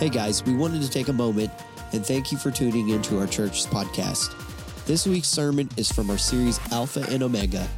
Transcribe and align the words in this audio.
Hey 0.00 0.08
guys, 0.08 0.42
we 0.46 0.54
wanted 0.54 0.80
to 0.80 0.88
take 0.88 1.08
a 1.08 1.12
moment 1.12 1.50
and 1.92 2.06
thank 2.06 2.32
you 2.32 2.38
for 2.38 2.50
tuning 2.50 2.88
into 2.88 3.18
our 3.18 3.26
church's 3.26 3.66
podcast. 3.66 4.32
This 4.86 5.06
week's 5.06 5.28
sermon 5.28 5.68
is 5.76 5.92
from 5.92 6.08
our 6.08 6.16
series 6.16 6.58
Alpha 6.72 7.04
and 7.10 7.22
Omega. 7.22 7.68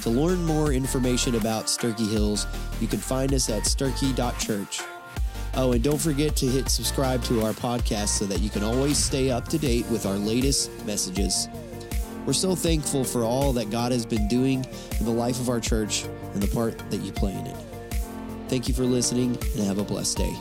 To 0.00 0.08
learn 0.08 0.42
more 0.42 0.72
information 0.72 1.34
about 1.34 1.66
Sterchi 1.66 2.10
Hills, 2.10 2.46
you 2.80 2.86
can 2.86 2.98
find 2.98 3.34
us 3.34 3.50
at 3.50 3.64
sterchi.church. 3.64 4.80
Oh, 5.52 5.72
and 5.72 5.84
don't 5.84 6.00
forget 6.00 6.34
to 6.36 6.46
hit 6.46 6.70
subscribe 6.70 7.22
to 7.24 7.42
our 7.42 7.52
podcast 7.52 8.08
so 8.08 8.24
that 8.24 8.40
you 8.40 8.48
can 8.48 8.64
always 8.64 8.96
stay 8.96 9.30
up 9.30 9.46
to 9.48 9.58
date 9.58 9.84
with 9.90 10.06
our 10.06 10.16
latest 10.16 10.70
messages. 10.86 11.46
We're 12.24 12.32
so 12.32 12.54
thankful 12.54 13.04
for 13.04 13.22
all 13.22 13.52
that 13.52 13.68
God 13.68 13.92
has 13.92 14.06
been 14.06 14.26
doing 14.28 14.64
in 14.98 15.04
the 15.04 15.12
life 15.12 15.38
of 15.40 15.50
our 15.50 15.60
church 15.60 16.06
and 16.32 16.42
the 16.42 16.48
part 16.48 16.78
that 16.90 17.02
you 17.02 17.12
play 17.12 17.34
in 17.34 17.46
it. 17.46 17.56
Thank 18.48 18.66
you 18.66 18.72
for 18.72 18.84
listening 18.84 19.36
and 19.56 19.64
have 19.64 19.76
a 19.76 19.84
blessed 19.84 20.16
day. 20.16 20.34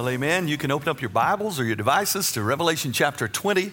Well, 0.00 0.08
amen. 0.08 0.48
You 0.48 0.56
can 0.56 0.70
open 0.70 0.88
up 0.88 1.02
your 1.02 1.10
Bibles 1.10 1.60
or 1.60 1.64
your 1.64 1.76
devices 1.76 2.32
to 2.32 2.42
Revelation 2.42 2.90
chapter 2.90 3.28
20 3.28 3.70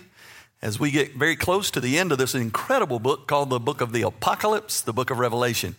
as 0.62 0.78
we 0.78 0.92
get 0.92 1.14
very 1.14 1.38
close 1.38 1.72
to 1.72 1.80
the 1.80 1.98
end 1.98 2.12
of 2.12 2.18
this 2.18 2.36
incredible 2.36 3.00
book 3.00 3.28
called 3.28 3.50
the 3.50 3.62
Book 3.62 3.80
of 3.80 3.94
the 3.94 4.02
Apocalypse, 4.02 4.82
the 4.82 4.92
Book 4.92 5.10
of 5.10 5.20
Revelation. 5.20 5.78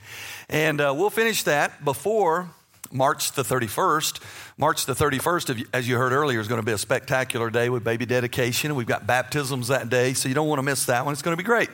And 0.49 0.81
uh, 0.81 0.95
we'll 0.97 1.11
finish 1.11 1.43
that 1.43 1.85
before 1.85 2.49
March 2.91 3.33
the 3.33 3.43
31st. 3.43 4.23
March 4.57 4.87
the 4.87 4.95
31st, 4.95 5.67
as 5.75 5.87
you 5.87 5.99
heard 5.99 6.13
earlier, 6.13 6.41
is 6.41 6.49
going 6.49 6.63
to 6.63 6.67
be 6.67 6.73
a 6.73 6.79
spectacular 6.79 7.51
day 7.51 7.69
with 7.69 7.85
baby 7.85 8.07
dedication. 8.07 8.75
We've 8.75 8.87
got 8.87 9.07
baptisms 9.07 9.69
that 9.69 9.91
day, 9.91 10.15
so 10.15 10.31
you 10.31 10.35
don't 10.35 10.49
want 10.49 10.61
to 10.61 10.63
miss 10.63 10.87
that 10.87 11.05
one. 11.05 11.13
It's 11.13 11.21
going 11.21 11.37
to 11.37 11.43
be 11.43 11.47
great. 11.47 11.69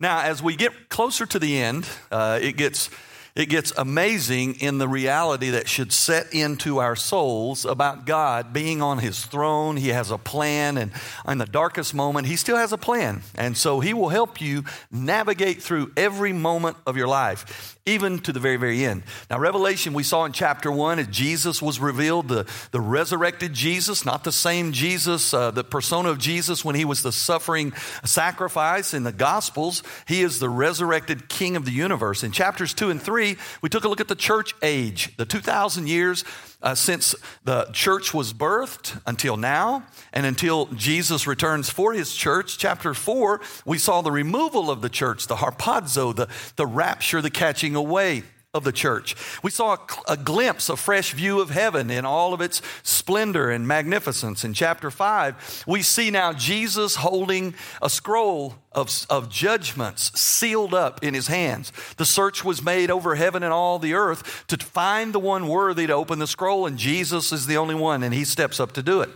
Now, 0.00 0.22
as 0.22 0.42
we 0.42 0.56
get 0.56 0.88
closer 0.88 1.26
to 1.26 1.38
the 1.38 1.58
end, 1.58 1.86
uh, 2.10 2.38
it 2.40 2.56
gets 2.56 2.88
it 3.34 3.46
gets 3.46 3.72
amazing 3.76 4.54
in 4.60 4.78
the 4.78 4.88
reality 4.88 5.50
that 5.50 5.68
should 5.68 5.92
set 5.92 6.34
into 6.34 6.78
our 6.78 6.96
souls 6.96 7.64
about 7.64 8.06
God 8.06 8.52
being 8.52 8.82
on 8.82 8.98
his 8.98 9.24
throne. 9.24 9.76
He 9.76 9.88
has 9.88 10.10
a 10.10 10.18
plan, 10.18 10.76
and 10.76 10.90
in 11.26 11.38
the 11.38 11.46
darkest 11.46 11.94
moment, 11.94 12.26
he 12.26 12.36
still 12.36 12.56
has 12.56 12.72
a 12.72 12.78
plan. 12.78 13.22
And 13.36 13.56
so 13.56 13.80
he 13.80 13.94
will 13.94 14.08
help 14.08 14.40
you 14.40 14.64
navigate 14.90 15.62
through 15.62 15.92
every 15.96 16.32
moment 16.32 16.76
of 16.86 16.96
your 16.96 17.08
life, 17.08 17.78
even 17.86 18.18
to 18.20 18.32
the 18.32 18.40
very, 18.40 18.56
very 18.56 18.84
end. 18.84 19.04
Now, 19.30 19.38
Revelation, 19.38 19.92
we 19.92 20.02
saw 20.02 20.24
in 20.24 20.32
chapter 20.32 20.72
one, 20.72 21.10
Jesus 21.10 21.62
was 21.62 21.78
revealed, 21.78 22.28
the, 22.28 22.46
the 22.72 22.80
resurrected 22.80 23.52
Jesus, 23.52 24.04
not 24.04 24.24
the 24.24 24.32
same 24.32 24.72
Jesus, 24.72 25.32
uh, 25.32 25.50
the 25.50 25.64
persona 25.64 26.08
of 26.10 26.18
Jesus 26.18 26.64
when 26.64 26.74
he 26.74 26.84
was 26.84 27.02
the 27.02 27.12
suffering 27.12 27.72
sacrifice 28.04 28.92
in 28.92 29.04
the 29.04 29.12
Gospels. 29.12 29.82
He 30.06 30.22
is 30.22 30.38
the 30.40 30.48
resurrected 30.48 31.28
King 31.28 31.56
of 31.56 31.64
the 31.64 31.72
universe. 31.72 32.22
In 32.22 32.32
chapters 32.32 32.74
two 32.74 32.90
and 32.90 33.00
three, 33.00 33.19
three, 33.20 33.36
we 33.60 33.68
took 33.68 33.84
a 33.84 33.88
look 33.88 34.00
at 34.00 34.08
the 34.08 34.14
church 34.14 34.54
age, 34.62 35.14
the 35.16 35.26
2,000 35.26 35.88
years 35.88 36.24
uh, 36.62 36.74
since 36.74 37.14
the 37.44 37.64
church 37.72 38.14
was 38.14 38.32
birthed 38.32 39.00
until 39.06 39.36
now, 39.36 39.84
and 40.12 40.24
until 40.24 40.66
Jesus 40.66 41.26
returns 41.26 41.68
for 41.68 41.92
his 41.92 42.14
church. 42.14 42.56
Chapter 42.56 42.94
four, 42.94 43.40
we 43.66 43.76
saw 43.76 44.00
the 44.00 44.10
removal 44.10 44.70
of 44.70 44.80
the 44.80 44.88
church, 44.88 45.26
the 45.26 45.36
harpazo, 45.36 46.16
the, 46.16 46.28
the 46.56 46.66
rapture, 46.66 47.20
the 47.20 47.30
catching 47.30 47.74
away 47.74 48.22
of 48.52 48.64
the 48.64 48.72
church. 48.72 49.14
We 49.42 49.50
saw 49.50 49.74
a, 49.74 50.12
a, 50.12 50.16
glimpse, 50.16 50.68
a 50.68 50.76
fresh 50.76 51.12
view 51.12 51.40
of 51.40 51.50
heaven 51.50 51.88
in 51.90 52.04
all 52.04 52.34
of 52.34 52.40
its 52.40 52.60
splendor 52.82 53.48
and 53.50 53.68
magnificence. 53.68 54.44
In 54.44 54.54
chapter 54.54 54.90
5, 54.90 55.64
we 55.68 55.82
see 55.82 56.10
now 56.10 56.32
Jesus 56.32 56.96
holding 56.96 57.54
a 57.80 57.88
scroll 57.88 58.56
of, 58.72 59.06
of 59.10 59.28
judgments 59.28 60.12
sealed 60.18 60.74
up 60.74 61.02
in 61.02 61.12
his 61.12 61.26
hands. 61.26 61.72
The 61.96 62.04
search 62.04 62.44
was 62.44 62.62
made 62.62 62.90
over 62.90 63.16
heaven 63.16 63.42
and 63.42 63.52
all 63.52 63.78
the 63.78 63.94
earth 63.94 64.44
to 64.46 64.56
find 64.56 65.12
the 65.12 65.18
one 65.18 65.48
worthy 65.48 65.88
to 65.88 65.92
open 65.92 66.20
the 66.20 66.26
scroll, 66.26 66.66
and 66.66 66.78
Jesus 66.78 67.32
is 67.32 67.46
the 67.46 67.56
only 67.56 67.74
one, 67.74 68.02
and 68.02 68.14
he 68.14 68.24
steps 68.24 68.60
up 68.60 68.72
to 68.72 68.82
do 68.82 69.00
it. 69.00 69.10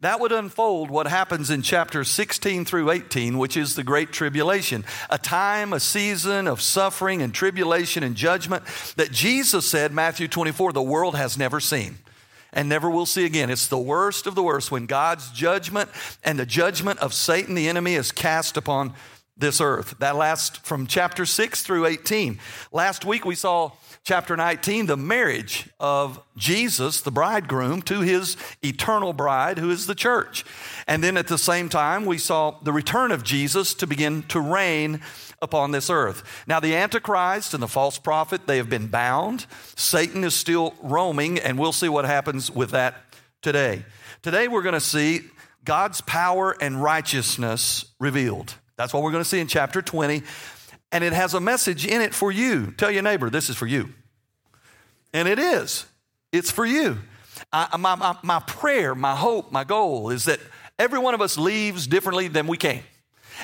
That 0.00 0.20
would 0.20 0.32
unfold 0.32 0.90
what 0.90 1.06
happens 1.06 1.50
in 1.50 1.62
chapters 1.62 2.10
16 2.10 2.64
through 2.64 2.90
18, 2.90 3.36
which 3.36 3.56
is 3.56 3.74
the 3.74 3.84
Great 3.84 4.10
Tribulation, 4.10 4.84
a 5.10 5.18
time, 5.18 5.72
a 5.72 5.80
season 5.80 6.46
of 6.46 6.62
suffering 6.62 7.20
and 7.20 7.34
tribulation 7.34 8.02
and 8.02 8.14
judgment 8.14 8.64
that 8.96 9.12
Jesus 9.12 9.68
said, 9.68 9.92
Matthew 9.92 10.28
24, 10.28 10.72
the 10.72 10.82
world 10.82 11.14
has 11.14 11.36
never 11.36 11.60
seen 11.60 11.98
and 12.54 12.68
never 12.68 12.88
will 12.88 13.04
see 13.04 13.26
again. 13.26 13.50
It's 13.50 13.66
the 13.66 13.76
worst 13.76 14.26
of 14.26 14.34
the 14.34 14.42
worst 14.42 14.70
when 14.70 14.86
God's 14.86 15.30
judgment 15.30 15.90
and 16.22 16.38
the 16.38 16.46
judgment 16.46 17.00
of 17.00 17.12
Satan, 17.12 17.54
the 17.54 17.68
enemy, 17.68 17.94
is 17.96 18.12
cast 18.12 18.56
upon 18.56 18.94
this 19.36 19.60
earth. 19.60 19.96
That 19.98 20.16
lasts 20.16 20.58
from 20.58 20.86
chapter 20.86 21.26
6 21.26 21.62
through 21.62 21.86
18. 21.86 22.38
Last 22.72 23.04
week 23.04 23.24
we 23.24 23.34
saw 23.34 23.72
chapter 24.04 24.36
19, 24.36 24.86
the 24.86 24.96
marriage 24.96 25.68
of 25.80 26.20
Jesus, 26.36 27.00
the 27.00 27.10
bridegroom, 27.10 27.82
to 27.82 28.00
his 28.00 28.36
eternal 28.62 29.12
bride, 29.12 29.58
who 29.58 29.70
is 29.70 29.86
the 29.86 29.94
church. 29.94 30.44
And 30.86 31.02
then 31.02 31.16
at 31.16 31.26
the 31.26 31.38
same 31.38 31.68
time, 31.68 32.04
we 32.04 32.18
saw 32.18 32.58
the 32.62 32.72
return 32.72 33.10
of 33.10 33.24
Jesus 33.24 33.74
to 33.74 33.86
begin 33.86 34.22
to 34.24 34.40
reign 34.40 35.00
upon 35.44 35.70
this 35.70 35.88
earth. 35.88 36.44
Now, 36.48 36.58
the 36.58 36.74
Antichrist 36.74 37.54
and 37.54 37.62
the 37.62 37.68
false 37.68 37.98
prophet, 37.98 38.48
they 38.48 38.56
have 38.56 38.68
been 38.68 38.88
bound. 38.88 39.46
Satan 39.76 40.24
is 40.24 40.34
still 40.34 40.74
roaming, 40.82 41.38
and 41.38 41.56
we'll 41.56 41.72
see 41.72 41.88
what 41.88 42.04
happens 42.04 42.50
with 42.50 42.70
that 42.70 42.96
today. 43.42 43.84
Today, 44.22 44.48
we're 44.48 44.62
going 44.62 44.72
to 44.72 44.80
see 44.80 45.20
God's 45.64 46.00
power 46.00 46.56
and 46.60 46.82
righteousness 46.82 47.84
revealed. 48.00 48.54
That's 48.76 48.92
what 48.92 49.02
we're 49.02 49.12
going 49.12 49.22
to 49.22 49.28
see 49.28 49.40
in 49.40 49.46
chapter 49.46 49.80
20. 49.80 50.22
And 50.90 51.04
it 51.04 51.12
has 51.12 51.34
a 51.34 51.40
message 51.40 51.86
in 51.86 52.00
it 52.00 52.14
for 52.14 52.32
you. 52.32 52.72
Tell 52.72 52.90
your 52.90 53.02
neighbor, 53.02 53.30
this 53.30 53.48
is 53.48 53.56
for 53.56 53.66
you. 53.66 53.90
And 55.12 55.28
it 55.28 55.38
is. 55.38 55.86
It's 56.32 56.50
for 56.50 56.66
you. 56.66 56.98
I, 57.52 57.76
my, 57.76 57.94
my, 57.94 58.16
my 58.22 58.40
prayer, 58.40 58.94
my 58.94 59.14
hope, 59.14 59.52
my 59.52 59.64
goal 59.64 60.10
is 60.10 60.24
that 60.24 60.40
every 60.78 60.98
one 60.98 61.14
of 61.14 61.20
us 61.20 61.38
leaves 61.38 61.86
differently 61.86 62.28
than 62.28 62.46
we 62.46 62.56
came. 62.56 62.82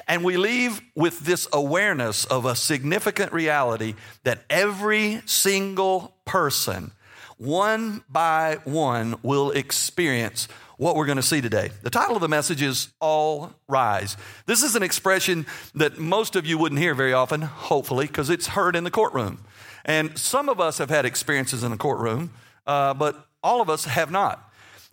And 0.07 0.25
we 0.25 0.37
leave 0.37 0.81
with 0.95 1.21
this 1.21 1.49
awareness 1.53 2.25
of 2.25 2.45
a 2.45 2.55
significant 2.55 3.33
reality 3.33 3.95
that 4.25 4.45
every 4.49 5.23
single 5.27 6.15
person, 6.25 6.93
one 7.39 8.05
by 8.09 8.59
one, 8.65 9.17
will 9.23 9.51
experience 9.51 10.49
what 10.77 10.97
we're 10.97 11.07
going 11.07 11.17
to 11.17 11.23
see 11.23 11.43
today. 11.43 11.71
The 11.83 11.91
title 11.91 12.15
of 12.15 12.23
the 12.23 12.29
message 12.29 12.63
is 12.63 12.89
All 13.01 13.53
Rise. 13.69 14.17
This 14.47 14.63
is 14.63 14.77
an 14.77 14.83
expression 14.83 15.45
that 15.75 15.99
most 15.99 16.37
of 16.37 16.47
you 16.47 16.57
wouldn't 16.57 16.81
hear 16.81 16.95
very 16.95 17.13
often, 17.13 17.43
hopefully, 17.43 18.07
because 18.07 18.31
it's 18.31 18.47
heard 18.47 18.75
in 18.75 18.85
the 18.85 18.91
courtroom. 18.91 19.45
And 19.85 20.17
some 20.19 20.49
of 20.49 20.59
us 20.59 20.79
have 20.79 20.89
had 20.89 21.05
experiences 21.05 21.65
in 21.65 21.71
the 21.71 21.77
courtroom, 21.77 22.31
uh, 22.67 22.95
but 22.95 23.27
all 23.43 23.61
of 23.61 23.69
us 23.69 23.85
have 23.85 24.11
not. 24.11 24.43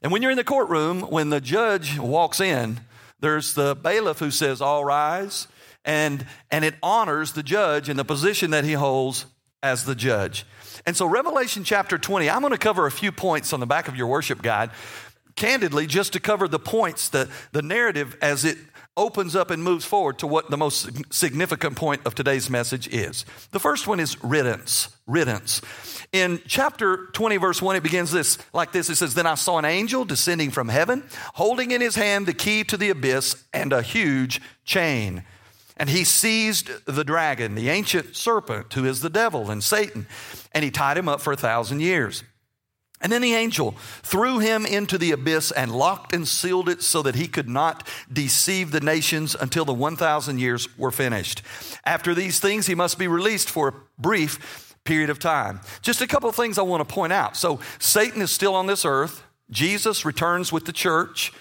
And 0.01 0.11
when 0.11 0.21
you're 0.21 0.31
in 0.31 0.37
the 0.37 0.43
courtroom, 0.43 1.01
when 1.01 1.29
the 1.29 1.41
judge 1.41 1.97
walks 1.97 2.39
in, 2.39 2.81
there's 3.19 3.53
the 3.53 3.75
bailiff 3.75 4.19
who 4.19 4.31
says, 4.31 4.61
All 4.61 4.85
rise, 4.85 5.47
and, 5.85 6.25
and 6.51 6.63
it 6.63 6.75
honors 6.83 7.33
the 7.33 7.43
judge 7.43 7.89
in 7.89 7.97
the 7.97 8.05
position 8.05 8.51
that 8.51 8.63
he 8.63 8.73
holds 8.73 9.25
as 9.63 9.85
the 9.85 9.95
judge. 9.95 10.45
And 10.85 10.95
so, 10.95 11.05
Revelation 11.05 11.63
chapter 11.63 11.97
20, 11.97 12.29
I'm 12.29 12.41
going 12.41 12.51
to 12.51 12.57
cover 12.57 12.85
a 12.85 12.91
few 12.91 13.11
points 13.11 13.53
on 13.53 13.59
the 13.59 13.65
back 13.65 13.87
of 13.87 13.95
your 13.95 14.07
worship 14.07 14.41
guide, 14.41 14.69
candidly, 15.35 15.87
just 15.87 16.13
to 16.13 16.19
cover 16.19 16.47
the 16.47 16.59
points, 16.59 17.09
the, 17.09 17.29
the 17.51 17.61
narrative 17.61 18.17
as 18.21 18.45
it 18.45 18.57
opens 18.97 19.35
up 19.35 19.51
and 19.51 19.63
moves 19.63 19.85
forward 19.85 20.19
to 20.19 20.27
what 20.27 20.49
the 20.49 20.57
most 20.57 20.89
significant 21.13 21.77
point 21.77 22.01
of 22.05 22.15
today's 22.15 22.49
message 22.49 22.87
is. 22.87 23.25
The 23.51 23.59
first 23.59 23.87
one 23.87 23.99
is 23.99 24.21
riddance. 24.23 24.89
Riddance. 25.05 25.61
In 26.11 26.41
chapter 26.47 27.05
20, 27.13 27.37
verse 27.37 27.61
1, 27.61 27.75
it 27.75 27.83
begins 27.83 28.11
this 28.11 28.37
like 28.53 28.71
this. 28.71 28.89
It 28.89 28.95
says, 28.95 29.13
Then 29.13 29.27
I 29.27 29.35
saw 29.35 29.57
an 29.57 29.65
angel 29.65 30.03
descending 30.03 30.51
from 30.51 30.67
heaven, 30.67 31.03
holding 31.35 31.71
in 31.71 31.79
his 31.81 31.95
hand 31.95 32.25
the 32.25 32.33
key 32.33 32.63
to 32.65 32.77
the 32.77 32.89
abyss 32.89 33.43
and 33.53 33.71
a 33.71 33.81
huge 33.81 34.41
chain. 34.65 35.23
And 35.77 35.89
he 35.89 36.03
seized 36.03 36.71
the 36.85 37.03
dragon, 37.03 37.55
the 37.55 37.69
ancient 37.69 38.15
serpent, 38.15 38.73
who 38.73 38.85
is 38.85 39.01
the 39.01 39.09
devil 39.09 39.51
and 39.51 39.63
Satan, 39.63 40.07
and 40.51 40.63
he 40.63 40.71
tied 40.71 40.97
him 40.97 41.07
up 41.07 41.21
for 41.21 41.31
a 41.31 41.37
thousand 41.37 41.81
years. 41.81 42.23
And 42.99 43.11
then 43.11 43.21
the 43.21 43.35
angel 43.35 43.75
threw 44.01 44.39
him 44.39 44.65
into 44.65 44.97
the 44.97 45.11
abyss 45.11 45.51
and 45.51 45.71
locked 45.71 46.13
and 46.13 46.27
sealed 46.27 46.67
it 46.67 46.81
so 46.81 47.03
that 47.03 47.15
he 47.15 47.27
could 47.27 47.47
not 47.47 47.87
deceive 48.11 48.71
the 48.71 48.79
nations 48.79 49.35
until 49.39 49.65
the 49.65 49.73
1,000 49.73 50.39
years 50.39 50.67
were 50.77 50.91
finished. 50.91 51.43
After 51.85 52.15
these 52.15 52.39
things, 52.39 52.65
he 52.65 52.73
must 52.73 52.97
be 52.97 53.07
released 53.07 53.49
for 53.49 53.67
a 53.67 53.73
brief 53.99 54.75
period 54.83 55.09
of 55.11 55.19
time. 55.19 55.59
Just 55.81 56.01
a 56.01 56.07
couple 56.07 56.29
of 56.29 56.35
things 56.35 56.57
I 56.57 56.63
want 56.63 56.87
to 56.87 56.91
point 56.93 57.13
out. 57.13 57.37
So, 57.37 57.59
Satan 57.77 58.21
is 58.21 58.31
still 58.31 58.55
on 58.55 58.65
this 58.65 58.83
earth. 58.83 59.21
Jesus 59.51 60.03
returns 60.03 60.51
with 60.51 60.65
the 60.65 60.73
church. 60.73 61.31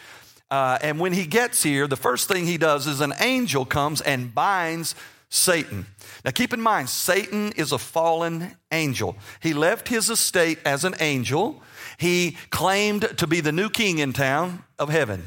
Uh, 0.50 0.78
and 0.82 1.00
when 1.00 1.12
he 1.12 1.26
gets 1.26 1.62
here, 1.62 1.86
the 1.86 1.96
first 1.96 2.28
thing 2.28 2.46
he 2.46 2.58
does 2.58 2.86
is 2.86 3.00
an 3.00 3.14
angel 3.18 3.64
comes 3.64 4.00
and 4.00 4.34
binds 4.34 4.94
Satan. 5.36 5.86
Now 6.24 6.30
keep 6.30 6.52
in 6.52 6.60
mind, 6.60 6.88
Satan 6.88 7.52
is 7.52 7.72
a 7.72 7.78
fallen 7.78 8.56
angel. 8.72 9.16
He 9.40 9.54
left 9.54 9.88
his 9.88 10.10
estate 10.10 10.58
as 10.64 10.84
an 10.84 10.94
angel. 10.98 11.62
He 11.98 12.36
claimed 12.50 13.18
to 13.18 13.26
be 13.26 13.40
the 13.40 13.52
new 13.52 13.70
king 13.70 13.98
in 13.98 14.12
town 14.12 14.64
of 14.78 14.88
heaven. 14.88 15.24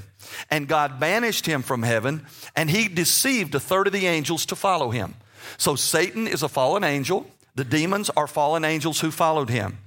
And 0.50 0.68
God 0.68 1.00
banished 1.00 1.46
him 1.46 1.62
from 1.62 1.84
heaven, 1.84 2.26
and 2.56 2.70
he 2.70 2.88
deceived 2.88 3.56
a 3.56 3.60
third 3.60 3.88
of 3.88 3.94
the 3.94 4.08
angels 4.08 4.46
to 4.48 4.56
follow 4.56 4.92
him. 4.92 5.16
So 5.58 5.76
Satan 5.76 6.28
is 6.28 6.44
a 6.44 6.50
fallen 6.50 6.84
angel. 6.84 7.26
The 7.56 7.64
demons 7.64 8.10
are 8.12 8.28
fallen 8.28 8.64
angels 8.64 9.00
who 9.00 9.12
followed 9.12 9.50
him. 9.50 9.78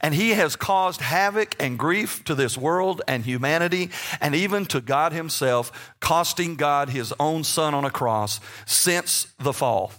And 0.00 0.14
he 0.14 0.30
has 0.30 0.56
caused 0.56 1.00
havoc 1.00 1.54
and 1.60 1.78
grief 1.78 2.24
to 2.24 2.34
this 2.34 2.56
world 2.56 3.02
and 3.06 3.24
humanity, 3.24 3.90
and 4.20 4.34
even 4.34 4.66
to 4.66 4.80
God 4.80 5.12
himself, 5.12 5.94
costing 6.00 6.56
God 6.56 6.88
his 6.88 7.12
own 7.18 7.44
son 7.44 7.74
on 7.74 7.84
a 7.84 7.90
cross 7.90 8.40
since 8.66 9.26
the 9.38 9.52
fall. 9.52 9.92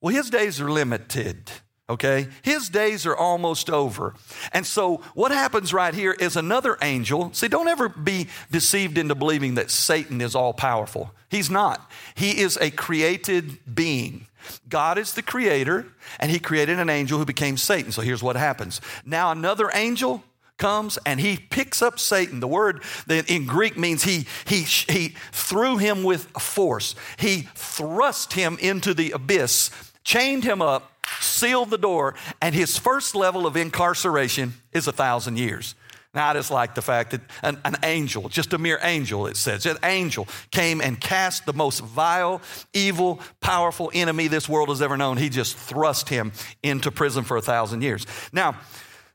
Well, 0.00 0.14
his 0.14 0.30
days 0.30 0.60
are 0.60 0.70
limited 0.70 1.50
okay? 1.88 2.28
His 2.42 2.68
days 2.68 3.06
are 3.06 3.16
almost 3.16 3.68
over. 3.70 4.14
And 4.52 4.66
so, 4.66 5.02
what 5.14 5.32
happens 5.32 5.72
right 5.72 5.94
here 5.94 6.12
is 6.12 6.36
another 6.36 6.78
angel. 6.82 7.32
See, 7.32 7.48
don't 7.48 7.68
ever 7.68 7.88
be 7.88 8.28
deceived 8.50 8.98
into 8.98 9.14
believing 9.14 9.54
that 9.54 9.70
Satan 9.70 10.20
is 10.20 10.34
all 10.34 10.52
powerful. 10.52 11.12
He's 11.28 11.50
not, 11.50 11.90
he 12.14 12.40
is 12.40 12.56
a 12.60 12.70
created 12.70 13.58
being. 13.74 14.26
God 14.68 14.98
is 14.98 15.14
the 15.14 15.22
creator, 15.22 15.86
and 16.20 16.30
he 16.30 16.38
created 16.38 16.78
an 16.78 16.90
angel 16.90 17.18
who 17.18 17.24
became 17.24 17.56
Satan. 17.56 17.92
So, 17.92 18.02
here's 18.02 18.22
what 18.22 18.36
happens 18.36 18.80
now, 19.04 19.30
another 19.30 19.70
angel 19.74 20.22
comes 20.56 20.98
and 21.04 21.18
he 21.18 21.36
picks 21.36 21.82
up 21.82 21.98
Satan. 21.98 22.38
The 22.38 22.46
word 22.46 22.84
in 23.08 23.44
Greek 23.44 23.76
means 23.76 24.04
he, 24.04 24.26
he, 24.46 24.62
he 24.62 25.14
threw 25.32 25.78
him 25.78 26.04
with 26.04 26.26
force. 26.40 26.94
He 27.18 27.48
thrust 27.56 28.34
him 28.34 28.56
into 28.60 28.94
the 28.94 29.10
abyss, 29.10 29.70
chained 30.04 30.44
him 30.44 30.62
up, 30.62 30.93
sealed 31.20 31.70
the 31.70 31.78
door, 31.78 32.14
and 32.40 32.54
his 32.54 32.78
first 32.78 33.14
level 33.14 33.46
of 33.46 33.56
incarceration 33.56 34.54
is 34.72 34.86
a 34.86 34.92
thousand 34.92 35.38
years. 35.38 35.74
Now, 36.14 36.28
I 36.28 36.34
just 36.34 36.50
like 36.52 36.76
the 36.76 36.82
fact 36.82 37.10
that 37.10 37.22
an, 37.42 37.60
an, 37.64 37.76
angel, 37.82 38.28
just 38.28 38.52
a 38.52 38.58
mere 38.58 38.78
angel, 38.82 39.26
it 39.26 39.36
says, 39.36 39.66
an 39.66 39.78
angel 39.82 40.28
came 40.52 40.80
and 40.80 41.00
cast 41.00 41.44
the 41.44 41.52
most 41.52 41.80
vile, 41.80 42.40
evil, 42.72 43.20
powerful 43.40 43.90
enemy 43.92 44.28
this 44.28 44.48
world 44.48 44.68
has 44.68 44.80
ever 44.80 44.96
known. 44.96 45.16
He 45.16 45.28
just 45.28 45.56
thrust 45.56 46.08
him 46.08 46.30
into 46.62 46.92
prison 46.92 47.24
for 47.24 47.36
a 47.36 47.42
thousand 47.42 47.82
years. 47.82 48.06
Now, 48.32 48.56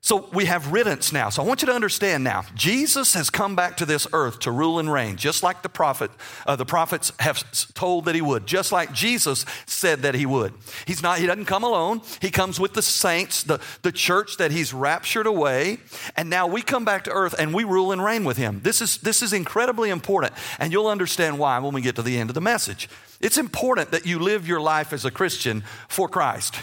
so 0.01 0.29
we 0.31 0.45
have 0.45 0.71
riddance 0.71 1.11
now. 1.11 1.27
So 1.29 1.43
I 1.43 1.45
want 1.45 1.61
you 1.61 1.65
to 1.65 1.73
understand 1.73 2.23
now, 2.23 2.43
Jesus 2.55 3.13
has 3.15 3.29
come 3.29 3.57
back 3.57 3.75
to 3.77 3.85
this 3.85 4.07
earth 4.13 4.39
to 4.39 4.51
rule 4.51 4.79
and 4.79 4.91
reign, 4.91 5.17
just 5.17 5.43
like 5.43 5.61
the 5.61 5.67
prophet, 5.67 6.09
uh, 6.47 6.55
the 6.55 6.65
prophets 6.65 7.11
have 7.19 7.43
told 7.73 8.05
that 8.05 8.15
he 8.15 8.21
would, 8.21 8.47
just 8.47 8.71
like 8.71 8.93
Jesus 8.93 9.45
said 9.65 10.03
that 10.03 10.15
he 10.15 10.25
would. 10.25 10.53
He's 10.87 11.03
not, 11.03 11.19
he 11.19 11.25
doesn't 11.25 11.45
come 11.45 11.65
alone. 11.65 12.01
He 12.21 12.31
comes 12.31 12.61
with 12.61 12.73
the 12.73 12.81
saints, 12.81 13.43
the, 13.43 13.59
the 13.81 13.91
church 13.91 14.37
that 14.37 14.51
he's 14.51 14.73
raptured 14.73 15.27
away. 15.27 15.79
And 16.15 16.29
now 16.29 16.47
we 16.47 16.61
come 16.61 16.85
back 16.85 17.03
to 17.03 17.11
earth 17.11 17.35
and 17.37 17.53
we 17.53 17.65
rule 17.65 17.91
and 17.91 18.01
reign 18.01 18.23
with 18.23 18.37
him. 18.37 18.61
This 18.63 18.81
is, 18.81 18.99
this 18.99 19.21
is 19.21 19.33
incredibly 19.33 19.89
important. 19.89 20.31
And 20.59 20.71
you'll 20.71 20.87
understand 20.87 21.37
why 21.37 21.59
when 21.59 21.73
we 21.73 21.81
get 21.81 21.97
to 21.97 22.01
the 22.01 22.17
end 22.17 22.29
of 22.29 22.35
the 22.35 22.41
message. 22.41 22.87
It's 23.19 23.37
important 23.37 23.91
that 23.91 24.05
you 24.05 24.19
live 24.19 24.47
your 24.47 24.61
life 24.61 24.93
as 24.93 25.03
a 25.03 25.11
Christian 25.11 25.61
for 25.89 26.07
Christ 26.07 26.55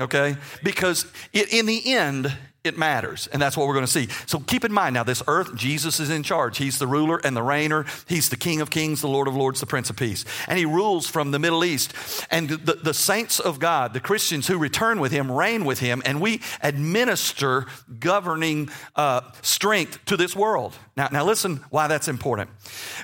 okay? 0.00 0.36
Because 0.62 1.06
it, 1.32 1.52
in 1.52 1.66
the 1.66 1.94
end, 1.94 2.32
it 2.64 2.76
matters. 2.76 3.28
And 3.32 3.40
that's 3.40 3.56
what 3.56 3.66
we're 3.68 3.74
going 3.74 3.86
to 3.86 3.90
see. 3.92 4.08
So 4.26 4.40
keep 4.40 4.64
in 4.64 4.72
mind 4.72 4.94
now, 4.94 5.04
this 5.04 5.22
earth, 5.26 5.54
Jesus 5.54 6.00
is 6.00 6.10
in 6.10 6.22
charge. 6.22 6.58
He's 6.58 6.78
the 6.78 6.86
ruler 6.86 7.20
and 7.22 7.36
the 7.36 7.40
reigner. 7.40 7.86
He's 8.08 8.28
the 8.28 8.36
King 8.36 8.60
of 8.60 8.68
kings, 8.68 9.00
the 9.00 9.08
Lord 9.08 9.28
of 9.28 9.36
lords, 9.36 9.60
the 9.60 9.66
Prince 9.66 9.90
of 9.90 9.96
Peace. 9.96 10.24
And 10.48 10.58
he 10.58 10.64
rules 10.64 11.06
from 11.06 11.30
the 11.30 11.38
Middle 11.38 11.64
East. 11.64 11.94
And 12.30 12.48
the, 12.50 12.74
the 12.74 12.94
saints 12.94 13.38
of 13.38 13.58
God, 13.58 13.94
the 13.94 14.00
Christians 14.00 14.48
who 14.48 14.58
return 14.58 15.00
with 15.00 15.12
him, 15.12 15.30
reign 15.30 15.64
with 15.64 15.78
him, 15.78 16.02
and 16.04 16.20
we 16.20 16.40
administer 16.60 17.66
governing 17.98 18.70
uh, 18.96 19.20
strength 19.42 20.04
to 20.06 20.16
this 20.16 20.34
world. 20.34 20.76
Now, 20.96 21.08
now, 21.12 21.24
listen 21.24 21.64
why 21.70 21.86
that's 21.86 22.08
important. 22.08 22.50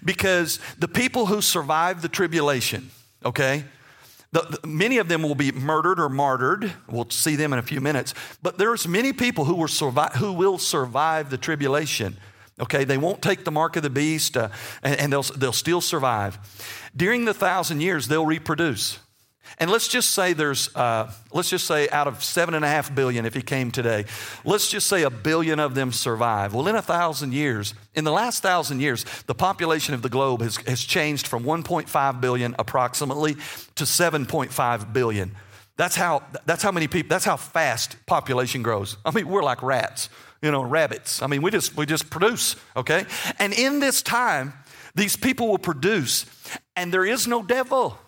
Because 0.04 0.58
the 0.78 0.88
people 0.88 1.26
who 1.26 1.40
survive 1.40 2.02
the 2.02 2.08
tribulation, 2.08 2.90
okay, 3.24 3.64
the, 4.34 4.58
the, 4.60 4.66
many 4.66 4.98
of 4.98 5.06
them 5.06 5.22
will 5.22 5.36
be 5.36 5.52
murdered 5.52 6.00
or 6.00 6.08
martyred. 6.08 6.72
We'll 6.88 7.08
see 7.08 7.36
them 7.36 7.52
in 7.52 7.60
a 7.60 7.62
few 7.62 7.80
minutes. 7.80 8.14
But 8.42 8.58
there's 8.58 8.86
many 8.88 9.12
people 9.12 9.44
who 9.44 9.54
will 9.54 9.68
survive, 9.68 10.14
who 10.14 10.32
will 10.32 10.58
survive 10.58 11.30
the 11.30 11.38
tribulation. 11.38 12.16
Okay, 12.58 12.82
they 12.82 12.98
won't 12.98 13.22
take 13.22 13.44
the 13.44 13.52
mark 13.52 13.76
of 13.76 13.84
the 13.84 13.90
beast, 13.90 14.36
uh, 14.36 14.48
and, 14.82 14.98
and 14.98 15.12
they'll, 15.12 15.22
they'll 15.22 15.52
still 15.52 15.80
survive. 15.80 16.38
During 16.96 17.24
the 17.24 17.34
thousand 17.34 17.80
years, 17.80 18.08
they'll 18.08 18.26
reproduce. 18.26 18.98
And 19.58 19.70
let's 19.70 19.88
just 19.88 20.10
say 20.12 20.32
there's, 20.32 20.74
uh, 20.74 21.12
let's 21.32 21.48
just 21.48 21.66
say 21.66 21.88
out 21.90 22.06
of 22.06 22.24
seven 22.24 22.54
and 22.54 22.64
a 22.64 22.68
half 22.68 22.94
billion, 22.94 23.24
if 23.24 23.34
he 23.34 23.42
came 23.42 23.70
today, 23.70 24.04
let's 24.44 24.68
just 24.68 24.86
say 24.88 25.02
a 25.02 25.10
billion 25.10 25.60
of 25.60 25.74
them 25.74 25.92
survive. 25.92 26.54
Well, 26.54 26.66
in 26.66 26.74
a 26.74 26.82
thousand 26.82 27.32
years, 27.32 27.74
in 27.94 28.04
the 28.04 28.12
last 28.12 28.42
thousand 28.42 28.80
years, 28.80 29.04
the 29.26 29.34
population 29.34 29.94
of 29.94 30.02
the 30.02 30.08
globe 30.08 30.42
has, 30.42 30.56
has 30.66 30.82
changed 30.82 31.26
from 31.26 31.44
1.5 31.44 32.20
billion 32.20 32.54
approximately 32.58 33.34
to 33.76 33.84
7.5 33.84 34.92
billion. 34.92 35.36
That's 35.76 35.96
how, 35.96 36.22
that's 36.46 36.62
how 36.62 36.72
many 36.72 36.88
people, 36.88 37.08
that's 37.08 37.24
how 37.24 37.36
fast 37.36 37.96
population 38.06 38.62
grows. 38.62 38.96
I 39.04 39.10
mean, 39.10 39.28
we're 39.28 39.42
like 39.42 39.62
rats, 39.62 40.08
you 40.42 40.50
know, 40.50 40.62
rabbits. 40.62 41.22
I 41.22 41.26
mean, 41.26 41.42
we 41.42 41.50
just, 41.50 41.76
we 41.76 41.86
just 41.86 42.10
produce, 42.10 42.56
okay? 42.76 43.06
And 43.38 43.52
in 43.52 43.80
this 43.80 44.02
time, 44.02 44.52
these 44.94 45.16
people 45.16 45.48
will 45.48 45.58
produce, 45.58 46.26
and 46.76 46.92
there 46.92 47.04
is 47.04 47.26
no 47.26 47.42
devil 47.42 47.98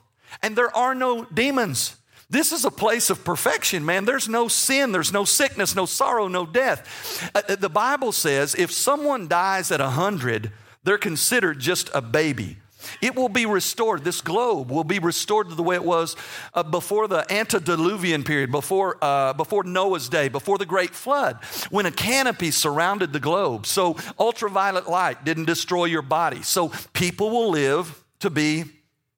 and 0.43 0.57
there 0.57 0.75
are 0.77 0.95
no 0.95 1.25
demons. 1.25 1.97
This 2.29 2.51
is 2.51 2.65
a 2.65 2.71
place 2.71 3.09
of 3.09 3.25
perfection, 3.25 3.85
man. 3.85 4.05
There's 4.05 4.29
no 4.29 4.49
sin, 4.49 4.91
there's 4.91 5.13
no 5.13 5.25
sickness, 5.25 5.77
no 5.77 5.87
sorrow, 5.87 6.27
no 6.27 6.45
death. 6.45 7.31
Uh, 7.35 7.43
uh 7.49 7.57
the 7.57 7.69
Bible 7.69 8.13
says 8.13 8.55
if 8.57 8.73
someone 8.73 9.29
dies 9.29 9.71
at 9.71 9.81
100, 9.81 10.51
they're 10.83 10.99
considered 10.99 11.61
just 11.61 11.91
a 11.95 12.03
baby. 12.03 12.57
It 13.01 13.15
will 13.15 13.29
be 13.29 13.47
restored. 13.47 14.05
This 14.05 14.21
globe 14.21 14.71
will 14.71 14.85
be 14.85 14.99
restored 14.99 15.49
to 15.49 15.55
the 15.55 15.63
way 15.63 15.77
it 15.77 15.85
was 15.85 16.17
uh, 16.55 16.63
before 16.63 17.09
the 17.09 17.31
antediluvian 17.33 18.25
period, 18.25 18.51
before, 18.51 18.97
uh, 19.03 19.33
before 19.33 19.65
Noah's 19.65 20.09
day, 20.09 20.29
before 20.29 20.59
the 20.59 20.67
great 20.67 20.95
flood, 20.95 21.43
when 21.71 21.87
a 21.87 21.91
canopy 21.91 22.51
surrounded 22.51 23.13
the 23.13 23.21
globe. 23.21 23.67
So 23.67 23.97
ultraviolet 24.19 24.89
light 24.89 25.25
didn't 25.25 25.47
destroy 25.47 25.87
your 25.87 26.03
body. 26.03 26.43
So 26.43 26.73
people 26.93 27.31
will 27.31 27.51
live 27.51 28.05
to 28.21 28.31
be 28.31 28.65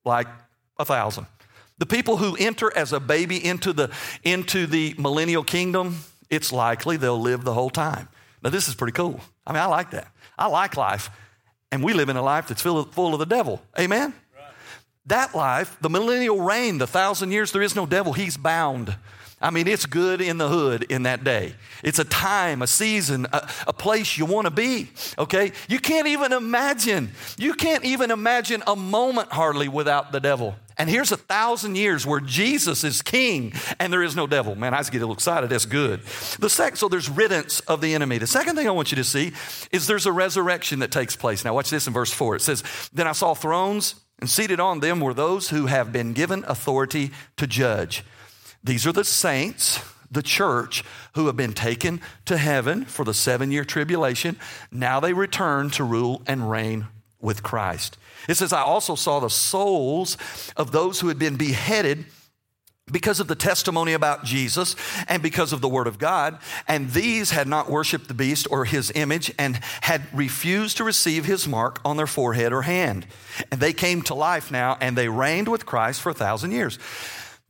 like 0.04 0.28
a 0.78 0.84
thousand. 0.84 1.26
The 1.78 1.86
people 1.86 2.16
who 2.16 2.36
enter 2.36 2.76
as 2.76 2.92
a 2.92 3.00
baby 3.00 3.44
into 3.44 3.72
the, 3.72 3.90
into 4.24 4.66
the 4.66 4.94
millennial 4.98 5.44
kingdom, 5.44 5.98
it's 6.28 6.52
likely 6.52 6.96
they'll 6.96 7.20
live 7.20 7.44
the 7.44 7.54
whole 7.54 7.70
time. 7.70 8.08
Now, 8.42 8.50
this 8.50 8.68
is 8.68 8.74
pretty 8.74 8.92
cool. 8.92 9.20
I 9.46 9.52
mean, 9.52 9.62
I 9.62 9.66
like 9.66 9.90
that. 9.92 10.08
I 10.38 10.46
like 10.46 10.76
life. 10.76 11.10
And 11.70 11.84
we 11.84 11.92
live 11.92 12.08
in 12.08 12.16
a 12.16 12.22
life 12.22 12.48
that's 12.48 12.62
full 12.62 12.78
of, 12.78 12.92
full 12.92 13.12
of 13.12 13.20
the 13.20 13.26
devil. 13.26 13.60
Amen? 13.78 14.12
Right. 14.34 14.52
That 15.06 15.34
life, 15.34 15.76
the 15.80 15.90
millennial 15.90 16.40
reign, 16.40 16.78
the 16.78 16.86
thousand 16.86 17.30
years, 17.32 17.52
there 17.52 17.62
is 17.62 17.76
no 17.76 17.86
devil. 17.86 18.12
He's 18.12 18.36
bound. 18.36 18.96
I 19.40 19.50
mean, 19.50 19.68
it's 19.68 19.86
good 19.86 20.20
in 20.20 20.38
the 20.38 20.48
hood 20.48 20.84
in 20.84 21.04
that 21.04 21.22
day. 21.22 21.54
It's 21.84 22.00
a 22.00 22.04
time, 22.04 22.60
a 22.62 22.66
season, 22.66 23.26
a, 23.32 23.48
a 23.68 23.72
place 23.72 24.18
you 24.18 24.26
want 24.26 24.46
to 24.46 24.50
be, 24.50 24.90
okay? 25.16 25.52
You 25.68 25.78
can't 25.78 26.08
even 26.08 26.32
imagine, 26.32 27.12
you 27.36 27.54
can't 27.54 27.84
even 27.84 28.10
imagine 28.10 28.64
a 28.66 28.74
moment 28.74 29.30
hardly 29.30 29.68
without 29.68 30.10
the 30.10 30.18
devil. 30.18 30.56
And 30.78 30.88
here's 30.88 31.10
a 31.10 31.16
thousand 31.16 31.76
years 31.76 32.06
where 32.06 32.20
Jesus 32.20 32.84
is 32.84 33.02
king 33.02 33.52
and 33.80 33.92
there 33.92 34.02
is 34.02 34.14
no 34.14 34.28
devil. 34.28 34.54
Man, 34.54 34.74
I 34.74 34.78
just 34.78 34.92
get 34.92 34.98
a 34.98 35.00
little 35.00 35.14
excited. 35.14 35.50
That's 35.50 35.66
good. 35.66 36.02
The 36.38 36.48
second, 36.48 36.76
so 36.76 36.88
there's 36.88 37.10
riddance 37.10 37.58
of 37.60 37.80
the 37.80 37.94
enemy. 37.94 38.18
The 38.18 38.28
second 38.28 38.54
thing 38.54 38.68
I 38.68 38.70
want 38.70 38.92
you 38.92 38.96
to 38.96 39.04
see 39.04 39.32
is 39.72 39.88
there's 39.88 40.06
a 40.06 40.12
resurrection 40.12 40.78
that 40.78 40.92
takes 40.92 41.16
place. 41.16 41.44
Now, 41.44 41.54
watch 41.54 41.68
this 41.70 41.88
in 41.88 41.92
verse 41.92 42.12
4. 42.12 42.36
It 42.36 42.42
says, 42.42 42.62
Then 42.92 43.08
I 43.08 43.12
saw 43.12 43.34
thrones, 43.34 43.96
and 44.20 44.30
seated 44.30 44.60
on 44.60 44.78
them 44.78 45.00
were 45.00 45.14
those 45.14 45.50
who 45.50 45.66
have 45.66 45.92
been 45.92 46.12
given 46.12 46.44
authority 46.46 47.10
to 47.38 47.48
judge. 47.48 48.04
These 48.62 48.86
are 48.86 48.92
the 48.92 49.04
saints 49.04 49.80
the 50.10 50.22
church 50.22 50.84
who 51.14 51.26
have 51.26 51.36
been 51.36 51.52
taken 51.52 52.00
to 52.24 52.38
heaven 52.38 52.84
for 52.84 53.04
the 53.04 53.12
seven 53.12 53.50
year 53.50 53.64
tribulation. 53.64 54.38
Now 54.70 55.00
they 55.00 55.12
return 55.12 55.70
to 55.70 55.84
rule 55.84 56.22
and 56.26 56.50
reign 56.50 56.86
with 57.20 57.42
Christ. 57.42 57.98
It 58.28 58.36
says, 58.36 58.52
I 58.52 58.62
also 58.62 58.94
saw 58.94 59.20
the 59.20 59.30
souls 59.30 60.16
of 60.56 60.72
those 60.72 61.00
who 61.00 61.08
had 61.08 61.18
been 61.18 61.36
beheaded 61.36 62.04
because 62.90 63.20
of 63.20 63.28
the 63.28 63.34
testimony 63.34 63.92
about 63.92 64.24
Jesus 64.24 64.74
and 65.08 65.22
because 65.22 65.52
of 65.52 65.60
the 65.60 65.68
Word 65.68 65.86
of 65.86 65.98
God. 65.98 66.38
And 66.66 66.90
these 66.90 67.30
had 67.30 67.46
not 67.46 67.70
worshiped 67.70 68.08
the 68.08 68.14
beast 68.14 68.46
or 68.50 68.64
his 68.64 68.90
image 68.94 69.32
and 69.38 69.60
had 69.82 70.02
refused 70.12 70.76
to 70.78 70.84
receive 70.84 71.24
his 71.24 71.46
mark 71.46 71.80
on 71.84 71.96
their 71.96 72.06
forehead 72.06 72.52
or 72.52 72.62
hand. 72.62 73.06
And 73.50 73.60
they 73.60 73.72
came 73.72 74.02
to 74.02 74.14
life 74.14 74.50
now 74.50 74.76
and 74.80 74.96
they 74.96 75.08
reigned 75.08 75.48
with 75.48 75.66
Christ 75.66 76.00
for 76.00 76.10
a 76.10 76.14
thousand 76.14 76.52
years. 76.52 76.78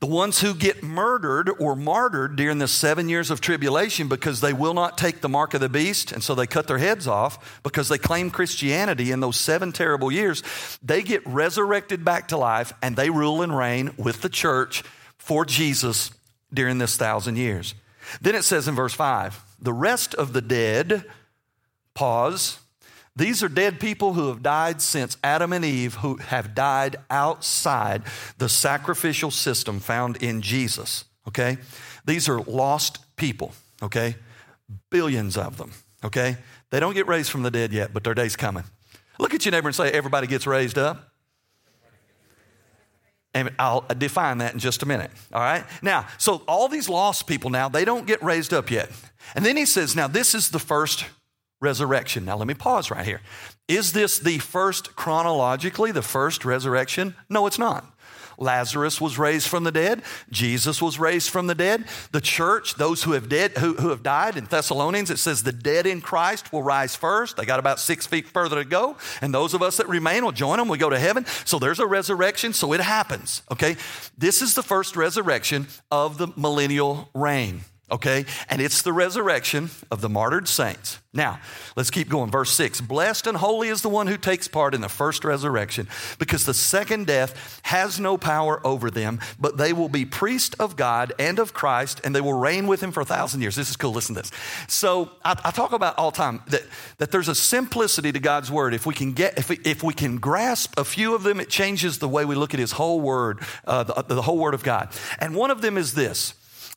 The 0.00 0.06
ones 0.06 0.40
who 0.40 0.54
get 0.54 0.82
murdered 0.82 1.50
or 1.58 1.74
martyred 1.74 2.36
during 2.36 2.58
the 2.58 2.68
seven 2.68 3.08
years 3.08 3.32
of 3.32 3.40
tribulation 3.40 4.06
because 4.06 4.40
they 4.40 4.52
will 4.52 4.74
not 4.74 4.96
take 4.96 5.20
the 5.20 5.28
mark 5.28 5.54
of 5.54 5.60
the 5.60 5.68
beast, 5.68 6.12
and 6.12 6.22
so 6.22 6.36
they 6.36 6.46
cut 6.46 6.68
their 6.68 6.78
heads 6.78 7.08
off 7.08 7.60
because 7.64 7.88
they 7.88 7.98
claim 7.98 8.30
Christianity 8.30 9.10
in 9.10 9.18
those 9.18 9.36
seven 9.36 9.72
terrible 9.72 10.12
years, 10.12 10.44
they 10.82 11.02
get 11.02 11.26
resurrected 11.26 12.04
back 12.04 12.28
to 12.28 12.36
life 12.36 12.72
and 12.80 12.94
they 12.94 13.10
rule 13.10 13.42
and 13.42 13.56
reign 13.56 13.90
with 13.96 14.22
the 14.22 14.28
church 14.28 14.84
for 15.16 15.44
Jesus 15.44 16.12
during 16.54 16.78
this 16.78 16.96
thousand 16.96 17.36
years. 17.36 17.74
Then 18.20 18.36
it 18.36 18.44
says 18.44 18.68
in 18.68 18.74
verse 18.74 18.94
5 18.94 19.44
the 19.60 19.72
rest 19.72 20.14
of 20.14 20.32
the 20.32 20.40
dead, 20.40 21.04
pause, 21.94 22.60
these 23.18 23.42
are 23.42 23.48
dead 23.48 23.80
people 23.80 24.14
who 24.14 24.28
have 24.28 24.42
died 24.42 24.80
since 24.80 25.16
Adam 25.22 25.52
and 25.52 25.64
Eve, 25.64 25.96
who 25.96 26.16
have 26.16 26.54
died 26.54 26.96
outside 27.10 28.02
the 28.38 28.48
sacrificial 28.48 29.30
system 29.30 29.80
found 29.80 30.16
in 30.22 30.40
Jesus. 30.40 31.04
Okay? 31.26 31.58
these 32.08 32.28
are 32.28 32.40
lost 32.40 32.98
people, 33.16 33.52
okay? 33.82 34.16
Billions 34.90 35.36
of 35.36 35.58
them, 35.58 35.72
okay? 36.02 36.38
They 36.70 36.80
don't 36.80 36.94
get 36.94 37.06
raised 37.06 37.30
from 37.30 37.42
the 37.42 37.50
dead 37.50 37.70
yet, 37.70 37.92
but 37.92 38.02
their 38.02 38.14
day's 38.14 38.34
coming. 38.34 38.64
Look 39.18 39.34
at 39.34 39.44
your 39.44 39.52
neighbor 39.52 39.68
and 39.68 39.76
say, 39.76 39.90
Everybody 39.90 40.26
gets 40.26 40.46
raised 40.46 40.78
up. 40.78 41.12
And 43.34 43.50
I'll 43.58 43.82
define 43.98 44.38
that 44.38 44.54
in 44.54 44.58
just 44.58 44.82
a 44.82 44.86
minute. 44.86 45.10
All 45.32 45.42
right? 45.42 45.64
Now, 45.82 46.06
so 46.16 46.42
all 46.48 46.66
these 46.66 46.88
lost 46.88 47.26
people 47.26 47.50
now, 47.50 47.68
they 47.68 47.84
don't 47.84 48.06
get 48.06 48.22
raised 48.22 48.54
up 48.54 48.70
yet. 48.70 48.90
And 49.34 49.44
then 49.44 49.56
he 49.56 49.66
says, 49.66 49.94
Now, 49.94 50.08
this 50.08 50.34
is 50.34 50.50
the 50.50 50.58
first 50.58 51.04
resurrection. 51.60 52.24
Now, 52.24 52.36
let 52.36 52.46
me 52.46 52.54
pause 52.54 52.90
right 52.90 53.04
here. 53.04 53.20
Is 53.66 53.92
this 53.92 54.18
the 54.18 54.38
first 54.38 54.96
chronologically, 54.96 55.92
the 55.92 56.02
first 56.02 56.44
resurrection? 56.44 57.14
No, 57.28 57.46
it's 57.46 57.58
not. 57.58 57.94
Lazarus 58.38 59.00
was 59.00 59.18
raised 59.18 59.48
from 59.48 59.64
the 59.64 59.72
dead. 59.72 60.02
Jesus 60.30 60.80
was 60.80 60.98
raised 60.98 61.28
from 61.30 61.48
the 61.48 61.54
dead. 61.54 61.84
The 62.12 62.20
church, 62.20 62.76
those 62.76 63.02
who 63.02 63.12
have 63.12 63.28
dead, 63.28 63.52
who, 63.58 63.74
who 63.74 63.88
have 63.90 64.02
died 64.02 64.36
in 64.36 64.44
Thessalonians, 64.44 65.10
it 65.10 65.18
says 65.18 65.42
the 65.42 65.52
dead 65.52 65.86
in 65.86 66.00
Christ 66.00 66.52
will 66.52 66.62
rise 66.62 66.94
first. 66.94 67.36
They 67.36 67.44
got 67.44 67.58
about 67.58 67.80
six 67.80 68.06
feet 68.06 68.28
further 68.28 68.62
to 68.62 68.64
go. 68.64 68.96
And 69.20 69.34
those 69.34 69.54
of 69.54 69.62
us 69.62 69.76
that 69.78 69.88
remain 69.88 70.24
will 70.24 70.32
join 70.32 70.58
them. 70.58 70.68
We 70.68 70.78
go 70.78 70.90
to 70.90 70.98
heaven. 70.98 71.26
So 71.44 71.58
there's 71.58 71.80
a 71.80 71.86
resurrection. 71.86 72.52
So 72.52 72.72
it 72.72 72.80
happens. 72.80 73.42
Okay. 73.50 73.76
This 74.16 74.40
is 74.40 74.54
the 74.54 74.62
first 74.62 74.96
resurrection 74.96 75.66
of 75.90 76.18
the 76.18 76.28
millennial 76.36 77.10
reign 77.14 77.62
okay? 77.90 78.24
And 78.48 78.60
it's 78.60 78.82
the 78.82 78.92
resurrection 78.92 79.70
of 79.90 80.00
the 80.00 80.08
martyred 80.08 80.48
saints. 80.48 80.98
Now, 81.14 81.40
let's 81.74 81.90
keep 81.90 82.10
going. 82.10 82.30
Verse 82.30 82.52
6 82.52 82.82
Blessed 82.82 83.26
and 83.26 83.36
holy 83.36 83.68
is 83.68 83.80
the 83.80 83.88
one 83.88 84.06
who 84.06 84.18
takes 84.18 84.46
part 84.46 84.74
in 84.74 84.82
the 84.82 84.90
first 84.90 85.24
resurrection, 85.24 85.88
because 86.18 86.44
the 86.44 86.54
second 86.54 87.06
death 87.06 87.60
has 87.64 87.98
no 87.98 88.18
power 88.18 88.64
over 88.64 88.90
them, 88.90 89.18
but 89.40 89.56
they 89.56 89.72
will 89.72 89.88
be 89.88 90.04
priests 90.04 90.54
of 90.60 90.76
God 90.76 91.12
and 91.18 91.38
of 91.38 91.54
Christ, 91.54 92.00
and 92.04 92.14
they 92.14 92.20
will 92.20 92.34
reign 92.34 92.66
with 92.66 92.82
him 92.82 92.92
for 92.92 93.00
a 93.00 93.06
thousand 93.06 93.40
years. 93.40 93.56
This 93.56 93.70
is 93.70 93.76
cool. 93.76 93.92
Listen 93.92 94.14
to 94.16 94.22
this. 94.22 94.30
So, 94.68 95.10
I, 95.24 95.34
I 95.44 95.50
talk 95.50 95.72
about 95.72 95.98
all 95.98 96.10
the 96.10 96.18
time 96.18 96.42
that, 96.48 96.62
that 96.98 97.10
there's 97.10 97.28
a 97.28 97.34
simplicity 97.34 98.12
to 98.12 98.20
God's 98.20 98.50
word. 98.50 98.74
If 98.74 98.84
we 98.84 98.94
can 98.94 99.12
get, 99.12 99.38
if 99.38 99.48
we, 99.48 99.58
if 99.64 99.82
we 99.82 99.94
can 99.94 100.18
grasp 100.18 100.78
a 100.78 100.84
few 100.84 101.14
of 101.14 101.22
them, 101.22 101.40
it 101.40 101.48
changes 101.48 101.98
the 101.98 102.08
way 102.08 102.26
we 102.26 102.34
look 102.34 102.52
at 102.52 102.60
his 102.60 102.72
whole 102.72 103.00
word, 103.00 103.40
uh, 103.66 103.82
the, 103.82 104.14
the 104.14 104.22
whole 104.22 104.38
word 104.38 104.54
of 104.54 104.62
God. 104.62 104.90
And 105.18 105.34
one 105.34 105.50
of 105.50 105.62
them 105.62 105.78
is 105.78 105.94
this 105.94 106.34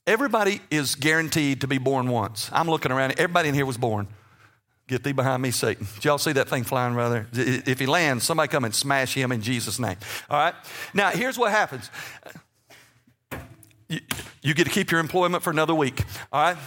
Everybody 0.08 0.62
is 0.72 0.96
guaranteed 0.96 1.62
to 1.62 1.68
be 1.68 1.78
born 1.78 2.08
once. 2.10 2.50
I'm 2.52 2.70
looking 2.70 2.92
around, 2.92 3.14
everybody 3.18 3.50
in 3.50 3.56
here 3.56 3.66
was 3.66 3.78
born. 3.78 4.08
Get 4.88 5.04
thee 5.04 5.14
behind 5.14 5.42
me, 5.42 5.52
Satan. 5.52 5.88
Did 5.96 6.06
y'all 6.06 6.18
see 6.18 6.34
that 6.34 6.50
thing 6.50 6.64
flying 6.64 6.96
there? 6.96 7.28
If 7.32 7.80
he 7.80 7.86
lands, 7.86 8.26
somebody 8.26 8.50
come 8.50 8.66
and 8.66 8.76
smash 8.76 9.14
him 9.14 9.32
in 9.32 9.42
Jesus' 9.42 9.80
name. 9.80 9.96
All 10.30 10.38
right? 10.38 10.56
Now, 10.94 11.12
here's 11.12 11.38
what 11.38 11.52
happens 11.52 11.90
you, 13.88 14.00
you 14.42 14.54
get 14.54 14.66
to 14.66 14.70
keep 14.70 14.90
your 14.90 15.00
employment 15.00 15.44
for 15.44 15.52
another 15.52 15.76
week. 15.76 16.04
All 16.32 16.42
right? 16.42 16.58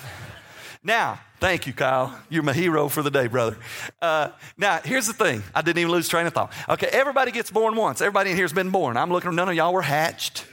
Now, 0.82 1.18
thank 1.40 1.66
you, 1.66 1.72
Kyle. 1.72 2.18
You're 2.28 2.42
my 2.42 2.52
hero 2.52 2.88
for 2.88 3.02
the 3.02 3.10
day, 3.10 3.26
brother. 3.26 3.56
Uh, 4.00 4.30
now, 4.56 4.80
here's 4.84 5.06
the 5.06 5.12
thing. 5.12 5.42
I 5.54 5.62
didn't 5.62 5.78
even 5.78 5.92
lose 5.92 6.08
train 6.08 6.26
of 6.26 6.34
thought. 6.34 6.52
Okay, 6.68 6.88
everybody 6.92 7.32
gets 7.32 7.50
born 7.50 7.74
once. 7.74 8.00
Everybody 8.00 8.30
in 8.30 8.36
here 8.36 8.44
has 8.44 8.52
been 8.52 8.70
born. 8.70 8.96
I'm 8.96 9.10
looking, 9.10 9.34
none 9.34 9.48
of 9.48 9.54
y'all 9.54 9.72
were 9.72 9.82
hatched. 9.82 10.46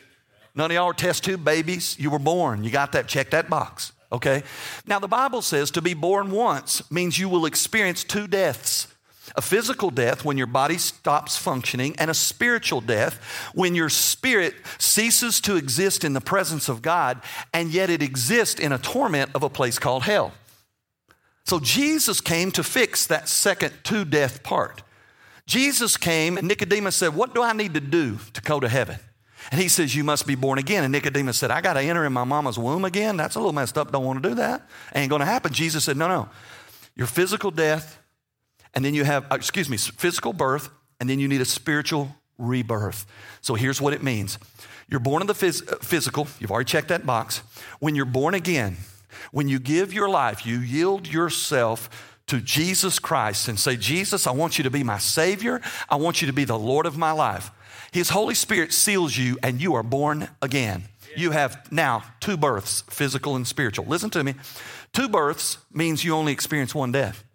None 0.55 0.72
of 0.72 0.75
y'all 0.75 0.89
are 0.89 0.93
test 0.93 1.24
tube 1.24 1.43
babies. 1.43 1.98
You 2.00 2.10
were 2.10 2.20
born. 2.20 2.63
You 2.63 2.72
got 2.72 2.91
that. 2.91 3.08
Check 3.08 3.31
that 3.31 3.50
box. 3.50 3.93
Okay? 4.12 4.43
Now, 4.86 5.00
the 5.00 5.08
Bible 5.08 5.41
says 5.41 5.72
to 5.72 5.81
be 5.81 5.93
born 5.93 6.31
once 6.31 6.89
means 6.91 7.17
you 7.17 7.29
will 7.29 7.46
experience 7.46 8.03
two 8.03 8.27
deaths 8.27 8.88
a 9.36 9.41
physical 9.41 9.89
death 9.89 10.25
when 10.25 10.38
your 10.38 10.48
body 10.48 10.77
stops 10.77 11.38
functioning, 11.38 11.96
and 11.98 12.10
a 12.10 12.13
spiritual 12.13 12.81
death 12.81 13.15
when 13.53 13.75
your 13.75 13.89
spirit 13.89 14.55
ceases 14.77 15.39
to 15.41 15.55
exist 15.55 16.03
in 16.03 16.13
the 16.13 16.22
presence 16.22 16.67
of 16.67 16.81
God, 16.81 17.22
and 17.53 17.72
yet 17.72 17.89
it 17.89 18.01
exists 18.01 18.60
in 18.60 18.72
a 18.72 18.77
torment 18.77 19.31
of 19.34 19.43
a 19.43 19.50
place 19.50 19.79
called 19.79 20.03
hell. 20.03 20.34
So 21.46 21.60
Jesus 21.60 22.22
came 22.22 22.51
to 22.51 22.63
fix 22.63 23.08
that 23.08 23.27
second 23.27 23.74
two 23.84 24.05
death 24.05 24.43
part. 24.43 24.84
Jesus 25.46 25.98
came, 25.98 26.38
and 26.38 26.48
Nicodemus 26.48 26.96
said, 26.96 27.15
What 27.15 27.34
do 27.34 27.41
I 27.41 27.53
need 27.53 27.74
to 27.74 27.79
do 27.81 28.17
to 28.34 28.41
go 28.41 28.60
to 28.60 28.70
heaven? 28.70 29.00
And 29.50 29.60
he 29.60 29.67
says, 29.67 29.95
You 29.95 30.03
must 30.03 30.27
be 30.27 30.36
born 30.36 30.60
again. 30.60 30.83
And 30.83 30.91
Nicodemus 30.91 31.38
said, 31.38 31.51
I 31.51 31.62
got 31.62 31.74
to 31.74 31.81
enter 31.81 32.05
in 32.05 32.13
my 32.13 32.24
mama's 32.24 32.60
womb 32.60 32.86
again. 32.86 33.17
That's 33.17 33.36
a 33.36 33.39
little 33.39 33.53
messed 33.53 33.77
up. 33.77 33.91
Don't 33.91 34.05
want 34.05 34.21
to 34.21 34.29
do 34.29 34.36
that. 34.36 34.67
Ain't 34.93 35.10
going 35.10 35.21
to 35.21 35.25
happen. 35.25 35.51
Jesus 35.51 35.83
said, 35.83 35.98
No, 35.98 36.07
no. 36.07 36.29
Your 36.95 37.07
physical 37.07 37.51
death, 37.51 38.00
and 38.74 38.83
then 38.86 38.93
you 38.93 39.03
have, 39.03 39.25
uh, 39.31 39.36
excuse 39.36 39.69
me, 39.69 39.77
physical 39.77 40.33
birth, 40.33 40.69
and 41.00 41.10
then 41.10 41.19
you 41.19 41.27
need 41.27 41.41
a 41.41 41.45
spiritual 41.45 42.15
rebirth. 42.38 43.05
So 43.41 43.55
here's 43.55 43.81
what 43.81 43.93
it 43.93 44.03
means 44.03 44.38
you're 44.88 45.00
born 45.00 45.21
in 45.21 45.27
the 45.27 45.33
phys- 45.33 45.71
uh, 45.71 45.77
physical, 45.77 46.27
you've 46.39 46.51
already 46.51 46.67
checked 46.67 46.89
that 46.89 47.05
box. 47.05 47.41
When 47.79 47.95
you're 47.95 48.05
born 48.05 48.33
again, 48.33 48.77
when 49.31 49.48
you 49.48 49.60
give 49.60 49.93
your 49.93 50.10
life, 50.10 50.45
you 50.45 50.60
yield 50.60 51.07
yourself 51.07 51.89
to 52.27 52.39
Jesus 52.39 53.00
Christ 53.00 53.48
and 53.48 53.60
say, 53.60 53.75
Jesus, 53.75 54.27
I 54.27 54.31
want 54.31 54.57
you 54.57 54.63
to 54.63 54.69
be 54.69 54.83
my 54.83 54.98
Savior. 54.98 55.62
I 55.89 55.95
want 55.95 56.21
you 56.21 56.27
to 56.27 56.33
be 56.33 56.45
the 56.45 56.57
Lord 56.57 56.86
of 56.86 56.98
my 56.98 57.12
life. 57.12 57.51
His 57.91 58.10
Holy 58.10 58.36
Spirit 58.36 58.71
seals 58.71 59.17
you, 59.17 59.38
and 59.43 59.62
you 59.62 59.75
are 59.75 59.83
born 59.83 60.29
again. 60.41 60.86
You 61.17 61.31
have 61.31 61.69
now 61.71 62.03
two 62.21 62.38
births, 62.38 62.83
physical 62.89 63.36
and 63.36 63.45
spiritual. 63.45 63.86
Listen 63.86 64.10
to 64.12 64.24
me. 64.24 64.36
Two 64.93 65.10
births 65.10 65.57
means 65.74 66.05
you 66.05 66.15
only 66.15 66.31
experience 66.31 66.74
one 66.74 66.93
death. 66.93 67.25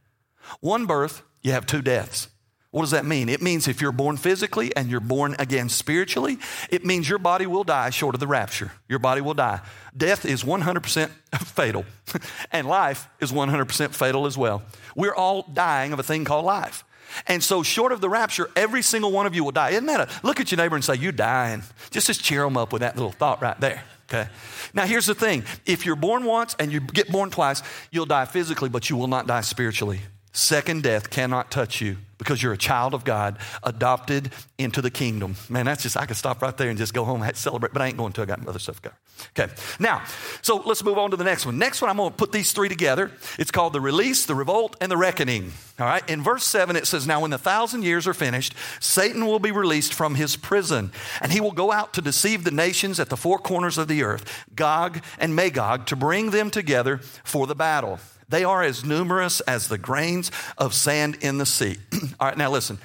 One 0.61 0.87
birth, 0.87 1.23
you 1.43 1.53
have 1.53 1.67
two 1.67 1.83
deaths. 1.83 2.29
What 2.71 2.83
does 2.83 2.91
that 2.91 3.05
mean? 3.05 3.29
It 3.29 3.41
means 3.43 3.69
if 3.69 3.81
you're 3.81 3.93
born 3.93 4.17
physically 4.17 4.75
and 4.77 4.91
you're 4.91 5.01
born 5.01 5.37
again 5.39 5.69
spiritually, 5.69 6.39
it 6.71 6.85
means 6.85 7.09
your 7.09 7.19
body 7.19 7.47
will 7.47 7.65
die 7.65 7.91
short 7.91 8.15
of 8.15 8.21
the 8.21 8.27
rapture. 8.27 8.73
Your 8.89 8.99
body 8.99 9.21
will 9.21 9.35
die. 9.35 9.61
Death 9.97 10.25
is 10.25 10.43
100% 10.43 11.11
fatal, 11.39 11.85
and 12.53 12.67
life 12.67 13.09
is 13.21 13.31
100% 13.31 13.95
fatal 13.95 14.27
as 14.27 14.37
well. 14.39 14.63
We're 14.95 15.15
all 15.15 15.43
dying 15.53 15.93
of 15.93 15.99
a 15.99 16.03
thing 16.03 16.25
called 16.25 16.45
life. 16.47 16.85
And 17.27 17.43
so, 17.43 17.63
short 17.63 17.93
of 17.93 18.01
the 18.01 18.09
rapture, 18.09 18.51
every 18.57 18.83
single 18.83 19.13
one 19.13 19.27
of 19.27 19.35
you 19.35 19.45
will 19.45 19.53
die. 19.53 19.71
Isn't 19.71 19.87
that 19.87 20.01
a 20.01 20.27
look 20.27 20.41
at 20.41 20.51
your 20.51 20.57
neighbor 20.57 20.77
and 20.77 20.85
say, 20.85 20.95
You're 20.95 21.13
dying? 21.13 21.63
Just, 21.91 22.07
just 22.07 22.23
cheer 22.23 22.43
them 22.43 22.57
up 22.57 22.73
with 22.73 22.81
that 22.81 22.97
little 22.97 23.13
thought 23.13 23.41
right 23.43 23.59
there. 23.61 23.83
Okay. 24.09 24.29
Now, 24.73 24.87
here's 24.87 25.07
the 25.07 25.15
thing 25.15 25.45
if 25.65 25.85
you're 25.85 25.97
born 25.97 26.25
once 26.25 26.55
and 26.59 26.73
you 26.73 26.81
get 26.81 27.11
born 27.11 27.31
twice, 27.31 27.63
you'll 27.91 28.07
die 28.07 28.25
physically, 28.25 28.69
but 28.69 28.89
you 28.89 28.97
will 28.97 29.09
not 29.09 29.27
die 29.27 29.41
spiritually. 29.41 30.01
Second 30.37 30.83
death 30.83 31.09
cannot 31.09 31.51
touch 31.51 31.81
you 31.81 31.97
because 32.19 32.43
you're 32.43 32.53
a 32.53 32.59
child 32.59 32.93
of 32.93 33.05
God, 33.05 33.39
adopted 33.63 34.31
into 34.59 34.83
the 34.83 34.91
kingdom. 34.91 35.35
Man, 35.49 35.65
that's 35.65 35.83
just, 35.83 35.97
I 35.97 36.05
could 36.05 36.19
stop 36.19 36.43
right 36.43 36.55
there 36.55 36.69
and 36.69 36.77
just 36.77 36.93
go 36.93 37.05
home 37.05 37.23
and 37.23 37.35
celebrate, 37.35 37.73
but 37.73 37.81
I 37.81 37.87
ain't 37.87 37.97
going 37.97 38.13
to. 38.13 38.23
I 38.23 38.27
got 38.27 38.47
other 38.47 38.59
stuff 38.59 38.83
to. 38.83 38.93
Okay, 39.31 39.51
now, 39.81 40.03
so 40.43 40.57
let's 40.67 40.85
move 40.85 40.99
on 40.99 41.11
to 41.13 41.17
the 41.17 41.25
next 41.25 41.47
one. 41.47 41.57
Next 41.57 41.81
one, 41.81 41.91
I'm 41.91 41.97
going 41.97 42.11
to 42.11 42.17
put 42.17 42.33
these 42.33 42.53
three 42.53 42.69
together. 42.69 43.13
It's 43.39 43.51
called 43.51 43.73
the 43.73 43.81
release, 43.81 44.27
the 44.27 44.35
revolt, 44.35 44.77
and 44.79 44.93
the 44.93 44.99
reckoning. 44.99 45.53
All 45.81 45.87
right, 45.87 46.07
in 46.07 46.23
verse 46.23 46.45
7, 46.45 46.77
it 46.77 46.87
says, 46.87 47.07
Now, 47.07 47.21
when 47.21 47.31
the 47.31 47.39
thousand 47.39 47.85
years 47.85 48.07
are 48.07 48.13
finished, 48.13 48.53
Satan 48.79 49.25
will 49.25 49.39
be 49.39 49.53
released 49.53 49.95
from 49.95 50.17
his 50.17 50.37
prison, 50.37 50.93
and 51.23 51.33
he 51.33 51.41
will 51.41 51.53
go 51.53 51.73
out 51.73 51.95
to 51.95 52.03
deceive 52.03 52.45
the 52.45 52.51
nations 52.51 53.01
at 53.01 53.09
the 53.09 53.17
four 53.17 53.39
corners 53.39 53.79
of 53.79 53.89
the 53.89 54.03
earth, 54.03 54.45
Gog 54.55 55.03
and 55.19 55.35
Magog, 55.35 55.87
to 55.87 55.97
bring 55.97 56.29
them 56.29 56.51
together 56.51 56.99
for 57.25 57.47
the 57.47 57.55
battle. 57.55 58.01
They 58.29 58.45
are 58.45 58.63
as 58.63 58.85
numerous 58.85 59.41
as 59.41 59.69
the 59.69 59.79
grains 59.79 60.31
of 60.59 60.75
sand 60.75 61.19
in 61.21 61.39
the 61.39 61.47
sea. 61.47 61.77
All 62.21 62.29
right, 62.29 62.37
now 62.37 62.51
listen. 62.51 62.79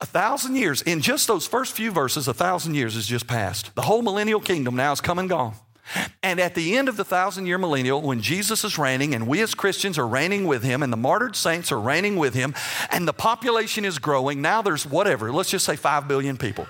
A 0.00 0.06
thousand 0.06 0.56
years, 0.56 0.82
in 0.82 1.00
just 1.00 1.26
those 1.26 1.46
first 1.46 1.72
few 1.72 1.90
verses, 1.90 2.28
a 2.28 2.34
thousand 2.34 2.74
years 2.74 2.94
has 2.94 3.06
just 3.06 3.26
passed. 3.26 3.74
The 3.74 3.82
whole 3.82 4.02
millennial 4.02 4.40
kingdom 4.40 4.76
now 4.76 4.92
is 4.92 5.00
come 5.00 5.18
and 5.18 5.28
gone. 5.28 5.54
And 6.22 6.40
at 6.40 6.54
the 6.54 6.76
end 6.76 6.88
of 6.88 6.96
the 6.96 7.04
thousand 7.04 7.46
year 7.46 7.58
millennial, 7.58 8.00
when 8.00 8.20
Jesus 8.20 8.64
is 8.64 8.78
reigning 8.78 9.14
and 9.14 9.26
we 9.26 9.42
as 9.42 9.54
Christians 9.54 9.98
are 9.98 10.06
reigning 10.06 10.46
with 10.46 10.62
him 10.62 10.82
and 10.82 10.92
the 10.92 10.96
martyred 10.96 11.36
saints 11.36 11.70
are 11.70 11.80
reigning 11.80 12.16
with 12.16 12.34
him 12.34 12.54
and 12.90 13.06
the 13.06 13.12
population 13.12 13.84
is 13.84 13.98
growing, 13.98 14.40
now 14.40 14.62
there's 14.62 14.86
whatever, 14.86 15.30
let's 15.30 15.50
just 15.50 15.64
say 15.64 15.76
5 15.76 16.08
billion 16.08 16.36
people. 16.36 16.66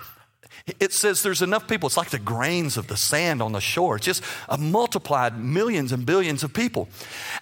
It 0.81 0.93
says 0.95 1.23
there's 1.23 1.43
enough 1.43 1.69
people. 1.69 1.87
It's 1.89 1.97
like 1.97 2.11
the 2.11 2.19
grains 2.19 2.77
of 2.77 2.87
the 2.87 2.97
sand 2.97 3.43
on 3.43 3.53
the 3.53 3.61
shore. 3.61 3.97
It's 3.97 4.07
just 4.07 4.23
a 4.49 4.57
multiplied 4.57 5.39
millions 5.39 5.93
and 5.93 6.07
billions 6.07 6.43
of 6.43 6.55
people. 6.55 6.89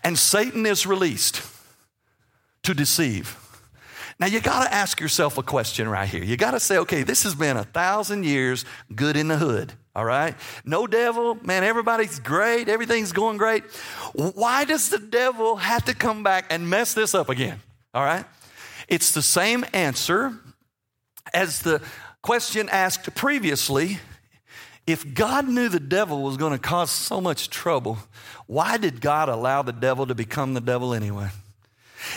And 0.02 0.18
Satan 0.18 0.66
is 0.66 0.86
released 0.86 1.42
to 2.64 2.74
deceive. 2.74 3.38
Now 4.18 4.26
you 4.26 4.40
got 4.40 4.64
to 4.64 4.74
ask 4.74 5.00
yourself 5.00 5.38
a 5.38 5.42
question 5.42 5.88
right 5.88 6.08
here. 6.08 6.22
You 6.22 6.36
got 6.36 6.52
to 6.52 6.60
say, 6.60 6.78
okay, 6.78 7.02
this 7.04 7.22
has 7.22 7.34
been 7.34 7.56
a 7.56 7.64
thousand 7.64 8.24
years 8.24 8.64
good 8.94 9.16
in 9.16 9.28
the 9.28 9.36
hood. 9.36 9.72
All 9.94 10.04
right? 10.04 10.34
No 10.64 10.86
devil, 10.86 11.34
man, 11.44 11.64
everybody's 11.64 12.18
great, 12.18 12.68
everything's 12.68 13.12
going 13.12 13.36
great. 13.36 13.64
Why 14.14 14.64
does 14.64 14.88
the 14.88 14.98
devil 14.98 15.56
have 15.56 15.84
to 15.84 15.94
come 15.94 16.22
back 16.22 16.46
and 16.50 16.68
mess 16.68 16.94
this 16.94 17.14
up 17.14 17.28
again? 17.28 17.60
All 17.92 18.04
right? 18.04 18.24
It's 18.88 19.12
the 19.12 19.22
same 19.22 19.64
answer 19.72 20.32
as 21.34 21.60
the 21.60 21.82
question 22.22 22.68
asked 22.68 23.14
previously 23.14 23.98
if 24.86 25.14
God 25.14 25.48
knew 25.48 25.68
the 25.68 25.80
devil 25.80 26.22
was 26.22 26.36
going 26.36 26.52
to 26.52 26.58
cause 26.58 26.90
so 26.90 27.20
much 27.20 27.50
trouble, 27.50 27.98
why 28.46 28.76
did 28.76 29.00
God 29.00 29.28
allow 29.28 29.62
the 29.62 29.72
devil 29.72 30.06
to 30.06 30.14
become 30.14 30.54
the 30.54 30.60
devil 30.60 30.92
anyway? 30.92 31.28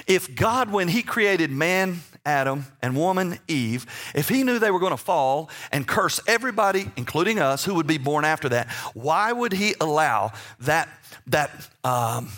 If 0.07 0.35
God, 0.35 0.71
when 0.71 0.87
He 0.87 1.03
created 1.03 1.51
man, 1.51 2.01
Adam, 2.25 2.65
and 2.81 2.95
woman, 2.95 3.37
Eve, 3.47 3.85
if 4.15 4.29
He 4.29 4.43
knew 4.43 4.57
they 4.57 4.71
were 4.71 4.79
going 4.79 4.91
to 4.91 4.97
fall 4.97 5.51
and 5.71 5.87
curse 5.87 6.19
everybody, 6.27 6.89
including 6.97 7.39
us, 7.39 7.63
who 7.63 7.75
would 7.75 7.85
be 7.85 7.99
born 7.99 8.25
after 8.25 8.49
that, 8.49 8.71
why 8.95 9.31
would 9.31 9.53
He 9.53 9.75
allow 9.79 10.31
that, 10.61 10.89
that, 11.27 11.51
um, 11.83 12.29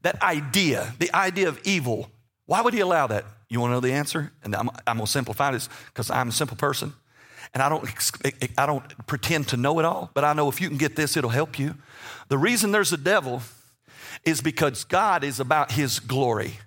that 0.00 0.22
idea, 0.22 0.94
the 0.98 1.14
idea 1.14 1.48
of 1.48 1.60
evil, 1.64 2.10
why 2.46 2.62
would 2.62 2.72
He 2.72 2.80
allow 2.80 3.06
that? 3.08 3.26
You 3.48 3.60
want 3.60 3.70
to 3.70 3.74
know 3.74 3.80
the 3.80 3.92
answer? 3.92 4.32
And 4.42 4.54
I'm, 4.54 4.68
I'm 4.86 4.96
going 4.96 5.06
to 5.06 5.10
simplify 5.10 5.50
this 5.52 5.68
because 5.86 6.10
I'm 6.10 6.28
a 6.28 6.32
simple 6.32 6.56
person. 6.56 6.92
And 7.54 7.62
I 7.62 7.68
don't, 7.68 7.88
I 8.58 8.66
don't 8.66 9.06
pretend 9.06 9.48
to 9.48 9.56
know 9.56 9.78
it 9.78 9.84
all, 9.84 10.10
but 10.12 10.22
I 10.22 10.34
know 10.34 10.48
if 10.48 10.60
you 10.60 10.68
can 10.68 10.76
get 10.76 10.96
this, 10.96 11.16
it'll 11.16 11.30
help 11.30 11.58
you. 11.58 11.74
The 12.28 12.36
reason 12.36 12.72
there's 12.72 12.92
a 12.92 12.98
devil 12.98 13.42
is 14.24 14.42
because 14.42 14.84
God 14.84 15.24
is 15.24 15.40
about 15.40 15.72
His 15.72 15.98
glory. 15.98 16.58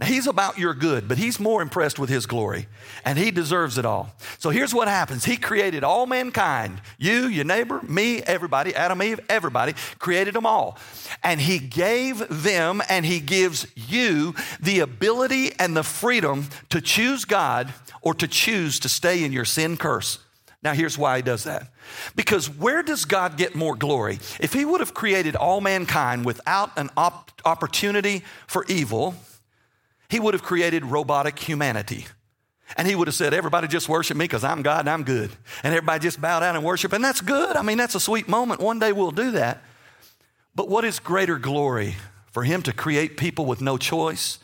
Now, 0.00 0.06
He's 0.06 0.26
about 0.26 0.58
your 0.58 0.72
good, 0.72 1.08
but 1.08 1.18
He's 1.18 1.38
more 1.38 1.60
impressed 1.60 1.98
with 1.98 2.08
His 2.08 2.24
glory, 2.24 2.68
and 3.04 3.18
He 3.18 3.30
deserves 3.30 3.76
it 3.76 3.84
all. 3.84 4.14
So 4.38 4.48
here's 4.48 4.72
what 4.72 4.88
happens 4.88 5.26
He 5.26 5.36
created 5.36 5.84
all 5.84 6.06
mankind 6.06 6.80
you, 6.98 7.26
your 7.26 7.44
neighbor, 7.44 7.82
me, 7.82 8.22
everybody, 8.22 8.74
Adam, 8.74 9.02
Eve, 9.02 9.20
everybody, 9.28 9.74
created 9.98 10.34
them 10.34 10.46
all. 10.46 10.78
And 11.22 11.38
He 11.38 11.58
gave 11.58 12.26
them 12.42 12.80
and 12.88 13.04
He 13.04 13.20
gives 13.20 13.66
you 13.76 14.34
the 14.58 14.80
ability 14.80 15.52
and 15.58 15.76
the 15.76 15.84
freedom 15.84 16.48
to 16.70 16.80
choose 16.80 17.26
God 17.26 17.72
or 18.00 18.14
to 18.14 18.26
choose 18.26 18.80
to 18.80 18.88
stay 18.88 19.22
in 19.22 19.32
your 19.32 19.44
sin 19.44 19.76
curse. 19.76 20.18
Now, 20.62 20.74
here's 20.74 20.98
why 20.98 21.16
he 21.16 21.22
does 21.22 21.44
that. 21.44 21.68
Because 22.14 22.50
where 22.50 22.82
does 22.82 23.06
God 23.06 23.38
get 23.38 23.54
more 23.54 23.74
glory? 23.74 24.18
If 24.40 24.52
he 24.52 24.66
would 24.66 24.80
have 24.80 24.92
created 24.92 25.34
all 25.34 25.62
mankind 25.62 26.26
without 26.26 26.78
an 26.78 26.90
op- 26.98 27.32
opportunity 27.46 28.22
for 28.46 28.66
evil, 28.68 29.14
he 30.10 30.20
would 30.20 30.34
have 30.34 30.42
created 30.42 30.84
robotic 30.84 31.38
humanity. 31.38 32.06
And 32.76 32.86
he 32.86 32.94
would 32.94 33.08
have 33.08 33.14
said, 33.14 33.34
Everybody 33.34 33.68
just 33.68 33.88
worship 33.88 34.16
me 34.16 34.24
because 34.24 34.44
I'm 34.44 34.62
God 34.62 34.80
and 34.80 34.90
I'm 34.90 35.04
good. 35.04 35.30
And 35.62 35.74
everybody 35.74 36.00
just 36.00 36.20
bow 36.20 36.40
down 36.40 36.56
and 36.56 36.64
worship. 36.64 36.92
And 36.92 37.02
that's 37.02 37.20
good. 37.20 37.56
I 37.56 37.62
mean, 37.62 37.78
that's 37.78 37.94
a 37.94 38.00
sweet 38.00 38.28
moment. 38.28 38.60
One 38.60 38.78
day 38.78 38.92
we'll 38.92 39.10
do 39.10 39.32
that. 39.32 39.62
But 40.54 40.68
what 40.68 40.84
is 40.84 40.98
greater 40.98 41.38
glory 41.38 41.96
for 42.30 42.44
him 42.44 42.62
to 42.62 42.72
create 42.72 43.16
people 43.16 43.46
with 43.46 43.60
no 43.60 43.76
choice 43.76 44.38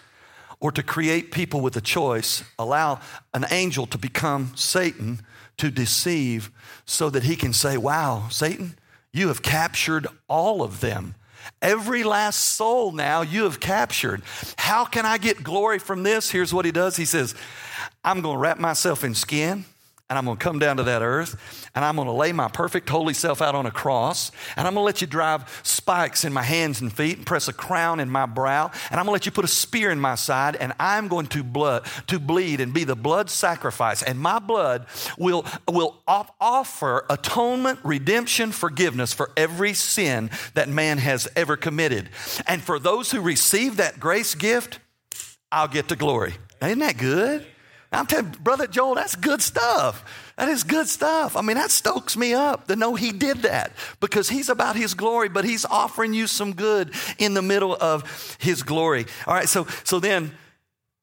or 0.58 0.72
to 0.72 0.82
create 0.82 1.30
people 1.30 1.60
with 1.60 1.76
a 1.76 1.80
choice, 1.80 2.42
allow 2.58 3.00
an 3.34 3.44
angel 3.50 3.86
to 3.86 3.98
become 3.98 4.52
Satan 4.56 5.20
to 5.58 5.70
deceive 5.70 6.50
so 6.84 7.10
that 7.10 7.24
he 7.24 7.36
can 7.36 7.52
say, 7.52 7.76
Wow, 7.76 8.28
Satan, 8.30 8.76
you 9.12 9.28
have 9.28 9.42
captured 9.42 10.06
all 10.28 10.62
of 10.62 10.80
them. 10.80 11.14
Every 11.62 12.04
last 12.04 12.38
soul 12.38 12.92
now 12.92 13.22
you 13.22 13.44
have 13.44 13.60
captured. 13.60 14.22
How 14.58 14.84
can 14.84 15.06
I 15.06 15.18
get 15.18 15.42
glory 15.42 15.78
from 15.78 16.02
this? 16.02 16.30
Here's 16.30 16.52
what 16.52 16.64
he 16.64 16.72
does 16.72 16.96
He 16.96 17.04
says, 17.04 17.34
I'm 18.04 18.20
going 18.20 18.36
to 18.36 18.40
wrap 18.40 18.58
myself 18.58 19.04
in 19.04 19.14
skin 19.14 19.64
and 20.08 20.16
I'm 20.16 20.24
going 20.24 20.36
to 20.36 20.42
come 20.42 20.60
down 20.60 20.76
to 20.76 20.84
that 20.84 21.02
earth 21.02 21.68
and 21.74 21.84
I'm 21.84 21.96
going 21.96 22.06
to 22.06 22.12
lay 22.12 22.32
my 22.32 22.46
perfect 22.48 22.88
holy 22.88 23.12
self 23.12 23.42
out 23.42 23.56
on 23.56 23.66
a 23.66 23.72
cross 23.72 24.30
and 24.56 24.66
I'm 24.66 24.74
going 24.74 24.82
to 24.82 24.86
let 24.86 25.00
you 25.00 25.06
drive 25.08 25.60
spikes 25.64 26.24
in 26.24 26.32
my 26.32 26.42
hands 26.42 26.80
and 26.80 26.92
feet 26.92 27.16
and 27.16 27.26
press 27.26 27.48
a 27.48 27.52
crown 27.52 27.98
in 27.98 28.08
my 28.08 28.26
brow 28.26 28.70
and 28.90 29.00
I'm 29.00 29.06
going 29.06 29.06
to 29.06 29.12
let 29.12 29.26
you 29.26 29.32
put 29.32 29.44
a 29.44 29.48
spear 29.48 29.90
in 29.90 29.98
my 29.98 30.14
side 30.14 30.54
and 30.56 30.72
I'm 30.78 31.08
going 31.08 31.26
to 31.28 31.42
blood 31.42 31.86
to 32.06 32.20
bleed 32.20 32.60
and 32.60 32.72
be 32.72 32.84
the 32.84 32.94
blood 32.94 33.30
sacrifice 33.30 34.02
and 34.02 34.18
my 34.18 34.38
blood 34.38 34.86
will 35.18 35.44
will 35.68 36.00
offer 36.06 37.04
atonement, 37.10 37.80
redemption, 37.82 38.52
forgiveness 38.52 39.12
for 39.12 39.30
every 39.36 39.74
sin 39.74 40.30
that 40.54 40.68
man 40.68 40.98
has 40.98 41.28
ever 41.34 41.56
committed. 41.56 42.10
And 42.46 42.62
for 42.62 42.78
those 42.78 43.10
who 43.10 43.20
receive 43.20 43.78
that 43.78 43.98
grace 43.98 44.36
gift, 44.36 44.78
I'll 45.50 45.68
get 45.68 45.88
to 45.88 45.96
glory. 45.96 46.34
Isn't 46.62 46.78
that 46.78 46.96
good? 46.96 47.46
I'm 47.96 48.06
telling 48.06 48.30
Brother 48.40 48.66
Joel, 48.66 48.94
that's 48.94 49.16
good 49.16 49.42
stuff. 49.42 50.32
That 50.36 50.48
is 50.48 50.64
good 50.64 50.88
stuff. 50.88 51.36
I 51.36 51.42
mean, 51.42 51.56
that 51.56 51.70
stokes 51.70 52.16
me 52.16 52.34
up 52.34 52.68
to 52.68 52.76
know 52.76 52.94
he 52.94 53.12
did 53.12 53.38
that 53.38 53.72
because 54.00 54.28
he's 54.28 54.48
about 54.48 54.76
his 54.76 54.94
glory, 54.94 55.28
but 55.28 55.44
he's 55.44 55.64
offering 55.64 56.14
you 56.14 56.26
some 56.26 56.52
good 56.52 56.92
in 57.18 57.34
the 57.34 57.42
middle 57.42 57.76
of 57.80 58.36
his 58.40 58.62
glory. 58.62 59.06
All 59.26 59.34
right, 59.34 59.48
so 59.48 59.66
so 59.84 59.98
then 59.98 60.32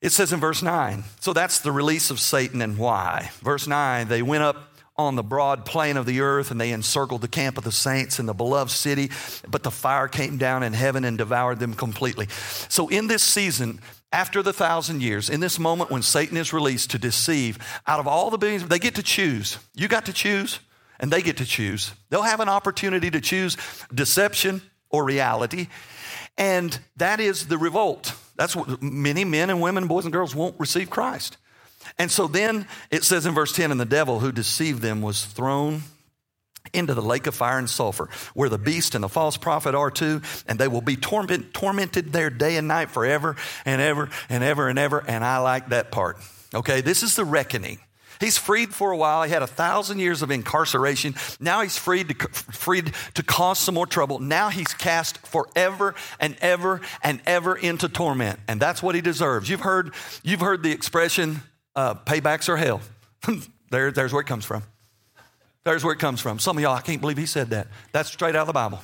it 0.01 0.11
says 0.11 0.33
in 0.33 0.39
verse 0.39 0.61
9. 0.61 1.03
So 1.21 1.33
that's 1.33 1.59
the 1.59 1.71
release 1.71 2.11
of 2.11 2.19
Satan 2.19 2.61
and 2.61 2.77
why. 2.77 3.31
Verse 3.41 3.67
9, 3.67 4.09
they 4.09 4.21
went 4.21 4.43
up 4.43 4.73
on 4.95 5.15
the 5.15 5.23
broad 5.23 5.65
plain 5.65 5.97
of 5.97 6.05
the 6.05 6.21
earth 6.21 6.51
and 6.51 6.61
they 6.61 6.71
encircled 6.71 7.21
the 7.21 7.27
camp 7.27 7.57
of 7.57 7.63
the 7.63 7.71
saints 7.71 8.19
in 8.19 8.25
the 8.25 8.33
beloved 8.33 8.69
city, 8.69 9.09
but 9.49 9.63
the 9.63 9.71
fire 9.71 10.07
came 10.07 10.37
down 10.37 10.61
in 10.61 10.73
heaven 10.73 11.03
and 11.03 11.17
devoured 11.17 11.59
them 11.59 11.73
completely. 11.73 12.27
So 12.69 12.89
in 12.89 13.07
this 13.07 13.23
season, 13.23 13.79
after 14.13 14.43
the 14.43 14.53
thousand 14.53 15.01
years, 15.01 15.29
in 15.29 15.39
this 15.39 15.57
moment 15.59 15.89
when 15.89 16.03
Satan 16.03 16.37
is 16.37 16.53
released 16.53 16.91
to 16.91 16.99
deceive, 16.99 17.57
out 17.87 17.99
of 17.99 18.07
all 18.07 18.29
the 18.29 18.37
billions, 18.37 18.65
they 18.67 18.79
get 18.79 18.95
to 18.95 19.03
choose. 19.03 19.57
You 19.73 19.87
got 19.87 20.05
to 20.05 20.13
choose, 20.13 20.59
and 20.99 21.11
they 21.11 21.21
get 21.21 21.37
to 21.37 21.45
choose. 21.45 21.91
They'll 22.09 22.21
have 22.21 22.39
an 22.39 22.47
opportunity 22.47 23.09
to 23.09 23.19
choose 23.19 23.57
deception 23.93 24.61
or 24.89 25.03
reality, 25.03 25.67
and 26.37 26.79
that 26.97 27.19
is 27.19 27.47
the 27.47 27.57
revolt. 27.57 28.13
That's 28.35 28.55
what 28.55 28.81
many 28.81 29.25
men 29.25 29.49
and 29.49 29.61
women, 29.61 29.87
boys 29.87 30.05
and 30.05 30.13
girls 30.13 30.35
won't 30.35 30.59
receive 30.59 30.89
Christ. 30.89 31.37
And 31.99 32.09
so 32.09 32.27
then 32.27 32.67
it 32.91 33.03
says 33.03 33.25
in 33.25 33.33
verse 33.33 33.51
10 33.51 33.71
and 33.71 33.79
the 33.79 33.85
devil 33.85 34.19
who 34.19 34.31
deceived 34.31 34.81
them 34.81 35.01
was 35.01 35.25
thrown 35.25 35.81
into 36.71 36.93
the 36.93 37.01
lake 37.01 37.27
of 37.27 37.35
fire 37.35 37.57
and 37.57 37.69
sulfur, 37.69 38.09
where 38.33 38.49
the 38.49 38.57
beast 38.57 38.95
and 38.95 39.03
the 39.03 39.09
false 39.09 39.37
prophet 39.37 39.75
are 39.75 39.91
too, 39.91 40.21
and 40.47 40.57
they 40.57 40.67
will 40.67 40.81
be 40.81 40.95
torment, 40.95 41.53
tormented 41.53 42.13
there 42.13 42.29
day 42.29 42.57
and 42.57 42.67
night 42.67 42.89
forever 42.89 43.35
and 43.65 43.81
ever 43.81 44.09
and 44.29 44.43
ever 44.43 44.69
and 44.69 44.79
ever. 44.79 45.03
And 45.05 45.23
I 45.23 45.39
like 45.39 45.69
that 45.69 45.91
part. 45.91 46.17
Okay, 46.53 46.81
this 46.81 47.03
is 47.03 47.15
the 47.15 47.25
reckoning. 47.25 47.79
He's 48.19 48.37
freed 48.37 48.73
for 48.73 48.91
a 48.91 48.97
while. 48.97 49.23
He 49.23 49.31
had 49.31 49.41
a 49.41 49.47
thousand 49.47 49.99
years 49.99 50.21
of 50.21 50.31
incarceration. 50.31 51.15
Now 51.39 51.61
he's 51.61 51.77
freed 51.77 52.09
to, 52.09 52.27
freed 52.29 52.93
to 53.15 53.23
cause 53.23 53.59
some 53.59 53.75
more 53.75 53.87
trouble. 53.87 54.19
Now 54.19 54.49
he's 54.49 54.73
cast 54.73 55.17
forever 55.27 55.95
and 56.19 56.37
ever 56.39 56.79
and 57.01 57.21
ever 57.25 57.55
into 57.55 57.89
torment. 57.89 58.39
And 58.47 58.61
that's 58.61 58.81
what 58.81 58.95
he 58.95 59.01
deserves. 59.01 59.49
You've 59.49 59.61
heard, 59.61 59.93
you've 60.23 60.39
heard 60.39 60.63
the 60.63 60.71
expression, 60.71 61.41
uh, 61.75 61.95
paybacks 61.95 62.47
are 62.47 62.57
hell. 62.57 62.81
there, 63.71 63.91
there's 63.91 64.13
where 64.13 64.21
it 64.21 64.27
comes 64.27 64.45
from. 64.45 64.63
There's 65.63 65.83
where 65.83 65.93
it 65.93 65.99
comes 65.99 66.19
from. 66.19 66.39
Some 66.39 66.57
of 66.57 66.63
y'all, 66.63 66.75
I 66.75 66.81
can't 66.81 66.99
believe 66.99 67.17
he 67.17 67.25
said 67.25 67.51
that. 67.51 67.67
That's 67.91 68.09
straight 68.09 68.35
out 68.35 68.41
of 68.41 68.47
the 68.47 68.53
Bible. 68.53 68.79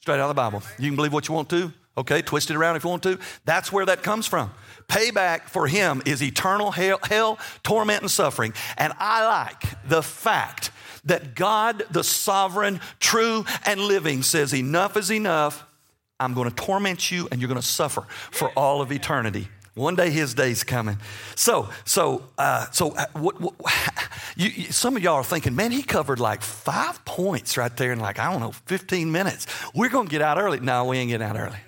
Straight 0.00 0.20
out 0.20 0.28
of 0.28 0.28
the 0.28 0.34
Bible. 0.34 0.62
You 0.78 0.88
can 0.88 0.96
believe 0.96 1.12
what 1.12 1.28
you 1.28 1.34
want 1.34 1.48
to. 1.50 1.72
Okay, 1.96 2.22
twist 2.22 2.50
it 2.50 2.56
around 2.56 2.76
if 2.76 2.84
you 2.84 2.90
want 2.90 3.04
to. 3.04 3.18
That's 3.44 3.72
where 3.72 3.86
that 3.86 4.02
comes 4.02 4.26
from. 4.26 4.52
Payback 4.88 5.48
for 5.48 5.66
him 5.66 6.02
is 6.04 6.22
eternal 6.22 6.72
hell, 6.72 6.98
hell, 7.02 7.38
torment, 7.62 8.02
and 8.02 8.10
suffering. 8.10 8.52
And 8.76 8.92
I 8.98 9.24
like 9.24 9.88
the 9.88 10.02
fact 10.02 10.70
that 11.04 11.34
God, 11.34 11.84
the 11.90 12.02
sovereign, 12.02 12.80
true, 12.98 13.44
and 13.64 13.80
living, 13.80 14.22
says, 14.22 14.54
Enough 14.54 14.96
is 14.96 15.10
enough. 15.10 15.64
I'm 16.18 16.34
going 16.34 16.48
to 16.48 16.54
torment 16.54 17.10
you, 17.10 17.28
and 17.30 17.40
you're 17.40 17.48
going 17.48 17.60
to 17.60 17.66
suffer 17.66 18.02
for 18.30 18.50
all 18.50 18.80
of 18.80 18.92
eternity. 18.92 19.48
One 19.74 19.96
day 19.96 20.10
his 20.10 20.34
day's 20.34 20.62
coming. 20.62 20.98
So, 21.34 21.68
so, 21.84 22.22
uh, 22.38 22.66
so, 22.70 22.92
uh, 22.92 23.06
what, 23.14 23.40
what, 23.40 23.54
you, 24.36 24.48
you, 24.48 24.72
some 24.72 24.96
of 24.96 25.02
y'all 25.02 25.14
are 25.14 25.24
thinking, 25.24 25.56
man, 25.56 25.72
he 25.72 25.82
covered 25.82 26.20
like 26.20 26.42
five 26.42 27.04
points 27.04 27.56
right 27.56 27.76
there 27.76 27.92
in 27.92 27.98
like, 27.98 28.20
I 28.20 28.30
don't 28.30 28.40
know, 28.40 28.52
15 28.52 29.10
minutes. 29.10 29.46
We're 29.74 29.88
going 29.88 30.06
to 30.06 30.10
get 30.10 30.22
out 30.22 30.38
early. 30.38 30.60
No, 30.60 30.84
we 30.84 30.98
ain't 30.98 31.10
getting 31.10 31.26
out 31.26 31.36
early. 31.36 31.58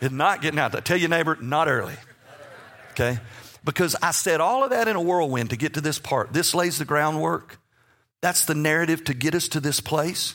It's 0.00 0.12
not 0.12 0.42
getting 0.42 0.58
out. 0.58 0.84
Tell 0.84 0.96
your 0.96 1.08
neighbor, 1.08 1.38
not 1.40 1.68
early. 1.68 1.94
Okay? 2.92 3.18
Because 3.64 3.94
I 4.02 4.10
said 4.10 4.40
all 4.40 4.64
of 4.64 4.70
that 4.70 4.88
in 4.88 4.96
a 4.96 5.00
whirlwind 5.00 5.50
to 5.50 5.56
get 5.56 5.74
to 5.74 5.80
this 5.80 5.98
part. 5.98 6.32
This 6.32 6.54
lays 6.54 6.78
the 6.78 6.84
groundwork. 6.84 7.58
That's 8.22 8.44
the 8.44 8.54
narrative 8.54 9.04
to 9.04 9.14
get 9.14 9.34
us 9.34 9.48
to 9.48 9.60
this 9.60 9.80
place. 9.80 10.34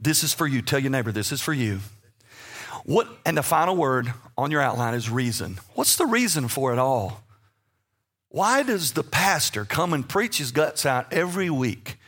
This 0.00 0.24
is 0.24 0.32
for 0.32 0.46
you. 0.46 0.62
Tell 0.62 0.78
your 0.78 0.90
neighbor, 0.90 1.12
this 1.12 1.32
is 1.32 1.40
for 1.40 1.52
you. 1.52 1.80
What, 2.86 3.08
and 3.26 3.36
the 3.36 3.42
final 3.42 3.74
word 3.74 4.12
on 4.38 4.52
your 4.52 4.60
outline 4.60 4.94
is 4.94 5.10
reason. 5.10 5.58
What's 5.74 5.96
the 5.96 6.06
reason 6.06 6.46
for 6.46 6.72
it 6.72 6.78
all? 6.78 7.20
Why 8.28 8.62
does 8.62 8.92
the 8.92 9.02
pastor 9.02 9.64
come 9.64 9.92
and 9.92 10.08
preach 10.08 10.38
his 10.38 10.52
guts 10.52 10.86
out 10.86 11.12
every 11.12 11.50
week? 11.50 11.98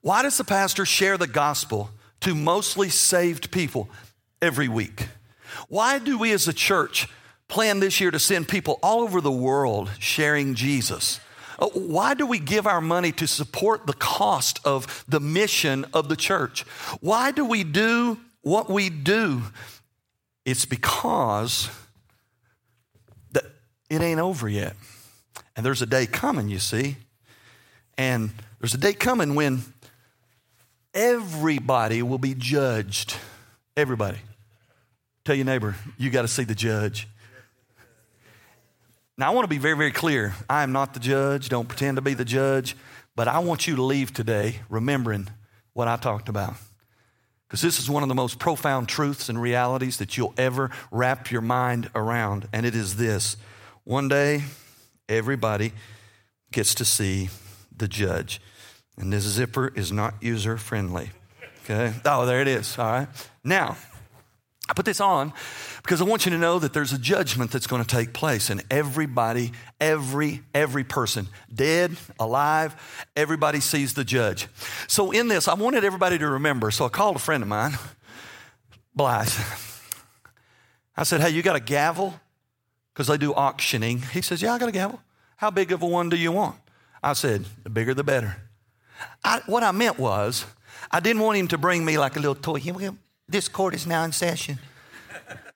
Why 0.00 0.22
does 0.22 0.36
the 0.36 0.44
pastor 0.44 0.84
share 0.84 1.16
the 1.16 1.28
gospel 1.28 1.90
to 2.22 2.34
mostly 2.34 2.88
saved 2.88 3.52
people 3.52 3.88
every 4.40 4.66
week? 4.66 5.06
Why 5.68 6.00
do 6.00 6.18
we 6.18 6.32
as 6.32 6.48
a 6.48 6.52
church 6.52 7.06
plan 7.46 7.78
this 7.78 8.00
year 8.00 8.10
to 8.10 8.18
send 8.18 8.48
people 8.48 8.80
all 8.82 9.02
over 9.02 9.20
the 9.20 9.30
world 9.30 9.88
sharing 10.00 10.56
Jesus? 10.56 11.20
Uh, 11.60 11.68
why 11.74 12.14
do 12.14 12.26
we 12.26 12.40
give 12.40 12.66
our 12.66 12.80
money 12.80 13.12
to 13.12 13.28
support 13.28 13.86
the 13.86 13.92
cost 13.92 14.58
of 14.64 15.04
the 15.06 15.20
mission 15.20 15.84
of 15.94 16.08
the 16.08 16.16
church? 16.16 16.62
Why 17.00 17.30
do 17.30 17.44
we 17.44 17.62
do 17.62 18.18
what 18.40 18.68
we 18.68 18.90
do 18.90 19.42
it's 20.44 20.64
because 20.64 21.70
that 23.32 23.44
it 23.88 24.00
ain't 24.00 24.20
over 24.20 24.48
yet. 24.48 24.74
And 25.56 25.64
there's 25.64 25.82
a 25.82 25.86
day 25.86 26.06
coming, 26.06 26.48
you 26.48 26.58
see. 26.58 26.96
And 27.98 28.30
there's 28.60 28.74
a 28.74 28.78
day 28.78 28.94
coming 28.94 29.34
when 29.34 29.62
everybody 30.94 32.02
will 32.02 32.18
be 32.18 32.34
judged. 32.34 33.16
Everybody. 33.76 34.18
Tell 35.24 35.36
your 35.36 35.44
neighbor, 35.44 35.76
you 35.98 36.10
got 36.10 36.22
to 36.22 36.28
see 36.28 36.44
the 36.44 36.54
judge. 36.54 37.06
Now, 39.16 39.30
I 39.30 39.34
want 39.34 39.44
to 39.44 39.48
be 39.48 39.58
very, 39.58 39.76
very 39.76 39.92
clear. 39.92 40.34
I 40.48 40.62
am 40.62 40.72
not 40.72 40.94
the 40.94 41.00
judge. 41.00 41.48
Don't 41.48 41.68
pretend 41.68 41.96
to 41.96 42.02
be 42.02 42.14
the 42.14 42.24
judge. 42.24 42.76
But 43.14 43.28
I 43.28 43.38
want 43.40 43.68
you 43.68 43.76
to 43.76 43.82
leave 43.82 44.12
today 44.12 44.60
remembering 44.68 45.28
what 45.74 45.86
I 45.86 45.96
talked 45.96 46.28
about. 46.28 46.54
Because 47.52 47.60
this 47.60 47.78
is 47.78 47.90
one 47.90 48.02
of 48.02 48.08
the 48.08 48.14
most 48.14 48.38
profound 48.38 48.88
truths 48.88 49.28
and 49.28 49.38
realities 49.38 49.98
that 49.98 50.16
you'll 50.16 50.32
ever 50.38 50.70
wrap 50.90 51.30
your 51.30 51.42
mind 51.42 51.90
around. 51.94 52.48
And 52.50 52.64
it 52.64 52.74
is 52.74 52.96
this 52.96 53.36
one 53.84 54.08
day, 54.08 54.44
everybody 55.06 55.74
gets 56.50 56.74
to 56.76 56.86
see 56.86 57.28
the 57.76 57.86
judge. 57.86 58.40
And 58.96 59.12
this 59.12 59.24
zipper 59.24 59.70
is 59.74 59.92
not 59.92 60.14
user 60.22 60.56
friendly. 60.56 61.10
Okay? 61.64 61.92
Oh, 62.06 62.24
there 62.24 62.40
it 62.40 62.48
is. 62.48 62.78
All 62.78 62.90
right. 62.90 63.08
Now, 63.44 63.76
I 64.72 64.74
put 64.74 64.86
this 64.86 65.02
on 65.02 65.34
because 65.82 66.00
I 66.00 66.04
want 66.04 66.24
you 66.24 66.32
to 66.32 66.38
know 66.38 66.58
that 66.58 66.72
there's 66.72 66.94
a 66.94 66.98
judgment 66.98 67.50
that's 67.50 67.66
going 67.66 67.84
to 67.84 67.86
take 67.86 68.14
place 68.14 68.48
and 68.48 68.64
everybody, 68.70 69.52
every, 69.78 70.40
every 70.54 70.82
person, 70.82 71.28
dead, 71.54 71.94
alive, 72.18 72.74
everybody 73.14 73.60
sees 73.60 73.92
the 73.92 74.02
judge. 74.02 74.48
So 74.88 75.10
in 75.10 75.28
this, 75.28 75.46
I 75.46 75.52
wanted 75.52 75.84
everybody 75.84 76.16
to 76.16 76.26
remember. 76.26 76.70
So 76.70 76.86
I 76.86 76.88
called 76.88 77.16
a 77.16 77.18
friend 77.18 77.42
of 77.42 77.50
mine, 77.50 77.72
Blythe. 78.94 79.28
I 80.96 81.02
said, 81.02 81.20
Hey, 81.20 81.28
you 81.28 81.42
got 81.42 81.56
a 81.56 81.60
gavel? 81.60 82.18
Because 82.94 83.08
they 83.08 83.18
do 83.18 83.34
auctioning. 83.34 84.00
He 84.00 84.22
says, 84.22 84.40
Yeah, 84.40 84.54
I 84.54 84.58
got 84.58 84.70
a 84.70 84.72
gavel. 84.72 85.02
How 85.36 85.50
big 85.50 85.70
of 85.72 85.82
a 85.82 85.86
one 85.86 86.08
do 86.08 86.16
you 86.16 86.32
want? 86.32 86.56
I 87.02 87.12
said, 87.12 87.44
The 87.62 87.68
bigger 87.68 87.92
the 87.92 88.04
better. 88.04 88.38
I, 89.22 89.42
what 89.44 89.64
I 89.64 89.72
meant 89.72 89.98
was, 89.98 90.46
I 90.90 91.00
didn't 91.00 91.20
want 91.20 91.36
him 91.36 91.48
to 91.48 91.58
bring 91.58 91.84
me 91.84 91.98
like 91.98 92.16
a 92.16 92.20
little 92.20 92.34
toy. 92.34 92.58
This 93.32 93.48
court 93.48 93.74
is 93.74 93.86
now 93.86 94.04
in 94.04 94.12
session. 94.12 94.58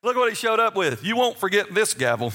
Look 0.03 0.17
what 0.17 0.31
he 0.31 0.35
showed 0.35 0.59
up 0.59 0.75
with. 0.75 1.05
You 1.05 1.15
won't 1.15 1.37
forget 1.37 1.75
this 1.75 1.93
gavel. 1.93 2.33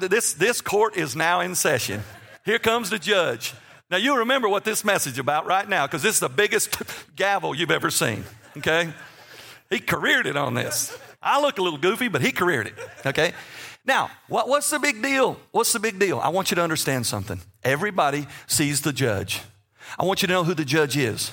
this, 0.00 0.32
this 0.34 0.60
court 0.60 0.96
is 0.96 1.14
now 1.14 1.38
in 1.38 1.54
session. 1.54 2.02
Here 2.44 2.58
comes 2.58 2.90
the 2.90 2.98
judge. 2.98 3.54
Now, 3.92 3.96
you 3.96 4.18
remember 4.18 4.48
what 4.48 4.64
this 4.64 4.84
message 4.84 5.20
about 5.20 5.46
right 5.46 5.68
now, 5.68 5.86
because 5.86 6.02
this 6.02 6.14
is 6.14 6.20
the 6.20 6.28
biggest 6.28 6.82
gavel 7.16 7.54
you've 7.54 7.70
ever 7.70 7.90
seen, 7.90 8.24
okay? 8.56 8.92
He 9.70 9.78
careered 9.78 10.26
it 10.26 10.36
on 10.36 10.54
this. 10.54 10.98
I 11.22 11.40
look 11.40 11.58
a 11.58 11.62
little 11.62 11.78
goofy, 11.78 12.08
but 12.08 12.22
he 12.22 12.32
careered 12.32 12.66
it, 12.66 12.74
okay? 13.06 13.34
Now, 13.84 14.10
what, 14.26 14.48
what's 14.48 14.68
the 14.68 14.80
big 14.80 15.00
deal? 15.00 15.38
What's 15.52 15.72
the 15.72 15.80
big 15.80 16.00
deal? 16.00 16.18
I 16.18 16.30
want 16.30 16.50
you 16.50 16.56
to 16.56 16.62
understand 16.62 17.06
something. 17.06 17.40
Everybody 17.62 18.26
sees 18.48 18.80
the 18.80 18.92
judge. 18.92 19.42
I 19.98 20.04
want 20.04 20.22
you 20.22 20.28
to 20.28 20.34
know 20.34 20.44
who 20.44 20.54
the 20.54 20.64
judge 20.64 20.96
is. 20.96 21.32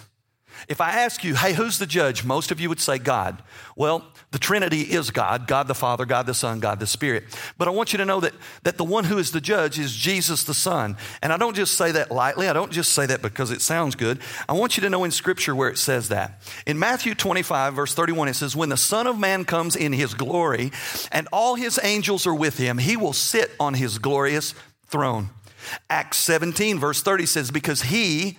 If 0.68 0.82
I 0.82 0.92
ask 0.92 1.24
you, 1.24 1.36
hey, 1.36 1.54
who's 1.54 1.80
the 1.80 1.86
judge? 1.86 2.26
Most 2.26 2.52
of 2.52 2.60
you 2.60 2.70
would 2.70 2.80
say 2.80 2.98
God. 2.98 3.42
Well, 3.76 4.04
the 4.32 4.40
Trinity 4.40 4.82
is 4.82 5.12
God 5.12 5.48
God 5.48 5.68
the 5.68 5.76
Father, 5.76 6.06
God 6.06 6.26
the 6.26 6.34
Son, 6.34 6.60
God 6.60 6.80
the 6.80 6.88
Spirit. 6.88 7.24
But 7.58 7.68
I 7.68 7.72
want 7.72 7.94
you 7.94 7.98
to 7.98 8.06
know 8.06 8.20
that, 8.20 8.34
that 8.64 8.78
the 8.78 8.84
one 8.84 9.06
who 9.06 9.18
is 9.18 9.32
the 9.32 9.42
judge 9.42 9.80
is 9.80 9.96
Jesus 9.96 10.44
the 10.44 10.54
Son. 10.54 10.98
And 11.22 11.32
I 11.32 11.38
don't 11.38 11.56
just 11.56 11.76
say 11.76 11.92
that 11.94 12.12
lightly, 12.12 12.50
I 12.50 12.54
don't 12.54 12.72
just 12.72 12.94
say 12.94 13.06
that 13.06 13.22
because 13.22 13.52
it 13.52 13.62
sounds 13.62 13.96
good. 13.96 14.20
I 14.48 14.54
want 14.54 14.78
you 14.78 14.82
to 14.82 14.90
know 14.90 15.04
in 15.04 15.12
Scripture 15.12 15.56
where 15.56 15.70
it 15.70 15.78
says 15.78 16.10
that. 16.10 16.42
In 16.66 16.78
Matthew 16.78 17.16
25, 17.16 17.74
verse 17.74 17.94
31, 17.94 18.28
it 18.28 18.34
says, 18.36 18.56
When 18.56 18.70
the 18.70 18.78
Son 18.78 19.08
of 19.08 19.18
Man 19.18 19.46
comes 19.46 19.76
in 19.76 19.94
his 19.94 20.14
glory 20.14 20.72
and 21.12 21.28
all 21.32 21.56
his 21.56 21.80
angels 21.84 22.28
are 22.28 22.36
with 22.36 22.58
him, 22.58 22.78
he 22.78 22.98
will 22.98 23.14
sit 23.14 23.52
on 23.60 23.76
his 23.76 23.98
glorious 23.98 24.54
throne. 24.88 25.30
Acts 25.90 26.18
17, 26.18 26.80
verse 26.80 27.02
30 27.02 27.26
says, 27.26 27.52
Because 27.52 27.84
he, 27.84 28.38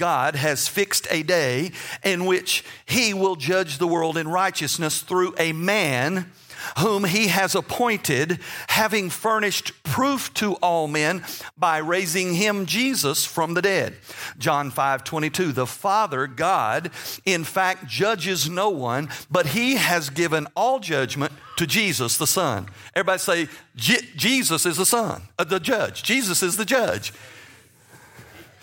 God 0.00 0.34
has 0.34 0.66
fixed 0.66 1.06
a 1.10 1.22
day 1.22 1.72
in 2.02 2.24
which 2.24 2.64
he 2.86 3.12
will 3.12 3.36
judge 3.36 3.76
the 3.76 3.86
world 3.86 4.16
in 4.16 4.26
righteousness 4.26 5.02
through 5.02 5.34
a 5.36 5.52
man 5.52 6.32
whom 6.78 7.04
he 7.04 7.28
has 7.28 7.54
appointed, 7.54 8.38
having 8.68 9.10
furnished 9.10 9.82
proof 9.84 10.32
to 10.34 10.54
all 10.54 10.88
men 10.88 11.22
by 11.58 11.76
raising 11.76 12.32
him, 12.32 12.64
Jesus, 12.64 13.26
from 13.26 13.52
the 13.52 13.60
dead. 13.60 13.94
John 14.38 14.70
5 14.70 15.04
22. 15.04 15.52
The 15.52 15.66
Father, 15.66 16.26
God, 16.26 16.90
in 17.26 17.44
fact, 17.44 17.86
judges 17.86 18.48
no 18.48 18.70
one, 18.70 19.10
but 19.30 19.48
he 19.48 19.76
has 19.76 20.08
given 20.08 20.46
all 20.56 20.80
judgment 20.80 21.34
to 21.56 21.66
Jesus, 21.66 22.16
the 22.16 22.26
Son. 22.26 22.68
Everybody 22.94 23.18
say, 23.18 23.48
Jesus 23.76 24.64
is 24.64 24.78
the 24.78 24.86
Son, 24.86 25.22
uh, 25.38 25.44
the 25.44 25.60
judge. 25.60 26.02
Jesus 26.02 26.42
is 26.42 26.56
the 26.56 26.64
judge. 26.64 27.12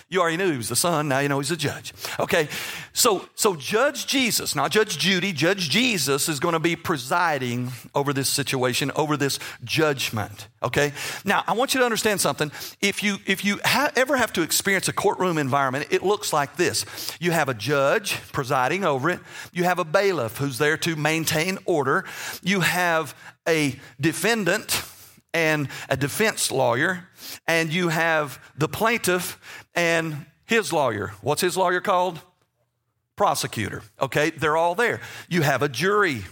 You 0.10 0.22
already 0.22 0.38
knew 0.38 0.52
he 0.52 0.58
was 0.58 0.70
the 0.70 0.76
son, 0.78 1.10
now 1.10 1.20
you 1.20 1.28
know 1.28 1.40
he's 1.40 1.52
a 1.52 1.58
judge. 1.58 1.94
Okay, 2.18 2.48
so, 2.94 3.28
so 3.36 3.58
Judge 3.58 4.08
Jesus, 4.08 4.56
not 4.56 4.72
Judge 4.72 4.98
Judy, 4.98 5.34
Judge 5.34 5.70
Jesus 5.70 6.30
is 6.30 6.40
going 6.40 6.54
to 6.54 6.60
be 6.60 6.78
presiding 6.78 7.74
over 7.94 8.14
this 8.14 8.30
situation, 8.30 8.90
over 8.96 9.18
this 9.18 9.38
judgment. 9.66 10.48
Okay, 10.64 10.94
now 11.26 11.44
I 11.46 11.54
want 11.54 11.74
you 11.74 11.82
to 11.82 11.86
understand 11.86 12.22
something. 12.22 12.54
If 12.82 13.04
you, 13.04 13.18
if 13.26 13.44
you 13.44 13.60
ha- 13.66 13.92
ever 13.98 14.16
have 14.16 14.32
to 14.34 14.44
experience 14.44 14.88
a 14.88 14.94
courtroom 14.94 15.38
environment, 15.38 15.88
it 15.92 16.04
looks 16.04 16.32
like 16.32 16.56
this 16.56 16.86
you 17.20 17.32
have 17.32 17.50
a 17.50 17.54
judge 17.54 18.16
presiding 18.32 18.86
over 18.86 19.10
it, 19.10 19.20
you 19.52 19.66
have 19.66 19.78
a 19.78 19.86
bailiff 19.86 20.38
who's 20.38 20.58
there 20.58 20.78
to 20.78 20.96
maintain 20.96 21.58
order, 21.66 22.06
you 22.42 22.62
have 22.62 23.14
a 23.46 23.78
defendant 24.00 24.72
and 25.34 25.70
a 25.90 25.98
defense 25.98 26.52
lawyer, 26.52 27.08
and 27.48 27.72
you 27.72 27.90
have 27.90 28.40
the 28.58 28.68
plaintiff 28.68 29.40
and 29.76 30.26
his 30.46 30.72
lawyer. 30.74 31.14
What's 31.22 31.42
his 31.42 31.58
lawyer 31.58 31.82
called? 31.82 32.20
Prosecutor. 33.16 33.84
Okay, 34.00 34.30
they're 34.30 34.58
all 34.58 34.76
there. 34.76 35.02
You 35.28 35.42
have 35.42 35.62
a 35.62 35.70
jury. 35.70 36.24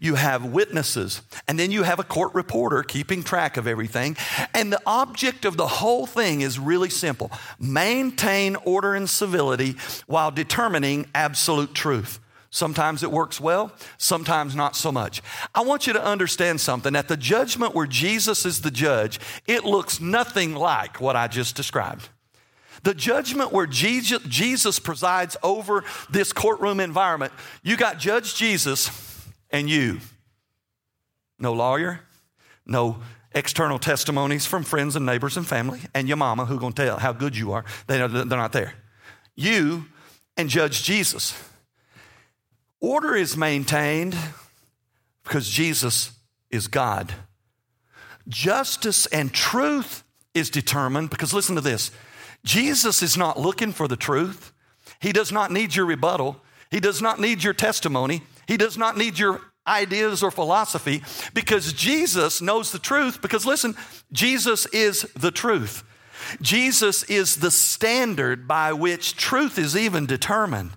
You 0.00 0.16
have 0.16 0.44
witnesses, 0.44 1.22
and 1.46 1.56
then 1.56 1.70
you 1.70 1.84
have 1.84 2.00
a 2.00 2.04
court 2.04 2.34
reporter 2.34 2.82
keeping 2.82 3.22
track 3.22 3.56
of 3.56 3.68
everything. 3.68 4.16
And 4.52 4.72
the 4.72 4.82
object 4.84 5.44
of 5.44 5.56
the 5.56 5.68
whole 5.68 6.04
thing 6.04 6.40
is 6.40 6.58
really 6.58 6.90
simple 6.90 7.30
maintain 7.60 8.56
order 8.56 8.94
and 8.94 9.08
civility 9.08 9.76
while 10.06 10.32
determining 10.32 11.06
absolute 11.14 11.74
truth. 11.74 12.18
Sometimes 12.50 13.02
it 13.02 13.10
works 13.10 13.40
well, 13.40 13.72
sometimes 13.98 14.54
not 14.54 14.74
so 14.74 14.90
much. 14.90 15.22
I 15.54 15.60
want 15.60 15.86
you 15.86 15.92
to 15.92 16.02
understand 16.02 16.60
something. 16.60 16.96
At 16.96 17.08
the 17.08 17.16
judgment 17.16 17.74
where 17.74 17.86
Jesus 17.86 18.46
is 18.46 18.62
the 18.62 18.70
judge, 18.70 19.20
it 19.46 19.64
looks 19.64 20.00
nothing 20.00 20.54
like 20.54 21.00
what 21.00 21.14
I 21.14 21.28
just 21.28 21.56
described. 21.56 22.08
The 22.84 22.94
judgment 22.94 23.52
where 23.52 23.66
Jesus, 23.66 24.78
presides 24.78 25.36
over 25.42 25.84
this 26.10 26.32
courtroom 26.32 26.80
environment, 26.80 27.32
you 27.62 27.76
got 27.76 27.98
Judge 27.98 28.34
Jesus 28.34 28.90
and 29.50 29.68
you. 29.68 30.00
No 31.38 31.52
lawyer, 31.52 32.00
no 32.64 32.98
external 33.32 33.78
testimonies 33.78 34.46
from 34.46 34.62
friends 34.62 34.96
and 34.96 35.04
neighbors 35.04 35.36
and 35.36 35.46
family, 35.46 35.80
and 35.94 36.08
your 36.08 36.16
mama 36.16 36.44
who 36.46 36.58
gonna 36.58 36.72
tell 36.72 36.98
how 36.98 37.12
good 37.12 37.36
you 37.36 37.52
are. 37.52 37.64
They, 37.88 37.98
they're 37.98 38.24
not 38.24 38.52
there. 38.52 38.74
You 39.34 39.84
and 40.36 40.48
Judge 40.48 40.82
Jesus. 40.82 41.34
Order 42.80 43.14
is 43.14 43.36
maintained 43.36 44.16
because 45.24 45.48
Jesus 45.48 46.12
is 46.50 46.68
God. 46.68 47.12
Justice 48.28 49.06
and 49.06 49.32
truth 49.32 50.04
is 50.34 50.50
determined 50.50 51.10
because 51.10 51.32
listen 51.32 51.54
to 51.56 51.60
this 51.60 51.90
Jesus 52.44 53.02
is 53.02 53.16
not 53.16 53.38
looking 53.38 53.72
for 53.72 53.88
the 53.88 53.96
truth. 53.96 54.52
He 55.00 55.12
does 55.12 55.32
not 55.32 55.50
need 55.50 55.74
your 55.74 55.86
rebuttal. 55.86 56.40
He 56.70 56.80
does 56.80 57.00
not 57.02 57.20
need 57.20 57.42
your 57.42 57.54
testimony. 57.54 58.22
He 58.46 58.56
does 58.56 58.76
not 58.76 58.96
need 58.96 59.18
your 59.18 59.40
ideas 59.66 60.22
or 60.22 60.30
philosophy 60.30 61.02
because 61.34 61.72
Jesus 61.72 62.40
knows 62.40 62.72
the 62.72 62.78
truth. 62.78 63.20
Because 63.20 63.44
listen, 63.44 63.74
Jesus 64.12 64.66
is 64.66 65.02
the 65.14 65.30
truth. 65.30 65.84
Jesus 66.40 67.04
is 67.04 67.36
the 67.36 67.50
standard 67.50 68.48
by 68.48 68.72
which 68.72 69.16
truth 69.16 69.58
is 69.58 69.76
even 69.76 70.06
determined. 70.06 70.70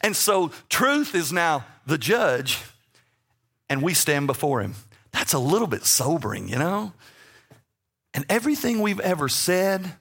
And 0.00 0.16
so 0.16 0.50
truth 0.68 1.14
is 1.14 1.32
now 1.32 1.64
the 1.86 1.98
judge, 1.98 2.60
and 3.68 3.82
we 3.82 3.94
stand 3.94 4.26
before 4.26 4.60
him. 4.60 4.74
That's 5.12 5.32
a 5.32 5.38
little 5.38 5.66
bit 5.66 5.84
sobering, 5.84 6.48
you 6.48 6.58
know? 6.58 6.92
And 8.14 8.24
everything 8.28 8.80
we've 8.80 9.00
ever 9.00 9.28
said, 9.28 9.94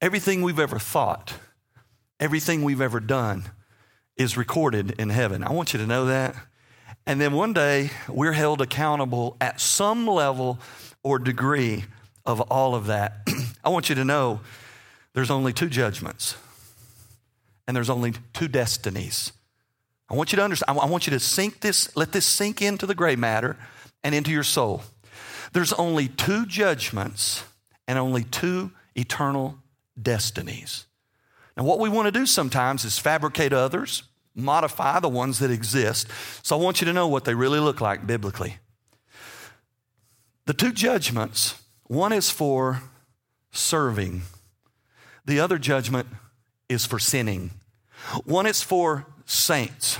everything 0.00 0.42
we've 0.42 0.58
ever 0.58 0.78
thought, 0.78 1.34
everything 2.20 2.62
we've 2.62 2.80
ever 2.80 3.00
done 3.00 3.44
is 4.16 4.36
recorded 4.36 4.92
in 4.92 5.10
heaven. 5.10 5.44
I 5.44 5.52
want 5.52 5.72
you 5.72 5.78
to 5.78 5.86
know 5.86 6.06
that. 6.06 6.34
And 7.06 7.20
then 7.20 7.32
one 7.32 7.52
day, 7.52 7.90
we're 8.08 8.32
held 8.32 8.60
accountable 8.60 9.36
at 9.40 9.60
some 9.60 10.06
level 10.06 10.58
or 11.02 11.18
degree 11.18 11.84
of 12.24 12.40
all 12.40 12.74
of 12.74 12.86
that. 12.86 13.28
I 13.64 13.68
want 13.68 13.88
you 13.88 13.94
to 13.96 14.04
know 14.04 14.40
there's 15.12 15.30
only 15.30 15.52
two 15.52 15.68
judgments 15.68 16.36
and 17.66 17.76
there's 17.76 17.90
only 17.90 18.14
two 18.32 18.48
destinies. 18.48 19.32
I 20.08 20.14
want 20.14 20.32
you 20.32 20.36
to 20.36 20.44
understand, 20.44 20.78
I 20.78 20.86
want 20.86 21.06
you 21.06 21.10
to 21.12 21.20
sink 21.20 21.60
this, 21.60 21.94
let 21.96 22.12
this 22.12 22.24
sink 22.24 22.62
into 22.62 22.86
the 22.86 22.94
gray 22.94 23.16
matter 23.16 23.56
and 24.04 24.14
into 24.14 24.30
your 24.30 24.44
soul. 24.44 24.82
There's 25.52 25.72
only 25.72 26.08
two 26.08 26.46
judgments 26.46 27.44
and 27.88 27.98
only 27.98 28.24
two 28.24 28.70
eternal 28.94 29.58
destinies. 30.00 30.86
Now, 31.56 31.64
what 31.64 31.80
we 31.80 31.88
want 31.88 32.06
to 32.06 32.12
do 32.12 32.26
sometimes 32.26 32.84
is 32.84 32.98
fabricate 32.98 33.52
others, 33.52 34.04
modify 34.34 35.00
the 35.00 35.08
ones 35.08 35.38
that 35.38 35.50
exist. 35.50 36.08
So 36.42 36.58
I 36.58 36.62
want 36.62 36.80
you 36.80 36.84
to 36.84 36.92
know 36.92 37.08
what 37.08 37.24
they 37.24 37.34
really 37.34 37.60
look 37.60 37.80
like 37.80 38.06
biblically. 38.06 38.58
The 40.44 40.54
two 40.54 40.72
judgments 40.72 41.54
one 41.88 42.12
is 42.12 42.30
for 42.30 42.82
serving, 43.52 44.22
the 45.24 45.40
other 45.40 45.58
judgment 45.58 46.08
is 46.68 46.86
for 46.86 46.98
sinning. 46.98 47.50
One 48.24 48.46
is 48.46 48.62
for 48.62 49.06
saints, 49.24 49.98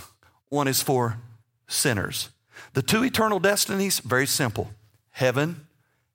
one 0.48 0.68
is 0.68 0.82
for 0.82 1.18
sinners. 1.66 2.30
The 2.74 2.82
two 2.82 3.04
eternal 3.04 3.38
destinies, 3.38 4.00
very 4.00 4.26
simple 4.26 4.70
heaven 5.10 5.66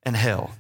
and 0.03 0.15
hell. 0.15 0.51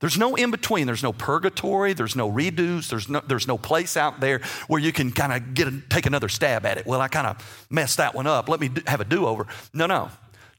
There's 0.00 0.16
no 0.16 0.34
in 0.34 0.50
between. 0.50 0.86
There's 0.86 1.02
no 1.02 1.12
purgatory. 1.12 1.92
There's 1.92 2.16
no 2.16 2.30
redos. 2.30 2.88
There's 2.88 3.08
no, 3.10 3.20
there's 3.20 3.46
no 3.46 3.58
place 3.58 3.98
out 3.98 4.20
there 4.20 4.40
where 4.66 4.80
you 4.80 4.92
can 4.92 5.12
kind 5.12 5.32
of 5.32 5.52
get 5.52 5.68
a, 5.68 5.82
take 5.90 6.06
another 6.06 6.30
stab 6.30 6.64
at 6.64 6.78
it. 6.78 6.86
Well, 6.86 7.02
I 7.02 7.08
kind 7.08 7.26
of 7.26 7.66
messed 7.68 7.98
that 7.98 8.14
one 8.14 8.26
up. 8.26 8.48
Let 8.48 8.60
me 8.60 8.68
do, 8.68 8.80
have 8.86 9.02
a 9.02 9.04
do 9.04 9.26
over. 9.26 9.46
No, 9.74 9.84
no. 9.84 10.08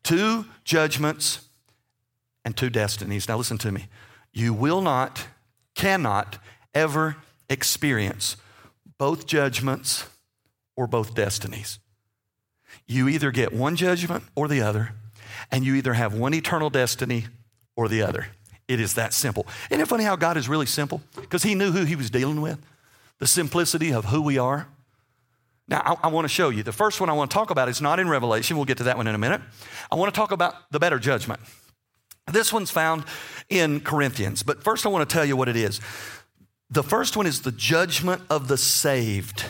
Two 0.04 0.46
judgments 0.64 1.48
and 2.46 2.56
two 2.56 2.70
destinies. 2.70 3.28
Now, 3.28 3.38
listen 3.38 3.58
to 3.60 3.72
me. 3.72 3.88
You 4.32 4.54
will 4.54 4.82
not, 4.82 5.26
cannot 5.74 6.38
ever 6.76 7.18
experience 7.50 8.38
both 9.02 9.26
judgments 9.26 10.06
or 10.78 10.86
both 10.86 11.16
destinies. 11.16 11.80
You 12.86 13.08
either 13.08 13.32
get 13.32 13.52
one 13.52 13.76
judgment 13.76 14.26
or 14.36 14.48
the 14.48 14.62
other, 14.62 14.92
and 15.50 15.66
you 15.66 15.74
either 15.74 15.94
have 15.94 16.14
one 16.14 16.36
eternal 16.36 16.70
destiny 16.70 17.26
or 17.76 17.88
the 17.88 18.04
other. 18.04 18.28
It 18.68 18.80
is 18.80 18.94
that 18.94 19.12
simple. 19.12 19.48
Isn't 19.72 19.82
it 19.82 19.88
funny 19.88 20.04
how 20.04 20.16
God 20.16 20.38
is 20.38 20.48
really 20.48 20.68
simple? 20.68 21.02
Because 21.20 21.42
He 21.42 21.56
knew 21.56 21.72
who 21.72 21.84
He 21.84 21.96
was 21.96 22.12
dealing 22.12 22.42
with, 22.42 22.60
the 23.18 23.26
simplicity 23.26 23.92
of 23.92 24.06
who 24.06 24.22
we 24.22 24.38
are. 24.38 24.68
Now, 25.68 25.82
I, 25.84 26.06
I 26.06 26.08
want 26.10 26.26
to 26.26 26.30
show 26.30 26.50
you. 26.50 26.62
The 26.62 26.72
first 26.72 27.02
one 27.02 27.10
I 27.10 27.14
want 27.14 27.32
to 27.32 27.34
talk 27.34 27.50
about 27.50 27.70
is 27.70 27.82
not 27.82 28.00
in 28.00 28.08
Revelation. 28.08 28.56
We'll 28.56 28.68
get 28.68 28.78
to 28.78 28.84
that 28.84 28.98
one 28.98 29.08
in 29.08 29.16
a 29.16 29.18
minute. 29.18 29.42
I 29.92 29.96
want 29.96 30.14
to 30.14 30.16
talk 30.16 30.32
about 30.32 30.70
the 30.70 30.78
better 30.78 31.00
judgment. 31.00 31.42
This 32.32 32.54
one's 32.54 32.70
found 32.70 33.06
in 33.50 33.80
Corinthians, 33.80 34.44
but 34.44 34.64
first 34.64 34.86
I 34.86 34.90
want 34.90 35.10
to 35.10 35.12
tell 35.12 35.26
you 35.26 35.36
what 35.36 35.50
it 35.50 35.56
is. 35.56 35.82
The 36.72 36.84
first 36.84 37.18
one 37.18 37.28
is 37.28 37.42
the 37.42 37.52
judgment 37.52 38.22
of 38.30 38.48
the 38.48 38.58
saved. 38.58 39.44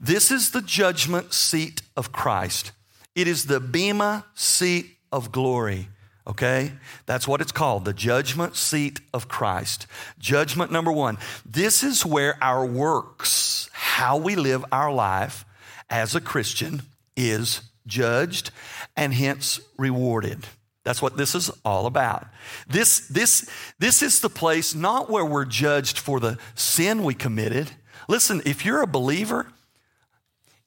This 0.00 0.30
is 0.30 0.50
the 0.52 0.62
judgment 0.62 1.34
seat 1.34 1.82
of 1.96 2.12
Christ. 2.12 2.72
It 3.14 3.28
is 3.28 3.44
the 3.44 3.60
Bema 3.60 4.24
seat 4.34 4.96
of 5.12 5.32
glory. 5.32 5.88
Okay? 6.26 6.72
That's 7.04 7.28
what 7.28 7.42
it's 7.42 7.52
called, 7.52 7.84
the 7.84 7.92
judgment 7.92 8.56
seat 8.56 9.00
of 9.12 9.28
Christ. 9.28 9.86
Judgment 10.18 10.72
number 10.72 10.90
one. 10.90 11.18
This 11.44 11.82
is 11.82 12.06
where 12.06 12.38
our 12.42 12.64
works, 12.64 13.68
how 13.72 14.16
we 14.16 14.34
live 14.34 14.64
our 14.72 14.92
life 14.92 15.44
as 15.90 16.14
a 16.14 16.20
Christian, 16.22 16.82
is 17.16 17.60
judged 17.86 18.50
and 18.96 19.12
hence 19.12 19.60
rewarded. 19.76 20.46
That's 20.86 21.02
what 21.02 21.16
this 21.16 21.34
is 21.34 21.50
all 21.64 21.86
about. 21.86 22.28
This, 22.68 23.08
this, 23.08 23.50
this 23.80 24.02
is 24.02 24.20
the 24.20 24.30
place 24.30 24.72
not 24.72 25.10
where 25.10 25.24
we're 25.24 25.44
judged 25.44 25.98
for 25.98 26.20
the 26.20 26.38
sin 26.54 27.02
we 27.02 27.12
committed. 27.12 27.72
Listen, 28.06 28.40
if 28.46 28.64
you're 28.64 28.82
a 28.82 28.86
believer, 28.86 29.48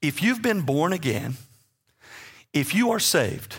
if 0.01 0.21
you've 0.21 0.41
been 0.41 0.63
born 0.63 0.91
again, 0.91 1.37
if 2.51 2.75
you 2.75 2.91
are 2.91 2.99
saved, 2.99 3.55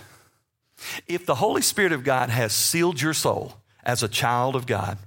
if 1.08 1.24
the 1.24 1.36
Holy 1.36 1.62
Spirit 1.62 1.92
of 1.92 2.04
God 2.04 2.28
has 2.28 2.52
sealed 2.52 3.00
your 3.00 3.14
soul 3.14 3.54
as 3.82 4.02
a 4.02 4.08
child 4.08 4.54
of 4.54 4.66
God, 4.66 4.98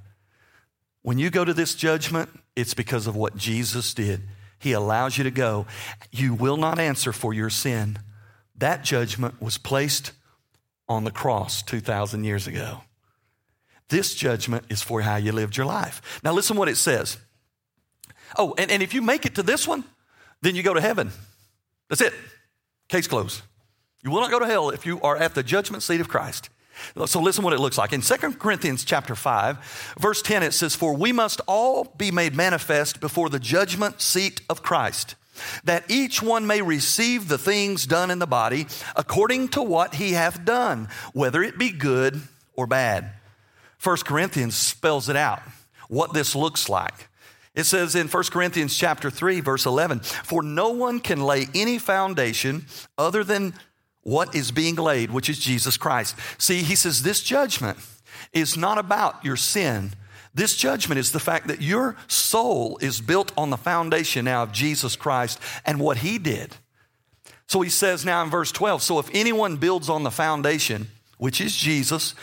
when 1.04 1.20
you 1.20 1.30
go 1.30 1.46
to 1.46 1.54
this 1.54 1.76
judgment, 1.76 2.32
it's 2.56 2.74
because 2.74 3.06
of 3.06 3.16
what 3.16 3.38
Jesus 3.38 3.94
did. 3.94 4.22
He 4.58 4.72
allows 4.72 5.20
you 5.20 5.24
to 5.24 5.30
go. 5.30 5.68
You 6.10 6.34
will 6.34 6.58
not 6.58 6.80
answer 6.80 7.14
for 7.14 7.32
your 7.32 7.52
sin. 7.52 8.00
That 8.56 8.84
judgment 8.84 9.40
was 9.40 9.60
placed 9.60 10.14
on 10.94 11.04
the 11.04 11.12
cross 11.12 11.62
2,000 11.64 12.24
years 12.24 12.48
ago. 12.48 12.82
This 13.90 14.16
judgment 14.16 14.66
is 14.70 14.82
for 14.82 15.02
how 15.02 15.18
you 15.18 15.32
lived 15.32 15.58
your 15.58 15.66
life. 15.66 16.22
Now, 16.24 16.34
listen 16.34 16.58
what 16.58 16.70
it 16.70 16.78
says. 16.78 17.18
Oh, 18.38 18.56
and, 18.58 18.72
and 18.72 18.82
if 18.82 18.94
you 18.94 19.02
make 19.02 19.26
it 19.26 19.36
to 19.36 19.44
this 19.44 19.68
one, 19.68 19.84
then 20.42 20.56
you 20.56 20.64
go 20.64 20.74
to 20.74 20.82
heaven. 20.82 21.12
That's 21.90 22.02
it. 22.02 22.14
Case 22.88 23.08
closed. 23.08 23.42
You 24.04 24.12
will 24.12 24.22
not 24.22 24.32
go 24.32 24.40
to 24.40 24.48
hell 24.48 24.70
if 24.70 24.86
you 24.86 25.00
are 25.02 25.18
at 25.18 25.36
the 25.36 25.44
judgment 25.44 25.84
seat 25.84 26.02
of 26.02 26.08
Christ. 26.08 26.50
So 27.06 27.22
listen 27.22 27.44
what 27.44 27.54
it 27.54 27.60
looks 27.60 27.78
like. 27.78 27.94
In 27.94 28.02
2 28.02 28.16
Corinthians 28.34 28.84
chapter 28.84 29.16
5, 29.16 29.96
verse 30.00 30.22
10 30.22 30.44
it 30.44 30.54
says 30.54 30.76
for 30.76 30.96
we 30.96 31.12
must 31.12 31.40
all 31.48 31.94
be 31.98 32.12
made 32.12 32.36
manifest 32.36 33.00
before 33.00 33.30
the 33.30 33.40
judgment 33.40 34.02
seat 34.02 34.42
of 34.50 34.64
Christ 34.64 35.16
that 35.64 35.90
each 35.90 36.22
one 36.22 36.48
may 36.48 36.62
receive 36.62 37.28
the 37.28 37.38
things 37.38 37.86
done 37.86 38.12
in 38.12 38.20
the 38.20 38.28
body 38.28 38.68
according 38.96 39.50
to 39.50 39.62
what 39.62 39.96
he 39.96 40.14
hath 40.14 40.46
done, 40.46 40.88
whether 41.14 41.42
it 41.42 41.58
be 41.58 41.72
good 41.72 42.22
or 42.56 42.68
bad. 42.68 43.12
1 43.84 43.98
Corinthians 44.06 44.56
spells 44.56 45.10
it 45.10 45.16
out 45.16 45.42
what 45.90 46.14
this 46.14 46.36
looks 46.36 46.70
like. 46.70 47.10
It 47.56 47.66
says 47.66 47.96
in 47.96 48.08
1 48.08 48.24
Corinthians 48.32 48.76
chapter 48.76 49.10
3 49.10 49.42
verse 49.42 49.66
11, 49.66 50.00
for 50.00 50.42
no 50.42 50.70
one 50.70 51.00
can 51.00 51.22
lay 51.22 51.48
any 51.54 51.78
foundation 51.78 52.66
other 52.98 53.24
than 53.24 53.54
what 54.02 54.36
is 54.36 54.52
being 54.52 54.76
laid, 54.76 55.12
which 55.12 55.30
is 55.30 55.40
Jesus 55.40 55.78
Christ. 55.78 56.16
See, 56.38 56.64
he 56.64 56.76
says 56.76 57.04
this 57.04 57.22
judgment 57.22 57.78
is 58.32 58.58
not 58.58 58.78
about 58.78 59.24
your 59.24 59.36
sin. 59.38 59.94
This 60.34 60.56
judgment 60.56 61.00
is 61.00 61.12
the 61.12 61.20
fact 61.20 61.48
that 61.48 61.62
your 61.62 61.96
soul 62.08 62.78
is 62.82 63.02
built 63.02 63.32
on 63.38 63.50
the 63.50 63.58
foundation 63.58 64.26
now 64.26 64.44
of 64.44 64.52
Jesus 64.52 64.96
Christ 64.96 65.40
and 65.66 65.80
what 65.80 65.98
he 65.98 66.18
did. 66.18 66.56
So 67.48 67.62
he 67.62 67.70
says 67.70 68.04
now 68.04 68.24
in 68.24 68.30
verse 68.30 68.52
12, 68.52 68.82
so 68.82 69.00
if 69.00 69.10
anyone 69.14 69.58
builds 69.58 69.90
on 69.90 70.04
the 70.04 70.12
foundation, 70.12 70.88
which 71.18 71.40
is 71.40 71.56
Jesus, 71.56 72.16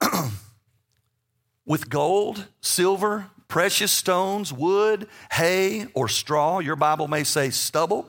with 1.66 1.90
gold, 1.90 2.46
silver, 2.60 3.26
precious 3.48 3.92
stones, 3.92 4.52
wood, 4.52 5.08
hay, 5.32 5.86
or 5.94 6.08
straw, 6.08 6.58
your 6.58 6.76
Bible 6.76 7.08
may 7.08 7.24
say 7.24 7.50
stubble, 7.50 8.08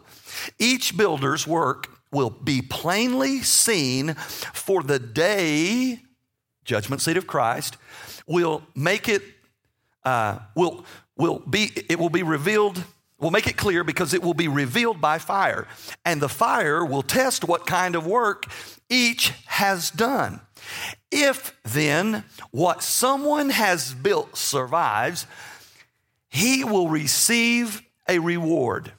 each 0.57 0.95
builder's 0.95 1.45
work 1.45 1.87
will 2.11 2.29
be 2.29 2.61
plainly 2.61 3.39
seen, 3.41 4.13
for 4.13 4.83
the 4.83 4.99
day, 4.99 5.99
judgment 6.65 7.01
seat 7.01 7.17
of 7.17 7.27
Christ, 7.27 7.77
will 8.27 8.63
make 8.75 9.07
it, 9.09 9.23
uh, 10.03 10.39
will, 10.55 10.85
will 11.17 11.39
be, 11.39 11.71
it 11.89 11.99
will 11.99 12.09
be 12.09 12.23
revealed, 12.23 12.83
will 13.19 13.31
make 13.31 13.47
it 13.47 13.57
clear 13.57 13.83
because 13.83 14.13
it 14.13 14.23
will 14.23 14.33
be 14.33 14.47
revealed 14.47 15.01
by 15.01 15.17
fire. 15.17 15.67
And 16.05 16.21
the 16.21 16.29
fire 16.29 16.85
will 16.85 17.03
test 17.03 17.43
what 17.43 17.65
kind 17.65 17.95
of 17.95 18.05
work 18.05 18.45
each 18.89 19.29
has 19.45 19.91
done. 19.91 20.41
If 21.11 21.55
then 21.63 22.23
what 22.51 22.83
someone 22.83 23.49
has 23.49 23.93
built 23.93 24.37
survives, 24.37 25.25
he 26.29 26.63
will 26.63 26.87
receive 26.87 27.81
a 28.07 28.19
reward. 28.19 28.93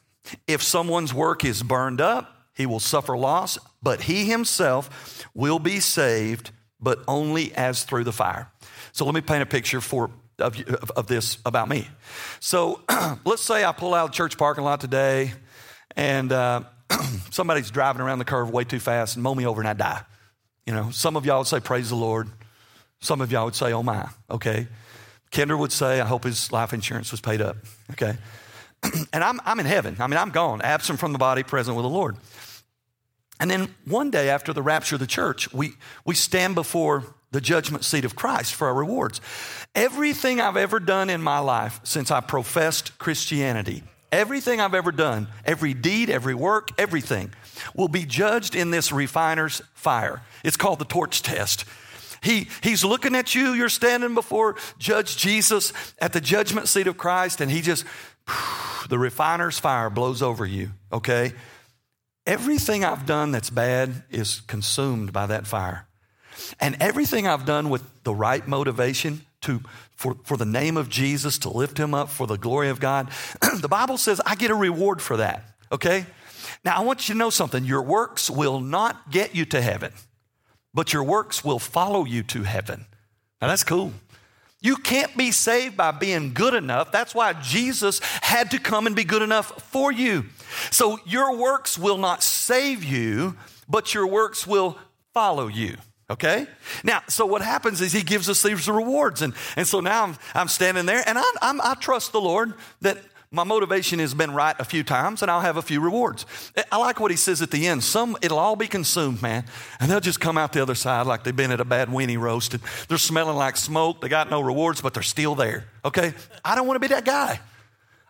If 0.46 0.62
someone's 0.62 1.14
work 1.14 1.44
is 1.44 1.62
burned 1.62 2.00
up, 2.00 2.36
he 2.54 2.66
will 2.66 2.80
suffer 2.80 3.16
loss, 3.16 3.58
but 3.82 4.02
he 4.02 4.26
himself 4.26 5.24
will 5.34 5.58
be 5.58 5.80
saved, 5.80 6.50
but 6.80 7.02
only 7.08 7.54
as 7.54 7.84
through 7.84 8.04
the 8.04 8.12
fire. 8.12 8.50
So 8.92 9.04
let 9.04 9.14
me 9.14 9.20
paint 9.20 9.42
a 9.42 9.46
picture 9.46 9.80
for 9.80 10.10
of, 10.40 10.90
of 10.96 11.06
this 11.06 11.38
about 11.44 11.68
me. 11.68 11.88
So 12.40 12.80
let's 13.24 13.42
say 13.42 13.64
I 13.64 13.72
pull 13.72 13.94
out 13.94 14.10
a 14.10 14.12
church 14.12 14.36
parking 14.36 14.64
lot 14.64 14.80
today, 14.80 15.32
and 15.96 16.32
uh, 16.32 16.62
somebody's 17.30 17.70
driving 17.70 18.02
around 18.02 18.18
the 18.18 18.24
curve 18.24 18.50
way 18.50 18.64
too 18.64 18.80
fast 18.80 19.16
and 19.16 19.22
mow 19.22 19.34
me 19.34 19.46
over, 19.46 19.60
and 19.60 19.68
I 19.68 19.74
die. 19.74 20.02
You 20.66 20.74
know, 20.74 20.90
some 20.90 21.16
of 21.16 21.24
y'all 21.26 21.38
would 21.38 21.46
say, 21.46 21.60
"Praise 21.60 21.88
the 21.88 21.96
Lord." 21.96 22.28
Some 23.00 23.20
of 23.22 23.32
y'all 23.32 23.46
would 23.46 23.54
say, 23.54 23.72
"Oh 23.72 23.82
my." 23.82 24.08
Okay. 24.30 24.68
Kendra 25.32 25.58
would 25.58 25.72
say, 25.72 26.00
"I 26.00 26.04
hope 26.04 26.24
his 26.24 26.52
life 26.52 26.72
insurance 26.72 27.10
was 27.10 27.20
paid 27.20 27.40
up." 27.40 27.56
Okay. 27.92 28.16
and 29.12 29.22
I'm, 29.24 29.40
I'm 29.44 29.60
in 29.60 29.66
heaven. 29.66 29.96
I 29.98 30.06
mean, 30.06 30.18
I'm 30.18 30.30
gone, 30.30 30.60
absent 30.62 30.98
from 30.98 31.12
the 31.12 31.18
body, 31.18 31.42
present 31.42 31.76
with 31.76 31.84
the 31.84 31.90
Lord. 31.90 32.16
And 33.38 33.50
then 33.50 33.74
one 33.86 34.10
day 34.10 34.28
after 34.28 34.52
the 34.52 34.62
rapture 34.62 34.96
of 34.96 35.00
the 35.00 35.06
church, 35.06 35.52
we, 35.52 35.72
we 36.04 36.14
stand 36.14 36.54
before 36.54 37.04
the 37.32 37.40
judgment 37.40 37.84
seat 37.84 38.04
of 38.04 38.16
Christ 38.16 38.54
for 38.54 38.68
our 38.68 38.74
rewards. 38.74 39.20
Everything 39.74 40.40
I've 40.40 40.56
ever 40.56 40.80
done 40.80 41.10
in 41.10 41.22
my 41.22 41.38
life 41.38 41.80
since 41.84 42.10
I 42.10 42.20
professed 42.20 42.98
Christianity, 42.98 43.82
everything 44.10 44.60
I've 44.60 44.74
ever 44.74 44.92
done, 44.92 45.28
every 45.44 45.74
deed, 45.74 46.10
every 46.10 46.34
work, 46.34 46.70
everything 46.78 47.32
will 47.74 47.88
be 47.88 48.04
judged 48.04 48.54
in 48.54 48.70
this 48.70 48.90
refiner's 48.90 49.62
fire. 49.74 50.22
It's 50.42 50.56
called 50.56 50.80
the 50.80 50.84
torch 50.84 51.22
test. 51.22 51.64
He, 52.22 52.48
he's 52.62 52.84
looking 52.84 53.14
at 53.14 53.34
you, 53.34 53.52
you're 53.52 53.68
standing 53.70 54.14
before 54.14 54.56
Judge 54.78 55.16
Jesus 55.16 55.72
at 56.00 56.12
the 56.12 56.20
judgment 56.20 56.68
seat 56.68 56.86
of 56.86 56.98
Christ, 56.98 57.40
and 57.40 57.50
he 57.50 57.62
just, 57.62 57.84
the 58.88 58.98
refiner's 58.98 59.58
fire 59.58 59.88
blows 59.88 60.20
over 60.20 60.44
you, 60.44 60.70
okay? 60.92 61.32
Everything 62.26 62.84
I've 62.84 63.06
done 63.06 63.32
that's 63.32 63.48
bad 63.48 64.02
is 64.10 64.40
consumed 64.42 65.12
by 65.12 65.26
that 65.26 65.46
fire. 65.46 65.86
And 66.60 66.76
everything 66.80 67.26
I've 67.26 67.44
done 67.44 67.70
with 67.70 67.82
the 68.04 68.14
right 68.14 68.46
motivation 68.46 69.22
to, 69.42 69.60
for, 69.94 70.16
for 70.24 70.36
the 70.36 70.44
name 70.44 70.76
of 70.76 70.88
Jesus, 70.88 71.38
to 71.38 71.50
lift 71.50 71.78
him 71.78 71.94
up 71.94 72.08
for 72.08 72.26
the 72.26 72.36
glory 72.36 72.68
of 72.68 72.80
God, 72.80 73.10
the 73.60 73.68
Bible 73.68 73.96
says 73.96 74.20
I 74.24 74.34
get 74.34 74.50
a 74.50 74.54
reward 74.54 75.00
for 75.00 75.16
that, 75.18 75.44
okay? 75.72 76.06
Now, 76.64 76.76
I 76.76 76.80
want 76.80 77.08
you 77.08 77.14
to 77.14 77.18
know 77.18 77.30
something. 77.30 77.64
Your 77.64 77.82
works 77.82 78.28
will 78.28 78.60
not 78.60 79.10
get 79.10 79.34
you 79.34 79.44
to 79.46 79.60
heaven, 79.60 79.92
but 80.74 80.92
your 80.92 81.04
works 81.04 81.44
will 81.44 81.58
follow 81.58 82.04
you 82.04 82.22
to 82.24 82.42
heaven. 82.42 82.86
Now, 83.40 83.48
that's 83.48 83.64
cool. 83.64 83.92
You 84.62 84.76
can't 84.76 85.16
be 85.16 85.30
saved 85.30 85.76
by 85.76 85.90
being 85.90 86.34
good 86.34 86.52
enough. 86.52 86.92
That's 86.92 87.14
why 87.14 87.32
Jesus 87.32 88.00
had 88.20 88.50
to 88.50 88.58
come 88.58 88.86
and 88.86 88.94
be 88.94 89.04
good 89.04 89.22
enough 89.22 89.62
for 89.70 89.90
you. 89.90 90.26
So, 90.70 90.98
your 91.06 91.36
works 91.36 91.78
will 91.78 91.96
not 91.96 92.22
save 92.22 92.84
you, 92.84 93.36
but 93.68 93.94
your 93.94 94.06
works 94.06 94.46
will 94.46 94.76
follow 95.14 95.46
you. 95.46 95.76
Okay? 96.10 96.48
Now, 96.82 97.02
so 97.08 97.24
what 97.24 97.40
happens 97.40 97.80
is 97.80 97.92
he 97.92 98.02
gives 98.02 98.28
us 98.28 98.42
these 98.42 98.68
rewards. 98.68 99.22
And, 99.22 99.32
and 99.56 99.66
so 99.66 99.78
now 99.78 100.02
I'm, 100.02 100.16
I'm 100.34 100.48
standing 100.48 100.84
there 100.84 101.04
and 101.06 101.16
I, 101.16 101.22
I'm, 101.40 101.60
I 101.60 101.74
trust 101.74 102.10
the 102.10 102.20
Lord 102.20 102.52
that 102.80 102.98
my 103.30 103.44
motivation 103.44 104.00
has 104.00 104.12
been 104.12 104.32
right 104.32 104.56
a 104.58 104.64
few 104.64 104.82
times 104.82 105.22
and 105.22 105.30
I'll 105.30 105.40
have 105.40 105.56
a 105.56 105.62
few 105.62 105.80
rewards. 105.80 106.26
Eh, 106.56 106.64
I 106.72 106.78
like 106.78 106.98
what 106.98 107.12
he 107.12 107.16
says 107.16 107.42
at 107.42 107.52
the 107.52 107.68
end. 107.68 107.84
Some, 107.84 108.16
it'll 108.22 108.40
all 108.40 108.56
be 108.56 108.66
consumed, 108.66 109.22
man. 109.22 109.44
And 109.78 109.88
they'll 109.88 110.00
just 110.00 110.18
come 110.18 110.36
out 110.36 110.52
the 110.52 110.60
other 110.60 110.74
side 110.74 111.06
like 111.06 111.22
they've 111.22 111.34
been 111.34 111.52
at 111.52 111.60
a 111.60 111.64
bad 111.64 111.88
weenie 111.88 112.18
roast 112.18 112.54
and 112.54 112.62
they're 112.88 112.98
smelling 112.98 113.36
like 113.36 113.56
smoke. 113.56 114.00
They 114.00 114.08
got 114.08 114.30
no 114.30 114.40
rewards, 114.40 114.80
but 114.80 114.94
they're 114.94 115.04
still 115.04 115.36
there. 115.36 115.66
Okay? 115.84 116.12
I 116.44 116.56
don't 116.56 116.66
want 116.66 116.74
to 116.74 116.88
be 116.88 116.92
that 116.92 117.04
guy. 117.04 117.38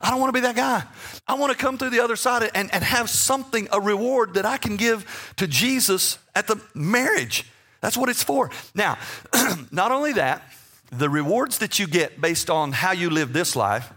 I 0.00 0.10
don't 0.10 0.20
want 0.20 0.34
to 0.34 0.40
be 0.40 0.46
that 0.46 0.56
guy. 0.56 0.84
I 1.28 1.34
want 1.34 1.52
to 1.52 1.58
come 1.58 1.76
through 1.76 1.90
the 1.90 2.00
other 2.00 2.16
side 2.16 2.50
and, 2.54 2.72
and 2.72 2.82
have 2.82 3.10
something, 3.10 3.68
a 3.70 3.78
reward 3.78 4.34
that 4.34 4.46
I 4.46 4.56
can 4.56 4.76
give 4.76 5.34
to 5.36 5.46
Jesus 5.46 6.16
at 6.34 6.46
the 6.46 6.58
marriage. 6.72 7.44
That's 7.80 7.96
what 7.96 8.08
it's 8.08 8.22
for. 8.22 8.50
Now, 8.74 8.98
not 9.70 9.92
only 9.92 10.12
that, 10.14 10.42
the 10.90 11.08
rewards 11.08 11.58
that 11.58 11.78
you 11.78 11.86
get 11.86 12.20
based 12.20 12.50
on 12.50 12.72
how 12.72 12.92
you 12.92 13.10
live 13.10 13.32
this 13.32 13.54
life 13.54 13.92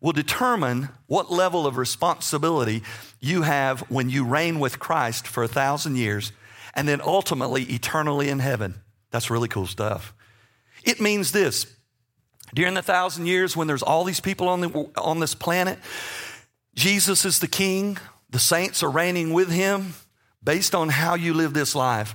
will 0.00 0.12
determine 0.12 0.88
what 1.06 1.32
level 1.32 1.66
of 1.66 1.76
responsibility 1.76 2.82
you 3.20 3.42
have 3.42 3.80
when 3.90 4.08
you 4.08 4.24
reign 4.24 4.60
with 4.60 4.78
Christ 4.78 5.26
for 5.26 5.42
a 5.42 5.48
thousand 5.48 5.96
years 5.96 6.32
and 6.74 6.86
then 6.86 7.00
ultimately 7.00 7.64
eternally 7.64 8.28
in 8.28 8.38
heaven. 8.38 8.74
That's 9.10 9.30
really 9.30 9.48
cool 9.48 9.66
stuff. 9.66 10.14
It 10.84 11.00
means 11.00 11.32
this 11.32 11.66
during 12.54 12.74
the 12.74 12.82
thousand 12.82 13.26
years 13.26 13.56
when 13.56 13.66
there's 13.66 13.82
all 13.82 14.04
these 14.04 14.20
people 14.20 14.48
on, 14.48 14.60
the, 14.60 14.88
on 14.96 15.18
this 15.18 15.34
planet, 15.34 15.78
Jesus 16.74 17.24
is 17.24 17.40
the 17.40 17.48
king, 17.48 17.98
the 18.30 18.38
saints 18.38 18.82
are 18.82 18.90
reigning 18.90 19.32
with 19.32 19.50
him. 19.50 19.94
Based 20.44 20.76
on 20.76 20.90
how 20.90 21.16
you 21.16 21.34
live 21.34 21.54
this 21.54 21.74
life, 21.74 22.14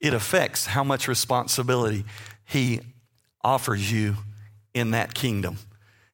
it 0.00 0.14
affects 0.14 0.66
how 0.66 0.82
much 0.82 1.08
responsibility 1.08 2.04
he 2.44 2.80
offers 3.42 3.90
you 3.92 4.16
in 4.74 4.92
that 4.92 5.14
kingdom. 5.14 5.58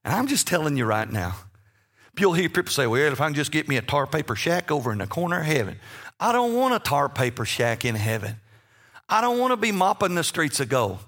And 0.04 0.14
I'm 0.14 0.26
just 0.26 0.46
telling 0.46 0.76
you 0.76 0.84
right 0.84 1.10
now, 1.10 1.36
you'll 2.18 2.32
hear 2.32 2.48
people 2.48 2.72
say, 2.72 2.86
well, 2.86 3.12
if 3.12 3.20
I 3.20 3.26
can 3.26 3.34
just 3.34 3.52
get 3.52 3.68
me 3.68 3.76
a 3.76 3.82
tar 3.82 4.06
paper 4.06 4.36
shack 4.36 4.70
over 4.70 4.92
in 4.92 4.98
the 4.98 5.06
corner 5.06 5.40
of 5.40 5.46
heaven. 5.46 5.78
I 6.18 6.32
don't 6.32 6.54
want 6.54 6.74
a 6.74 6.78
tar 6.78 7.08
paper 7.08 7.44
shack 7.44 7.84
in 7.84 7.94
heaven. 7.94 8.36
I 9.08 9.20
don't 9.20 9.38
want 9.38 9.52
to 9.52 9.56
be 9.56 9.72
mopping 9.72 10.14
the 10.14 10.24
streets 10.24 10.60
of 10.60 10.68
gold. 10.68 10.98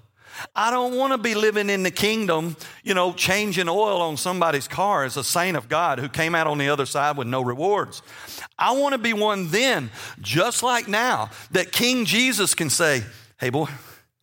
I 0.55 0.71
don't 0.71 0.95
want 0.95 1.13
to 1.13 1.17
be 1.17 1.35
living 1.35 1.69
in 1.69 1.83
the 1.83 1.91
kingdom, 1.91 2.55
you 2.83 2.93
know, 2.93 3.13
changing 3.13 3.69
oil 3.69 4.01
on 4.01 4.17
somebody's 4.17 4.67
car 4.67 5.03
as 5.03 5.17
a 5.17 5.23
saint 5.23 5.57
of 5.57 5.69
God 5.69 5.99
who 5.99 6.09
came 6.09 6.35
out 6.35 6.47
on 6.47 6.57
the 6.57 6.69
other 6.69 6.85
side 6.85 7.17
with 7.17 7.27
no 7.27 7.41
rewards. 7.41 8.01
I 8.57 8.71
want 8.73 8.93
to 8.93 8.97
be 8.97 9.13
one 9.13 9.49
then, 9.49 9.89
just 10.21 10.63
like 10.63 10.87
now, 10.87 11.29
that 11.51 11.71
King 11.71 12.05
Jesus 12.05 12.55
can 12.55 12.69
say, 12.69 13.03
hey, 13.39 13.49
boy, 13.49 13.67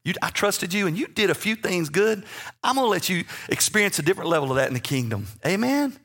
you, 0.05 0.15
I 0.23 0.31
trusted 0.31 0.73
you 0.73 0.87
and 0.87 0.97
you 0.97 1.09
did 1.09 1.31
a 1.31 1.35
few 1.35 1.57
things 1.57 1.89
good. 1.89 2.25
I'm 2.63 2.77
going 2.77 2.87
to 2.87 2.91
let 2.91 3.09
you 3.09 3.25
experience 3.49 3.99
a 3.99 4.03
different 4.03 4.31
level 4.31 4.51
of 4.51 4.57
that 4.57 4.69
in 4.69 4.75
the 4.75 4.81
kingdom. 4.81 5.27
Amen? 5.45 5.99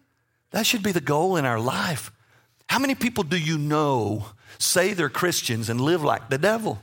That 0.52 0.66
should 0.66 0.84
be 0.84 0.92
the 0.92 1.02
goal 1.02 1.38
in 1.38 1.46
our 1.46 1.60
life. 1.60 2.12
How 2.68 2.80
many 2.80 2.96
people 2.96 3.24
do 3.24 3.38
you 3.38 3.58
know 3.58 4.28
say 4.58 4.94
they're 4.94 5.10
Christians 5.10 5.70
and 5.70 5.80
live 5.80 6.04
like 6.04 6.30
the 6.30 6.38
devil? 6.38 6.82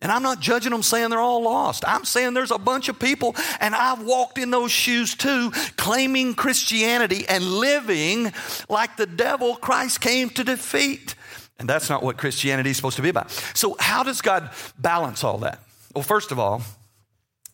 And 0.00 0.12
I'm 0.12 0.22
not 0.22 0.38
judging 0.38 0.70
them 0.70 0.82
saying 0.82 1.10
they're 1.10 1.18
all 1.18 1.42
lost. 1.42 1.84
I'm 1.86 2.04
saying 2.04 2.34
there's 2.34 2.52
a 2.52 2.58
bunch 2.58 2.88
of 2.88 3.00
people, 3.00 3.34
and 3.60 3.74
I've 3.74 4.02
walked 4.02 4.38
in 4.38 4.50
those 4.50 4.70
shoes 4.70 5.16
too, 5.16 5.50
claiming 5.76 6.34
Christianity 6.34 7.24
and 7.28 7.44
living 7.44 8.32
like 8.68 8.96
the 8.96 9.06
devil 9.06 9.56
Christ 9.56 10.00
came 10.00 10.30
to 10.30 10.44
defeat. 10.44 11.16
And 11.58 11.68
that's 11.68 11.90
not 11.90 12.04
what 12.04 12.16
Christianity 12.16 12.70
is 12.70 12.76
supposed 12.76 12.96
to 12.96 13.02
be 13.02 13.08
about. 13.08 13.32
So, 13.54 13.76
how 13.80 14.04
does 14.04 14.22
God 14.22 14.50
balance 14.78 15.24
all 15.24 15.38
that? 15.38 15.58
Well, 15.94 16.04
first 16.04 16.30
of 16.30 16.38
all, 16.38 16.62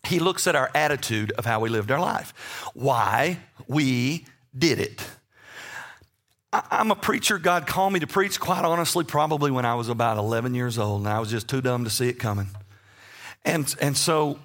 he 0.05 0.19
looks 0.19 0.45
at 0.45 0.55
our 0.55 0.69
attitude 0.75 1.31
of 1.31 1.45
how 1.45 1.59
we 1.59 1.69
lived 1.69 1.89
our 1.89 1.99
life, 1.99 2.31
why 2.75 3.39
we 3.67 4.25
did 4.55 4.79
it. 4.79 5.03
I'm 6.71 6.91
a 6.91 6.95
preacher. 6.95 7.37
God 7.37 7.67
called 7.67 7.93
me 7.93 7.99
to 7.99 8.07
preach, 8.07 8.39
quite 8.39 8.65
honestly, 8.65 9.03
probably 9.03 9.51
when 9.51 9.65
I 9.65 9.75
was 9.75 9.89
about 9.89 10.17
11 10.17 10.53
years 10.53 10.77
old, 10.77 11.01
and 11.01 11.09
I 11.09 11.19
was 11.19 11.29
just 11.29 11.47
too 11.47 11.61
dumb 11.61 11.83
to 11.83 11.89
see 11.89 12.07
it 12.07 12.19
coming. 12.19 12.47
And, 13.43 13.73
and 13.79 13.95
so 13.97 14.39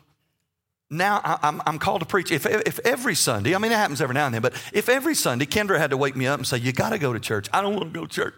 now 0.90 1.20
I'm, 1.24 1.62
I'm 1.66 1.78
called 1.78 2.00
to 2.00 2.06
preach. 2.06 2.32
If, 2.32 2.46
if 2.46 2.78
every 2.80 3.14
Sunday, 3.14 3.54
I 3.54 3.58
mean, 3.58 3.72
it 3.72 3.76
happens 3.76 4.00
every 4.00 4.14
now 4.14 4.26
and 4.26 4.34
then, 4.34 4.42
but 4.42 4.54
if 4.72 4.88
every 4.88 5.14
Sunday 5.14 5.46
Kendra 5.46 5.78
had 5.78 5.90
to 5.90 5.96
wake 5.96 6.16
me 6.16 6.26
up 6.26 6.38
and 6.38 6.46
say, 6.46 6.58
You 6.58 6.72
got 6.72 6.90
to 6.90 6.98
go 6.98 7.12
to 7.12 7.20
church, 7.20 7.48
I 7.52 7.62
don't 7.62 7.74
want 7.74 7.92
to 7.92 8.00
go 8.00 8.06
to 8.06 8.12
church. 8.12 8.34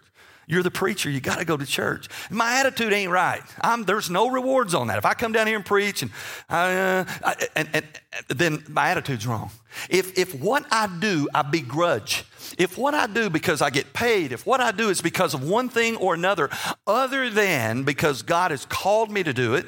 You're 0.46 0.62
the 0.62 0.70
preacher. 0.70 1.08
You 1.08 1.20
got 1.20 1.38
to 1.38 1.44
go 1.44 1.56
to 1.56 1.64
church. 1.66 2.08
My 2.30 2.58
attitude 2.60 2.92
ain't 2.92 3.10
right. 3.10 3.42
I'm, 3.60 3.84
there's 3.84 4.10
no 4.10 4.30
rewards 4.30 4.74
on 4.74 4.88
that. 4.88 4.98
If 4.98 5.06
I 5.06 5.14
come 5.14 5.32
down 5.32 5.46
here 5.46 5.56
and 5.56 5.64
preach, 5.64 6.02
and, 6.02 6.10
uh, 6.50 7.04
I, 7.24 7.48
and, 7.54 7.68
and, 7.72 7.86
then 8.28 8.64
my 8.68 8.88
attitude's 8.90 9.26
wrong. 9.26 9.50
If, 9.88 10.18
if 10.18 10.38
what 10.38 10.66
I 10.70 10.88
do, 10.98 11.28
I 11.34 11.42
begrudge. 11.42 12.24
If 12.58 12.76
what 12.76 12.94
I 12.94 13.06
do 13.06 13.30
because 13.30 13.62
I 13.62 13.70
get 13.70 13.92
paid, 13.92 14.32
if 14.32 14.46
what 14.46 14.60
I 14.60 14.72
do 14.72 14.88
is 14.90 15.00
because 15.00 15.34
of 15.34 15.48
one 15.48 15.68
thing 15.68 15.96
or 15.96 16.14
another, 16.14 16.50
other 16.86 17.30
than 17.30 17.84
because 17.84 18.22
God 18.22 18.50
has 18.50 18.66
called 18.66 19.10
me 19.10 19.22
to 19.22 19.32
do 19.32 19.54
it, 19.54 19.66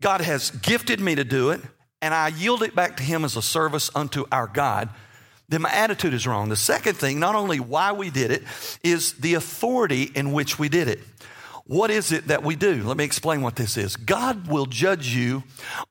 God 0.00 0.20
has 0.20 0.50
gifted 0.50 1.00
me 1.00 1.14
to 1.14 1.24
do 1.24 1.50
it, 1.50 1.60
and 2.02 2.14
I 2.14 2.28
yield 2.28 2.62
it 2.62 2.74
back 2.74 2.96
to 2.98 3.02
Him 3.02 3.24
as 3.24 3.36
a 3.36 3.42
service 3.42 3.90
unto 3.94 4.24
our 4.32 4.46
God, 4.46 4.88
then 5.50 5.62
my 5.62 5.70
attitude 5.70 6.14
is 6.14 6.26
wrong. 6.26 6.48
The 6.48 6.56
second 6.56 6.94
thing, 6.94 7.18
not 7.18 7.34
only 7.34 7.58
why 7.58 7.92
we 7.92 8.08
did 8.08 8.30
it, 8.30 8.44
is 8.82 9.14
the 9.14 9.34
authority 9.34 10.04
in 10.04 10.32
which 10.32 10.58
we 10.58 10.68
did 10.68 10.88
it. 10.88 11.00
What 11.66 11.90
is 11.90 12.12
it 12.12 12.28
that 12.28 12.42
we 12.42 12.56
do? 12.56 12.82
Let 12.84 12.96
me 12.96 13.04
explain 13.04 13.42
what 13.42 13.56
this 13.56 13.76
is. 13.76 13.96
God 13.96 14.46
will 14.46 14.66
judge 14.66 15.08
you 15.08 15.42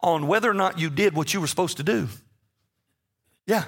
on 0.01 0.27
whether 0.27 0.49
or 0.49 0.53
not 0.53 0.79
you 0.79 0.89
did 0.89 1.13
what 1.13 1.33
you 1.33 1.41
were 1.41 1.47
supposed 1.47 1.77
to 1.77 1.83
do. 1.83 2.07
Yeah. 3.47 3.65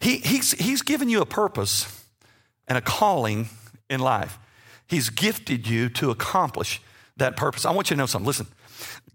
He, 0.00 0.18
he's, 0.18 0.52
he's 0.52 0.82
given 0.82 1.08
you 1.08 1.22
a 1.22 1.26
purpose 1.26 2.06
and 2.68 2.76
a 2.76 2.82
calling 2.82 3.48
in 3.88 4.00
life. 4.00 4.38
He's 4.86 5.08
gifted 5.08 5.66
you 5.66 5.88
to 5.90 6.10
accomplish 6.10 6.82
that 7.16 7.36
purpose. 7.36 7.64
I 7.64 7.72
want 7.72 7.90
you 7.90 7.96
to 7.96 7.98
know 7.98 8.06
something. 8.06 8.26
Listen, 8.26 8.46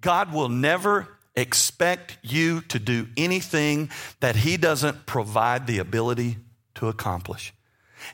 God 0.02 0.34
will 0.34 0.50
never 0.50 1.08
expect 1.36 2.18
you 2.22 2.62
to 2.62 2.80
do 2.80 3.08
anything 3.18 3.90
that 4.20 4.36
He 4.36 4.58
doesn't 4.58 5.06
provide 5.06 5.68
the 5.68 5.80
ability 5.80 6.38
to 6.76 6.88
accomplish. 6.88 7.54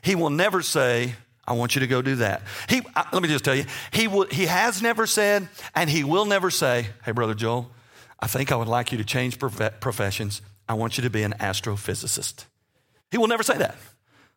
He 0.02 0.14
will 0.14 0.30
never 0.30 0.62
say, 0.62 1.14
I 1.46 1.52
want 1.54 1.74
you 1.74 1.80
to 1.80 1.86
go 1.86 2.02
do 2.02 2.16
that. 2.16 2.42
He, 2.68 2.80
let 3.12 3.22
me 3.22 3.28
just 3.28 3.44
tell 3.44 3.54
you, 3.54 3.64
he, 3.92 4.08
will, 4.08 4.26
he 4.26 4.46
has 4.46 4.80
never 4.80 5.06
said, 5.06 5.48
and 5.74 5.90
he 5.90 6.04
will 6.04 6.24
never 6.24 6.50
say, 6.50 6.86
Hey, 7.04 7.12
Brother 7.12 7.34
Joel, 7.34 7.70
I 8.20 8.26
think 8.28 8.52
I 8.52 8.56
would 8.56 8.68
like 8.68 8.92
you 8.92 8.98
to 8.98 9.04
change 9.04 9.38
professions. 9.38 10.42
I 10.68 10.74
want 10.74 10.96
you 10.96 11.02
to 11.02 11.10
be 11.10 11.24
an 11.24 11.34
astrophysicist. 11.40 12.44
He 13.10 13.18
will 13.18 13.26
never 13.26 13.42
say 13.42 13.58
that. 13.58 13.76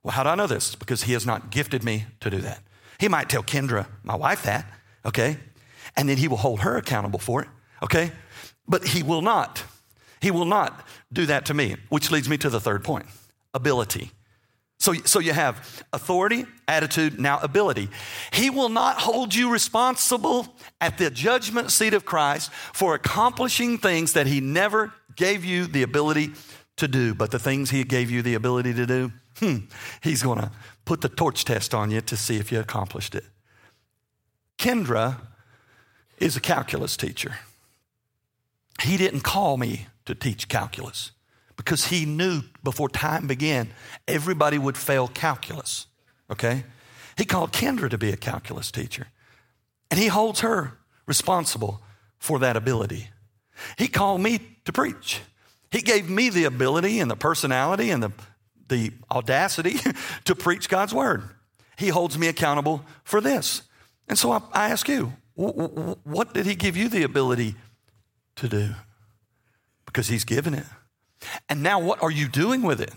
Well, 0.04 0.12
how 0.12 0.24
do 0.24 0.30
I 0.30 0.36
know 0.36 0.48
this? 0.48 0.76
Because 0.76 1.04
he 1.04 1.13
has 1.13 1.26
not 1.26 1.52
gifted 1.52 1.84
me 1.84 2.06
to 2.19 2.30
do 2.30 2.39
that. 2.39 2.62
He 3.00 3.08
might 3.08 3.30
tell 3.30 3.43
Kendra, 3.43 3.88
my 4.04 4.15
wife, 4.15 4.43
that, 4.43 4.65
okay? 5.06 5.38
And 5.95 6.10
then 6.10 6.17
he 6.17 6.28
will 6.28 6.38
hold 6.38 6.62
her 6.62 6.78
accountable 6.78 7.19
for 7.19 7.43
it, 7.43 7.48
okay? 7.84 8.12
But 8.67 8.88
he 8.88 9.04
will 9.04 9.21
not. 9.21 9.63
He 10.21 10.32
will 10.32 10.45
not 10.45 10.88
do 11.13 11.25
that 11.28 11.45
to 11.47 11.54
me, 11.54 11.75
which 11.89 12.12
leads 12.12 12.28
me 12.28 12.38
to 12.38 12.49
the 12.49 12.60
third 12.60 12.84
point 12.84 13.06
ability. 13.54 14.12
So, 14.78 14.93
so 14.93 15.19
you 15.19 15.32
have 15.32 15.84
authority, 15.93 16.45
attitude, 16.67 17.19
now 17.19 17.39
ability. 17.39 17.89
He 18.34 18.49
will 18.49 18.69
not 18.69 18.97
hold 18.97 19.34
you 19.34 19.49
responsible 19.49 20.54
at 20.82 20.97
the 20.97 21.10
judgment 21.10 21.71
seat 21.71 21.93
of 21.93 22.06
Christ 22.06 22.51
for 22.51 22.93
accomplishing 22.93 23.78
things 23.78 24.13
that 24.13 24.28
he 24.28 24.41
never 24.41 24.93
gave 25.15 25.45
you 25.45 25.65
the 25.65 25.84
ability 25.84 26.34
to 26.75 26.88
do. 26.88 27.15
But 27.15 27.32
the 27.32 27.39
things 27.39 27.69
he 27.69 27.83
gave 27.85 28.12
you 28.12 28.21
the 28.21 28.33
ability 28.33 28.73
to 28.73 28.85
do, 28.85 29.12
hmm, 29.37 29.58
he's 30.02 30.21
going 30.21 30.39
to 30.39 30.52
put 30.83 31.02
the 31.02 31.10
torch 31.10 31.46
test 31.46 31.73
on 31.73 31.89
you 31.89 32.02
to 32.02 32.17
see 32.17 32.37
if 32.37 32.52
you 32.52 32.60
accomplished 32.60 33.15
it. 33.15 33.23
Kendra 34.58 35.21
is 36.19 36.35
a 36.35 36.42
calculus 36.42 36.98
teacher. 36.98 37.37
He 38.82 38.98
didn't 38.98 39.21
call 39.21 39.58
me 39.58 39.88
to 40.06 40.15
teach 40.15 40.48
calculus 40.48 41.12
because 41.58 41.88
he 41.88 42.06
knew 42.06 42.42
before 42.63 42.90
time 42.90 43.28
began 43.28 43.69
everybody 44.08 44.58
would 44.58 44.78
fail 44.78 45.08
calculus. 45.08 45.88
Okay? 46.30 46.63
He 47.17 47.26
called 47.26 47.52
Kendra 47.52 47.90
to 47.90 47.98
be 47.98 48.12
a 48.12 48.17
calculus 48.17 48.71
teacher. 48.71 49.08
And 49.90 50.00
he 50.00 50.08
holds 50.08 50.42
her 50.42 50.78
responsible 51.06 51.82
for 52.19 52.40
that 52.40 52.58
ability. 52.58 53.10
He 53.78 53.88
called 53.88 54.21
me 54.21 54.40
to 54.65 54.73
preach. 54.73 55.21
He 55.71 55.82
gave 55.82 56.10
me 56.10 56.30
the 56.30 56.46
ability 56.46 57.00
and 57.00 57.10
the 57.10 57.15
personality 57.15 57.90
and 57.92 58.04
the, 58.04 58.12
the 58.67 58.92
audacity 59.12 59.76
to 60.26 60.36
preach 60.36 60.69
God's 60.69 60.94
word. 60.94 61.23
He 61.78 61.90
holds 61.90 62.17
me 62.17 62.28
accountable 62.28 62.86
for 63.04 63.21
this. 63.21 63.63
And 64.08 64.17
so 64.17 64.32
I, 64.32 64.42
I 64.52 64.69
ask 64.69 64.88
you, 64.88 65.13
what 65.36 66.34
did 66.34 66.46
he 66.46 66.56
give 66.56 66.78
you 66.78 66.88
the 66.88 67.04
ability 67.04 67.56
to 68.38 68.48
do? 68.48 68.69
Because 69.86 70.08
he's 70.08 70.25
given 70.25 70.54
it. 70.54 70.65
And 71.50 71.63
now 71.63 71.79
what 71.79 72.02
are 72.02 72.12
you 72.12 72.27
doing 72.27 72.62
with 72.62 72.81
it? 72.81 72.92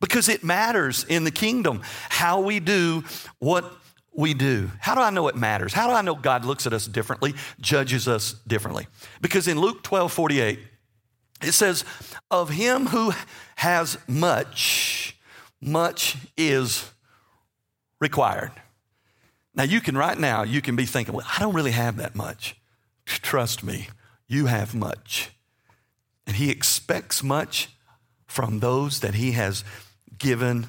Because 0.00 0.28
it 0.28 0.44
matters 0.44 1.04
in 1.04 1.24
the 1.24 1.30
kingdom 1.30 1.82
how 2.08 2.40
we 2.40 2.60
do 2.60 3.04
what 3.38 3.72
we 4.14 4.34
do. 4.34 4.70
How 4.80 4.94
do 4.94 5.00
I 5.00 5.10
know 5.10 5.28
it 5.28 5.36
matters? 5.36 5.72
How 5.72 5.86
do 5.86 5.92
I 5.94 6.02
know 6.02 6.14
God 6.14 6.44
looks 6.44 6.66
at 6.66 6.72
us 6.72 6.86
differently, 6.86 7.34
judges 7.60 8.08
us 8.08 8.34
differently? 8.46 8.86
Because 9.20 9.48
in 9.48 9.58
Luke 9.58 9.82
12 9.82 10.12
48, 10.12 10.58
it 11.42 11.52
says, 11.52 11.84
Of 12.30 12.50
him 12.50 12.86
who 12.86 13.12
has 13.56 13.98
much, 14.08 15.16
much 15.60 16.16
is 16.36 16.90
required. 18.00 18.52
Now, 19.54 19.64
you 19.64 19.80
can 19.80 19.96
right 19.96 20.18
now, 20.18 20.42
you 20.42 20.60
can 20.60 20.76
be 20.76 20.84
thinking, 20.84 21.14
well, 21.14 21.26
I 21.34 21.40
don't 21.40 21.54
really 21.54 21.70
have 21.70 21.96
that 21.96 22.14
much. 22.14 22.56
Trust 23.06 23.64
me, 23.64 23.88
you 24.28 24.46
have 24.46 24.74
much. 24.74 25.30
And 26.26 26.36
he 26.36 26.50
expects 26.50 27.22
much 27.22 27.68
from 28.26 28.60
those 28.60 29.00
that 29.00 29.14
he 29.14 29.32
has 29.32 29.64
given 30.18 30.66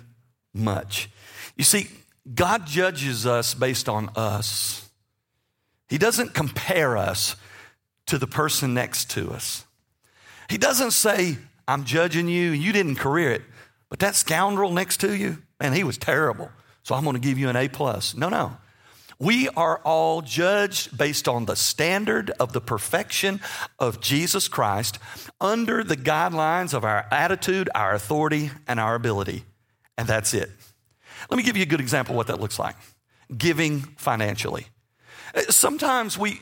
much. 0.53 1.09
You 1.55 1.63
see, 1.63 1.87
God 2.33 2.67
judges 2.67 3.25
us 3.25 3.53
based 3.53 3.89
on 3.89 4.09
us. 4.15 4.89
He 5.89 5.97
doesn't 5.97 6.33
compare 6.33 6.97
us 6.97 7.35
to 8.07 8.17
the 8.17 8.27
person 8.27 8.73
next 8.73 9.11
to 9.11 9.31
us. 9.31 9.65
He 10.49 10.57
doesn't 10.57 10.91
say, 10.91 11.37
I'm 11.67 11.83
judging 11.83 12.27
you, 12.27 12.51
you 12.51 12.71
didn't 12.71 12.95
career 12.95 13.31
it, 13.31 13.41
but 13.89 13.99
that 13.99 14.15
scoundrel 14.15 14.71
next 14.71 14.97
to 15.01 15.15
you, 15.15 15.41
man, 15.59 15.73
he 15.73 15.83
was 15.83 15.97
terrible. 15.97 16.49
So 16.83 16.95
I'm 16.95 17.03
going 17.03 17.15
to 17.15 17.21
give 17.21 17.37
you 17.37 17.49
an 17.49 17.55
A 17.55 17.67
plus. 17.67 18.15
No, 18.15 18.29
no. 18.29 18.57
We 19.19 19.49
are 19.49 19.79
all 19.79 20.21
judged 20.21 20.95
based 20.95 21.27
on 21.27 21.45
the 21.45 21.55
standard 21.55 22.29
of 22.39 22.53
the 22.53 22.61
perfection 22.61 23.41
of 23.79 23.99
Jesus 23.99 24.47
Christ 24.47 24.99
under 25.41 25.83
the 25.83 25.97
guidelines 25.97 26.73
of 26.73 26.83
our 26.83 27.07
attitude, 27.09 27.69
our 27.73 27.95
authority, 27.95 28.51
and 28.67 28.79
our 28.79 28.93
ability. 28.93 29.43
And 29.97 30.07
that's 30.07 30.33
it. 30.33 30.51
Let 31.29 31.37
me 31.37 31.43
give 31.43 31.57
you 31.57 31.63
a 31.63 31.67
good 31.67 31.81
example 31.81 32.13
of 32.13 32.17
what 32.17 32.27
that 32.27 32.39
looks 32.39 32.59
like 32.59 32.75
giving 33.35 33.81
financially. 33.97 34.67
Uh, 35.35 35.41
sometimes 35.49 36.17
we, 36.17 36.41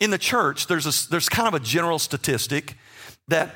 in 0.00 0.10
the 0.10 0.18
church, 0.18 0.66
there's, 0.66 0.86
a, 0.86 1.10
there's 1.10 1.28
kind 1.28 1.46
of 1.46 1.54
a 1.54 1.60
general 1.60 1.98
statistic 1.98 2.76
that 3.28 3.54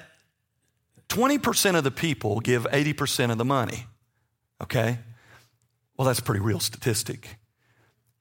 20% 1.08 1.76
of 1.76 1.84
the 1.84 1.90
people 1.90 2.40
give 2.40 2.64
80% 2.64 3.32
of 3.32 3.38
the 3.38 3.44
money. 3.44 3.86
Okay? 4.62 4.98
Well, 5.96 6.06
that's 6.06 6.20
a 6.20 6.22
pretty 6.22 6.40
real 6.40 6.60
statistic. 6.60 7.38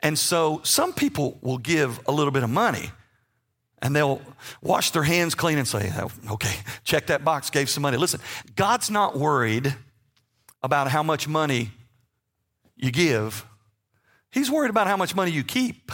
And 0.01 0.17
so 0.17 0.61
some 0.63 0.93
people 0.93 1.37
will 1.41 1.57
give 1.57 1.99
a 2.07 2.11
little 2.11 2.31
bit 2.31 2.43
of 2.43 2.49
money 2.49 2.91
and 3.81 3.95
they'll 3.95 4.21
wash 4.61 4.91
their 4.91 5.03
hands 5.03 5.35
clean 5.35 5.57
and 5.57 5.67
say, 5.67 5.91
oh, 5.97 6.11
okay, 6.31 6.55
check 6.83 7.07
that 7.07 7.23
box, 7.23 7.49
gave 7.49 7.69
some 7.69 7.81
money. 7.81 7.97
Listen, 7.97 8.19
God's 8.55 8.89
not 8.89 9.17
worried 9.17 9.75
about 10.63 10.89
how 10.89 11.03
much 11.03 11.27
money 11.27 11.71
you 12.75 12.91
give, 12.91 13.45
He's 14.31 14.51
worried 14.51 14.69
about 14.69 14.87
how 14.87 14.97
much 14.97 15.15
money 15.15 15.31
you 15.31 15.43
keep. 15.43 15.91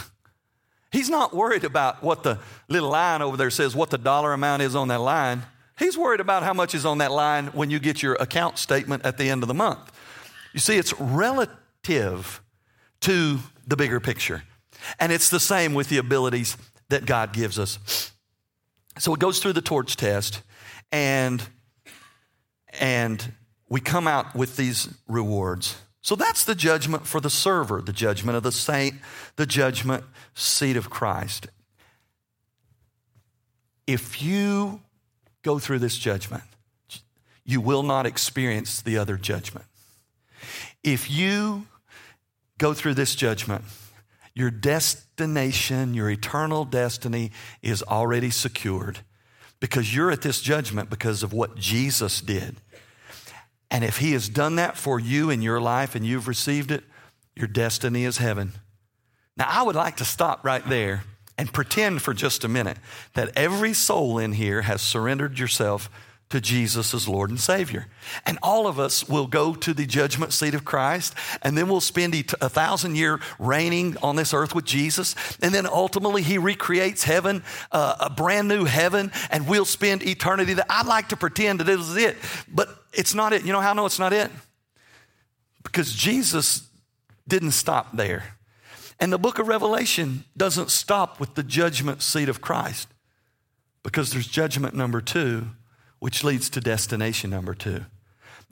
He's 0.92 1.08
not 1.08 1.34
worried 1.34 1.64
about 1.64 2.02
what 2.02 2.22
the 2.22 2.38
little 2.68 2.90
line 2.90 3.22
over 3.22 3.36
there 3.36 3.50
says, 3.50 3.74
what 3.74 3.90
the 3.90 3.98
dollar 3.98 4.32
amount 4.32 4.62
is 4.62 4.76
on 4.76 4.88
that 4.88 5.00
line. 5.00 5.44
He's 5.78 5.96
worried 5.96 6.20
about 6.20 6.42
how 6.42 6.52
much 6.52 6.74
is 6.74 6.84
on 6.84 6.98
that 6.98 7.10
line 7.10 7.46
when 7.48 7.70
you 7.70 7.78
get 7.80 8.02
your 8.02 8.14
account 8.16 8.58
statement 8.58 9.04
at 9.04 9.18
the 9.18 9.28
end 9.28 9.42
of 9.42 9.48
the 9.48 9.54
month. 9.54 9.90
You 10.52 10.60
see, 10.60 10.76
it's 10.76 10.92
relative 11.00 12.42
to 13.04 13.38
the 13.66 13.76
bigger 13.76 14.00
picture. 14.00 14.42
And 14.98 15.12
it's 15.12 15.28
the 15.28 15.40
same 15.40 15.74
with 15.74 15.88
the 15.88 15.98
abilities 15.98 16.56
that 16.88 17.06
God 17.06 17.32
gives 17.32 17.58
us. 17.58 18.12
So 18.98 19.12
it 19.14 19.20
goes 19.20 19.40
through 19.40 19.54
the 19.54 19.62
torch 19.62 19.96
test, 19.96 20.42
and, 20.92 21.42
and 22.80 23.32
we 23.68 23.80
come 23.80 24.06
out 24.06 24.34
with 24.34 24.56
these 24.56 24.88
rewards. 25.08 25.76
So 26.00 26.14
that's 26.14 26.44
the 26.44 26.54
judgment 26.54 27.06
for 27.06 27.20
the 27.20 27.30
server, 27.30 27.80
the 27.80 27.92
judgment 27.92 28.36
of 28.36 28.42
the 28.42 28.52
saint, 28.52 28.96
the 29.36 29.46
judgment 29.46 30.04
seat 30.34 30.76
of 30.76 30.90
Christ. 30.90 31.48
If 33.86 34.22
you 34.22 34.80
go 35.42 35.58
through 35.58 35.80
this 35.80 35.98
judgment, 35.98 36.44
you 37.44 37.60
will 37.60 37.82
not 37.82 38.06
experience 38.06 38.80
the 38.80 38.96
other 38.96 39.16
judgment. 39.16 39.66
If 40.82 41.10
you 41.10 41.66
go 42.58 42.74
through 42.74 42.94
this 42.94 43.14
judgment, 43.14 43.64
your 44.34 44.50
destination, 44.50 45.94
your 45.94 46.10
eternal 46.10 46.64
destiny 46.64 47.30
is 47.62 47.82
already 47.82 48.30
secured 48.30 49.00
because 49.60 49.94
you're 49.94 50.10
at 50.10 50.22
this 50.22 50.40
judgment 50.40 50.90
because 50.90 51.22
of 51.22 51.32
what 51.32 51.56
Jesus 51.56 52.20
did. 52.20 52.56
And 53.70 53.84
if 53.84 53.98
He 53.98 54.12
has 54.12 54.28
done 54.28 54.56
that 54.56 54.76
for 54.76 55.00
you 55.00 55.30
in 55.30 55.42
your 55.42 55.60
life 55.60 55.94
and 55.94 56.04
you've 56.04 56.28
received 56.28 56.70
it, 56.70 56.84
your 57.34 57.48
destiny 57.48 58.04
is 58.04 58.18
heaven. 58.18 58.52
Now, 59.36 59.46
I 59.48 59.62
would 59.62 59.74
like 59.74 59.96
to 59.96 60.04
stop 60.04 60.44
right 60.44 60.66
there 60.68 61.04
and 61.36 61.52
pretend 61.52 62.02
for 62.02 62.14
just 62.14 62.44
a 62.44 62.48
minute 62.48 62.78
that 63.14 63.32
every 63.36 63.72
soul 63.72 64.18
in 64.18 64.32
here 64.32 64.62
has 64.62 64.80
surrendered 64.80 65.38
yourself 65.38 65.90
to 66.30 66.40
Jesus 66.40 66.94
as 66.94 67.06
Lord 67.06 67.30
and 67.30 67.38
Savior. 67.38 67.86
And 68.26 68.38
all 68.42 68.66
of 68.66 68.78
us 68.78 69.08
will 69.08 69.26
go 69.26 69.54
to 69.54 69.74
the 69.74 69.86
judgment 69.86 70.32
seat 70.32 70.54
of 70.54 70.64
Christ, 70.64 71.14
and 71.42 71.56
then 71.56 71.68
we'll 71.68 71.80
spend 71.80 72.14
a 72.14 72.48
thousand 72.48 72.96
year 72.96 73.20
reigning 73.38 73.96
on 74.02 74.16
this 74.16 74.34
earth 74.34 74.54
with 74.54 74.64
Jesus. 74.64 75.14
And 75.42 75.54
then 75.54 75.66
ultimately, 75.66 76.22
He 76.22 76.38
recreates 76.38 77.04
heaven, 77.04 77.42
uh, 77.70 77.96
a 78.00 78.10
brand 78.10 78.48
new 78.48 78.64
heaven, 78.64 79.12
and 79.30 79.46
we'll 79.46 79.64
spend 79.64 80.02
eternity 80.02 80.54
there. 80.54 80.66
I'd 80.68 80.86
like 80.86 81.10
to 81.10 81.16
pretend 81.16 81.60
that 81.60 81.64
this 81.64 81.80
is 81.80 81.96
it, 81.96 82.16
but 82.52 82.68
it's 82.92 83.14
not 83.14 83.32
it. 83.32 83.44
You 83.44 83.52
know 83.52 83.60
how 83.60 83.70
I 83.70 83.74
know 83.74 83.86
it's 83.86 83.98
not 83.98 84.12
it? 84.12 84.30
Because 85.62 85.92
Jesus 85.92 86.68
didn't 87.28 87.52
stop 87.52 87.96
there. 87.96 88.36
And 89.00 89.12
the 89.12 89.18
book 89.18 89.38
of 89.38 89.48
Revelation 89.48 90.24
doesn't 90.36 90.70
stop 90.70 91.18
with 91.18 91.34
the 91.34 91.42
judgment 91.42 92.02
seat 92.02 92.28
of 92.28 92.40
Christ 92.40 92.88
because 93.82 94.10
there's 94.10 94.26
judgment 94.26 94.74
number 94.74 95.00
two 95.00 95.48
which 96.04 96.22
leads 96.22 96.50
to 96.50 96.60
destination 96.60 97.30
number 97.30 97.54
two. 97.54 97.80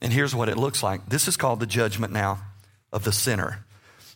And 0.00 0.10
here's 0.10 0.34
what 0.34 0.48
it 0.48 0.56
looks 0.56 0.82
like 0.82 1.06
this 1.10 1.28
is 1.28 1.36
called 1.36 1.60
the 1.60 1.66
judgment 1.66 2.10
now 2.10 2.38
of 2.90 3.04
the 3.04 3.12
sinner. 3.12 3.66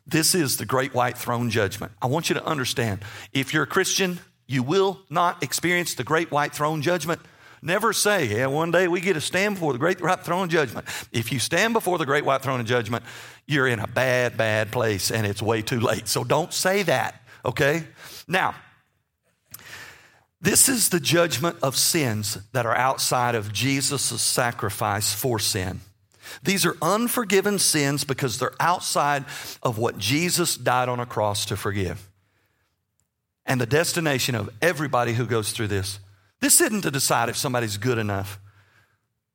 This 0.07 0.35
is 0.35 0.57
the 0.57 0.65
great 0.65 0.95
white 0.95 1.19
throne 1.19 1.51
judgment. 1.51 1.93
I 2.01 2.07
want 2.07 2.31
you 2.31 2.35
to 2.37 2.45
understand 2.47 3.05
if 3.35 3.53
you're 3.53 3.65
a 3.65 3.67
Christian, 3.67 4.21
you 4.47 4.63
will 4.63 5.03
not 5.11 5.43
experience 5.43 5.97
the 5.97 6.03
great 6.03 6.31
white 6.31 6.55
throne 6.55 6.81
judgment. 6.81 7.21
Never 7.61 7.93
say, 7.93 8.25
yeah, 8.25 8.47
one 8.47 8.71
day 8.71 8.89
we 8.89 9.03
get 9.03 9.13
to 9.13 9.21
stand 9.21 9.57
before 9.57 9.75
the 9.75 9.79
great 9.79 10.01
white 10.01 10.21
throne 10.21 10.45
of 10.45 10.49
judgment. 10.49 10.87
If 11.13 11.31
you 11.31 11.39
stand 11.39 11.75
before 11.75 11.99
the 11.99 12.07
great 12.07 12.25
white 12.25 12.41
throne 12.41 12.61
of 12.61 12.65
judgment, 12.65 13.05
you're 13.45 13.69
in 13.69 13.81
a 13.81 13.87
bad, 13.87 14.39
bad 14.39 14.73
place 14.73 15.11
and 15.11 15.27
it's 15.27 15.43
way 15.43 15.61
too 15.61 15.81
late. 15.81 16.09
So 16.09 16.25
don't 16.25 16.55
say 16.55 16.85
that, 16.85 17.21
okay? 17.45 17.85
Now, 18.27 18.55
this 20.41 20.69
is 20.69 20.91
the 20.91 21.01
judgment 21.01 21.57
of 21.63 21.77
sins 21.77 22.39
that 22.53 22.67
are 22.67 22.77
outside 22.77 23.35
of 23.35 23.53
Jesus' 23.53 24.21
sacrifice 24.21 25.15
for 25.15 25.39
sin. 25.39 25.81
These 26.43 26.67
are 26.67 26.77
unforgiven 26.83 27.59
sins 27.59 28.05
because 28.05 28.39
they're 28.39 28.55
outside 28.61 29.25
of 29.63 29.79
what 29.79 29.99
Jesus 29.99 30.57
died 30.57 30.89
on 30.89 31.01
a 31.01 31.07
cross 31.07 31.47
to 31.47 31.57
forgive. 31.57 32.11
And 33.47 33.61
the 33.61 33.67
destination 33.67 34.35
of 34.35 34.51
everybody 34.61 35.15
who 35.15 35.25
goes 35.25 35.53
through 35.53 35.69
this, 35.69 36.01
this 36.41 36.61
isn't 36.61 36.83
to 36.83 36.91
decide 36.91 37.29
if 37.29 37.37
somebody's 37.37 37.77
good 37.77 37.97
enough. 37.97 38.39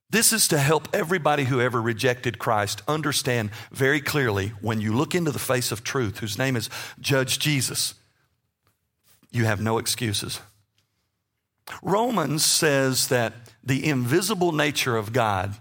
This 0.09 0.33
is 0.33 0.49
to 0.49 0.57
help 0.57 0.89
everybody 0.93 1.45
who 1.45 1.61
ever 1.61 1.81
rejected 1.81 2.37
Christ 2.37 2.81
understand 2.87 3.49
very 3.71 4.01
clearly 4.01 4.49
when 4.59 4.81
you 4.81 4.93
look 4.93 5.15
into 5.15 5.31
the 5.31 5.39
face 5.39 5.71
of 5.71 5.85
truth, 5.85 6.19
whose 6.19 6.37
name 6.37 6.57
is 6.57 6.69
Judge 6.99 7.39
Jesus, 7.39 7.93
you 9.31 9.45
have 9.45 9.61
no 9.61 9.77
excuses. 9.77 10.41
Romans 11.81 12.43
says 12.43 13.07
that 13.07 13.33
the 13.63 13.85
invisible 13.85 14.51
nature 14.51 14.97
of 14.97 15.13
God 15.13 15.55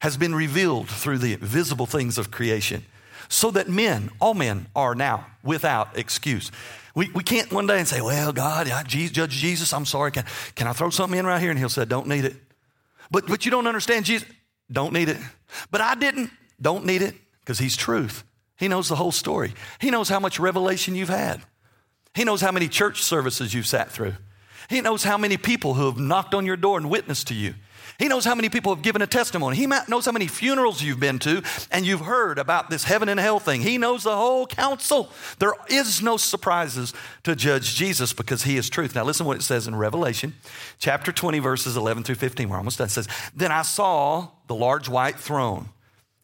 has 0.00 0.16
been 0.16 0.34
revealed 0.34 0.88
through 0.88 1.18
the 1.18 1.36
visible 1.36 1.86
things 1.86 2.18
of 2.18 2.30
creation, 2.30 2.84
so 3.28 3.50
that 3.52 3.68
men, 3.68 4.10
all 4.20 4.34
men, 4.34 4.66
are 4.74 4.94
now 4.94 5.26
without 5.42 5.96
excuse. 5.96 6.50
We, 6.94 7.10
we 7.10 7.22
can't 7.22 7.50
one 7.52 7.66
day 7.66 7.78
and 7.78 7.88
say, 7.88 8.00
Well, 8.00 8.32
God, 8.32 8.68
I, 8.68 8.82
Judge 8.82 9.30
Jesus, 9.30 9.72
I'm 9.72 9.86
sorry. 9.86 10.10
Can, 10.10 10.24
can 10.54 10.66
I 10.66 10.72
throw 10.72 10.90
something 10.90 11.18
in 11.18 11.26
right 11.26 11.40
here? 11.40 11.50
And 11.50 11.58
he'll 11.58 11.68
say, 11.68 11.84
Don't 11.84 12.08
need 12.08 12.24
it. 12.24 12.36
But, 13.10 13.26
but 13.26 13.44
you 13.44 13.50
don't 13.50 13.66
understand 13.66 14.04
Jesus. 14.04 14.28
Don't 14.70 14.92
need 14.92 15.08
it. 15.08 15.18
But 15.70 15.80
I 15.80 15.94
didn't. 15.94 16.30
Don't 16.60 16.84
need 16.84 17.02
it 17.02 17.14
because 17.40 17.58
he's 17.58 17.76
truth. 17.76 18.24
He 18.56 18.68
knows 18.68 18.88
the 18.88 18.96
whole 18.96 19.12
story. 19.12 19.54
He 19.80 19.90
knows 19.90 20.08
how 20.08 20.20
much 20.20 20.38
revelation 20.38 20.94
you've 20.94 21.08
had. 21.08 21.42
He 22.14 22.24
knows 22.24 22.40
how 22.40 22.52
many 22.52 22.68
church 22.68 23.02
services 23.02 23.52
you've 23.52 23.66
sat 23.66 23.90
through. 23.90 24.14
He 24.72 24.80
knows 24.80 25.04
how 25.04 25.18
many 25.18 25.36
people 25.36 25.74
who 25.74 25.86
have 25.86 25.98
knocked 25.98 26.34
on 26.34 26.46
your 26.46 26.56
door 26.56 26.78
and 26.78 26.88
witnessed 26.88 27.28
to 27.28 27.34
you. 27.34 27.54
He 27.98 28.08
knows 28.08 28.24
how 28.24 28.34
many 28.34 28.48
people 28.48 28.74
have 28.74 28.82
given 28.82 29.02
a 29.02 29.06
testimony. 29.06 29.56
He 29.56 29.66
knows 29.66 30.06
how 30.06 30.12
many 30.12 30.26
funerals 30.26 30.82
you've 30.82 30.98
been 30.98 31.18
to 31.20 31.42
and 31.70 31.86
you've 31.86 32.00
heard 32.00 32.38
about 32.38 32.70
this 32.70 32.84
heaven 32.84 33.08
and 33.08 33.20
hell 33.20 33.38
thing. 33.38 33.60
He 33.60 33.76
knows 33.76 34.02
the 34.02 34.16
whole 34.16 34.46
counsel. 34.46 35.10
There 35.38 35.52
is 35.68 36.02
no 36.02 36.16
surprises 36.16 36.94
to 37.24 37.36
judge 37.36 37.74
Jesus 37.74 38.14
because 38.14 38.44
he 38.44 38.56
is 38.56 38.70
truth. 38.70 38.94
Now, 38.94 39.04
listen 39.04 39.26
what 39.26 39.36
it 39.36 39.42
says 39.42 39.68
in 39.68 39.76
Revelation 39.76 40.34
chapter 40.78 41.12
20, 41.12 41.38
verses 41.38 41.76
11 41.76 42.04
through 42.04 42.14
15. 42.14 42.48
We're 42.48 42.56
almost 42.56 42.78
done. 42.78 42.86
It 42.86 42.92
says, 42.92 43.08
Then 43.36 43.52
I 43.52 43.62
saw 43.62 44.28
the 44.46 44.54
large 44.54 44.88
white 44.88 45.16
throne 45.16 45.68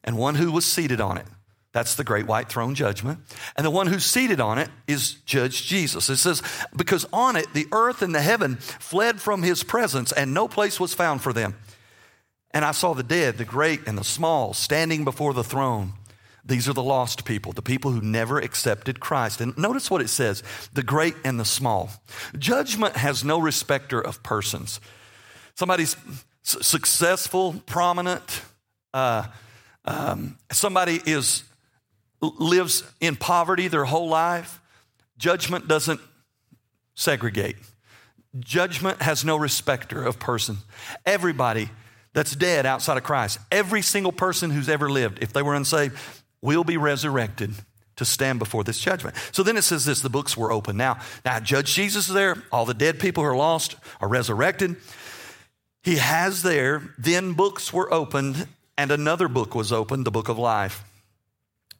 and 0.03 0.17
one 0.17 0.35
who 0.35 0.51
was 0.51 0.65
seated 0.65 0.99
on 0.99 1.17
it. 1.17 1.25
That's 1.79 1.95
the 1.95 2.03
great 2.03 2.27
white 2.27 2.49
throne 2.49 2.75
judgment. 2.75 3.19
And 3.55 3.65
the 3.65 3.71
one 3.71 3.87
who's 3.87 4.03
seated 4.03 4.41
on 4.41 4.57
it 4.57 4.69
is 4.85 5.13
Judge 5.13 5.65
Jesus. 5.65 6.09
It 6.09 6.17
says, 6.17 6.43
Because 6.75 7.05
on 7.13 7.37
it 7.37 7.53
the 7.53 7.67
earth 7.71 8.01
and 8.01 8.13
the 8.13 8.21
heaven 8.21 8.57
fled 8.57 9.21
from 9.21 9.43
his 9.43 9.63
presence, 9.63 10.11
and 10.11 10.33
no 10.33 10.49
place 10.49 10.77
was 10.77 10.93
found 10.93 11.21
for 11.21 11.31
them. 11.31 11.55
And 12.51 12.65
I 12.65 12.71
saw 12.71 12.93
the 12.93 13.01
dead, 13.01 13.37
the 13.37 13.45
great 13.45 13.87
and 13.87 13.97
the 13.97 14.03
small, 14.03 14.53
standing 14.53 15.05
before 15.05 15.33
the 15.33 15.41
throne. 15.41 15.93
These 16.43 16.67
are 16.67 16.73
the 16.73 16.83
lost 16.83 17.23
people, 17.23 17.53
the 17.53 17.61
people 17.61 17.91
who 17.91 18.01
never 18.01 18.39
accepted 18.39 18.99
Christ. 18.99 19.39
And 19.39 19.57
notice 19.57 19.89
what 19.89 20.01
it 20.01 20.09
says 20.09 20.43
the 20.73 20.83
great 20.83 21.15
and 21.23 21.39
the 21.39 21.45
small. 21.45 21.91
Judgment 22.37 22.97
has 22.97 23.23
no 23.23 23.39
respecter 23.39 24.01
of 24.01 24.21
persons. 24.21 24.81
Somebody's 25.55 25.95
successful, 26.43 27.63
prominent, 27.65 28.41
uh, 28.93 29.27
um, 29.85 30.37
somebody 30.51 30.99
is 31.05 31.43
lives 32.21 32.83
in 32.99 33.15
poverty 33.15 33.67
their 33.67 33.85
whole 33.85 34.09
life, 34.09 34.59
judgment 35.17 35.67
doesn't 35.67 36.01
segregate. 36.95 37.55
Judgment 38.39 39.01
has 39.01 39.25
no 39.25 39.37
respecter 39.37 40.03
of 40.03 40.19
person. 40.19 40.57
Everybody 41.05 41.69
that's 42.13 42.35
dead 42.35 42.65
outside 42.65 42.97
of 42.97 43.03
Christ, 43.03 43.39
every 43.51 43.81
single 43.81 44.11
person 44.11 44.51
who's 44.51 44.69
ever 44.69 44.89
lived, 44.89 45.19
if 45.21 45.33
they 45.33 45.41
were 45.41 45.55
unsaved, 45.55 45.97
will 46.41 46.63
be 46.63 46.77
resurrected 46.77 47.53
to 47.95 48.05
stand 48.05 48.39
before 48.39 48.63
this 48.63 48.79
judgment. 48.79 49.15
So 49.31 49.43
then 49.43 49.57
it 49.57 49.63
says 49.63 49.85
this 49.85 50.01
the 50.01 50.09
books 50.09 50.37
were 50.37 50.51
open. 50.51 50.77
Now, 50.77 50.99
now 51.25 51.39
Judge 51.39 51.73
Jesus 51.73 52.07
is 52.07 52.13
there, 52.13 52.35
all 52.51 52.65
the 52.65 52.73
dead 52.73 52.99
people 52.99 53.23
who 53.23 53.29
are 53.29 53.35
lost 53.35 53.75
are 53.99 54.07
resurrected. 54.07 54.77
He 55.83 55.97
has 55.97 56.43
there, 56.43 56.93
then 56.97 57.33
books 57.33 57.71
were 57.73 57.91
opened, 57.93 58.47
and 58.77 58.91
another 58.91 59.27
book 59.27 59.55
was 59.55 59.71
opened, 59.71 60.05
the 60.05 60.11
book 60.11 60.29
of 60.29 60.37
life. 60.37 60.83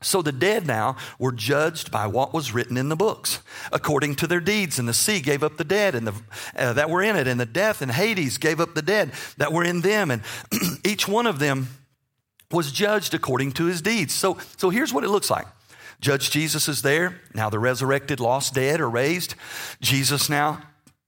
So 0.01 0.21
the 0.21 0.31
dead 0.31 0.65
now 0.65 0.95
were 1.17 1.33
judged 1.33 1.91
by 1.91 2.07
what 2.07 2.33
was 2.33 2.53
written 2.53 2.77
in 2.77 2.87
the 2.87 2.95
books, 2.95 3.39
according 3.71 4.15
to 4.17 4.27
their 4.27 4.39
deeds. 4.39 4.79
And 4.79 4.87
the 4.87 4.93
sea 4.93 5.19
gave 5.19 5.43
up 5.43 5.57
the 5.57 5.65
dead 5.65 5.93
and 5.93 6.07
the, 6.07 6.13
uh, 6.55 6.73
that 6.73 6.89
were 6.89 7.01
in 7.01 7.17
it, 7.17 7.27
and 7.27 7.39
the 7.39 7.45
death 7.45 7.81
and 7.81 7.91
Hades 7.91 8.37
gave 8.37 8.61
up 8.61 8.75
the 8.75 8.81
dead 8.81 9.11
that 9.37 9.51
were 9.51 9.63
in 9.63 9.81
them. 9.81 10.09
And 10.09 10.21
each 10.85 11.07
one 11.07 11.27
of 11.27 11.39
them 11.39 11.67
was 12.51 12.71
judged 12.71 13.13
according 13.13 13.51
to 13.53 13.65
his 13.65 13.81
deeds. 13.81 14.13
So, 14.13 14.37
so 14.57 14.69
here's 14.69 14.93
what 14.93 15.03
it 15.03 15.09
looks 15.09 15.29
like. 15.29 15.45
Judge 15.99 16.31
Jesus 16.31 16.69
is 16.69 16.81
there. 16.81 17.19
Now 17.33 17.49
the 17.49 17.59
resurrected, 17.59 18.21
lost, 18.21 18.53
dead 18.53 18.79
are 18.79 18.89
raised. 18.89 19.35
Jesus 19.81 20.29
now 20.29 20.61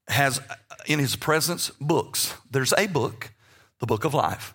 has 0.09 0.39
uh, 0.39 0.55
in 0.85 0.99
his 0.99 1.15
presence 1.15 1.71
books. 1.79 2.35
There's 2.51 2.73
a 2.77 2.87
book, 2.87 3.31
the 3.79 3.85
book 3.85 4.03
of 4.03 4.13
life. 4.13 4.53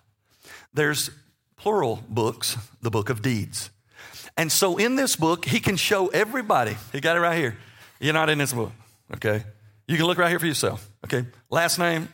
There's 0.73 1.09
plural 1.55 2.03
books, 2.07 2.55
the 2.83 2.91
book 2.91 3.09
of 3.09 3.23
deeds. 3.23 3.71
And 4.37 4.51
so 4.51 4.77
in 4.77 4.95
this 4.95 5.15
book, 5.15 5.45
he 5.45 5.59
can 5.59 5.75
show 5.75 6.07
everybody. 6.07 6.77
He 6.91 7.01
got 7.01 7.17
it 7.17 7.19
right 7.19 7.37
here. 7.37 7.57
You're 7.99 8.13
not 8.13 8.29
in 8.29 8.37
this 8.37 8.53
book, 8.53 8.71
okay? 9.15 9.43
You 9.87 9.97
can 9.97 10.05
look 10.05 10.19
right 10.19 10.29
here 10.29 10.39
for 10.39 10.45
yourself, 10.45 10.87
okay? 11.05 11.25
Last 11.49 11.79
name, 11.79 12.07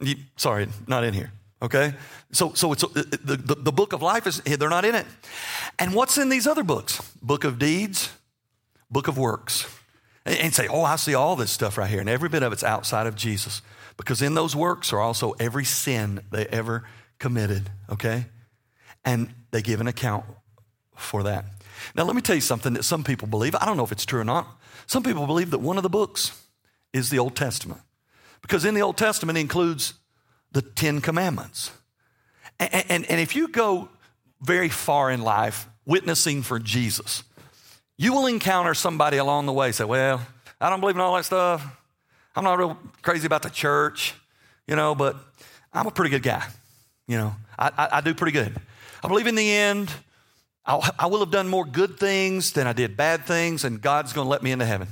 you, 0.00 0.16
sorry, 0.36 0.66
not 0.88 1.04
in 1.04 1.14
here, 1.14 1.30
okay? 1.62 1.94
So, 2.32 2.54
so 2.54 2.72
it's 2.72 2.82
uh, 2.82 2.88
the, 2.88 3.36
the, 3.36 3.54
the 3.54 3.72
book 3.72 3.92
of 3.92 4.02
life 4.02 4.26
is 4.26 4.40
they're 4.40 4.68
not 4.68 4.84
in 4.84 4.96
it. 4.96 5.06
And 5.78 5.94
what's 5.94 6.18
in 6.18 6.28
these 6.28 6.48
other 6.48 6.64
books? 6.64 7.00
Book 7.22 7.44
of 7.44 7.60
deeds, 7.60 8.10
book 8.90 9.06
of 9.06 9.16
works. 9.16 9.72
And, 10.26 10.36
and 10.38 10.54
say, 10.54 10.66
oh, 10.66 10.82
I 10.82 10.96
see 10.96 11.14
all 11.14 11.36
this 11.36 11.52
stuff 11.52 11.78
right 11.78 11.88
here, 11.88 12.00
and 12.00 12.08
every 12.08 12.28
bit 12.28 12.42
of 12.42 12.52
it's 12.52 12.64
outside 12.64 13.06
of 13.06 13.14
Jesus, 13.14 13.62
because 13.96 14.22
in 14.22 14.34
those 14.34 14.56
works 14.56 14.92
are 14.92 15.00
also 15.00 15.32
every 15.38 15.64
sin 15.64 16.20
they 16.32 16.46
ever 16.46 16.84
committed, 17.20 17.70
okay? 17.90 18.26
And 19.04 19.32
they 19.52 19.62
give 19.62 19.80
an 19.80 19.86
account 19.86 20.24
for 20.98 21.22
that. 21.22 21.44
Now, 21.94 22.04
let 22.04 22.16
me 22.16 22.22
tell 22.22 22.34
you 22.34 22.40
something 22.40 22.74
that 22.74 22.82
some 22.82 23.04
people 23.04 23.28
believe. 23.28 23.54
I 23.54 23.64
don't 23.64 23.76
know 23.76 23.84
if 23.84 23.92
it's 23.92 24.04
true 24.04 24.20
or 24.20 24.24
not. 24.24 24.46
Some 24.86 25.02
people 25.02 25.26
believe 25.26 25.50
that 25.50 25.58
one 25.58 25.76
of 25.76 25.82
the 25.82 25.88
books 25.88 26.42
is 26.92 27.10
the 27.10 27.18
Old 27.18 27.36
Testament 27.36 27.80
because 28.42 28.64
in 28.64 28.74
the 28.74 28.80
Old 28.82 28.96
Testament 28.96 29.38
includes 29.38 29.94
the 30.52 30.62
Ten 30.62 31.00
Commandments. 31.00 31.70
And, 32.58 32.84
and, 32.88 33.10
and 33.10 33.20
if 33.20 33.36
you 33.36 33.48
go 33.48 33.88
very 34.40 34.68
far 34.68 35.10
in 35.10 35.22
life 35.22 35.68
witnessing 35.84 36.42
for 36.42 36.58
Jesus, 36.58 37.22
you 37.96 38.12
will 38.12 38.26
encounter 38.26 38.74
somebody 38.74 39.16
along 39.16 39.46
the 39.46 39.52
way 39.52 39.72
say, 39.72 39.84
Well, 39.84 40.24
I 40.60 40.70
don't 40.70 40.80
believe 40.80 40.96
in 40.96 41.00
all 41.00 41.14
that 41.16 41.24
stuff. 41.24 41.64
I'm 42.34 42.44
not 42.44 42.58
real 42.58 42.78
crazy 43.02 43.26
about 43.26 43.42
the 43.42 43.50
church, 43.50 44.14
you 44.66 44.76
know, 44.76 44.94
but 44.94 45.16
I'm 45.72 45.86
a 45.86 45.90
pretty 45.90 46.10
good 46.10 46.22
guy. 46.22 46.44
You 47.06 47.16
know, 47.16 47.36
I, 47.58 47.70
I, 47.76 47.88
I 47.98 48.00
do 48.00 48.14
pretty 48.14 48.32
good. 48.32 48.54
I 49.02 49.08
believe 49.08 49.26
in 49.26 49.34
the 49.34 49.50
end, 49.50 49.92
I'll, 50.68 50.84
I 50.98 51.06
will 51.06 51.20
have 51.20 51.30
done 51.30 51.48
more 51.48 51.64
good 51.64 51.98
things 51.98 52.52
than 52.52 52.66
I 52.66 52.74
did 52.74 52.96
bad 52.96 53.24
things, 53.24 53.64
and 53.64 53.80
God's 53.80 54.12
going 54.12 54.26
to 54.26 54.30
let 54.30 54.42
me 54.42 54.52
into 54.52 54.66
heaven. 54.66 54.88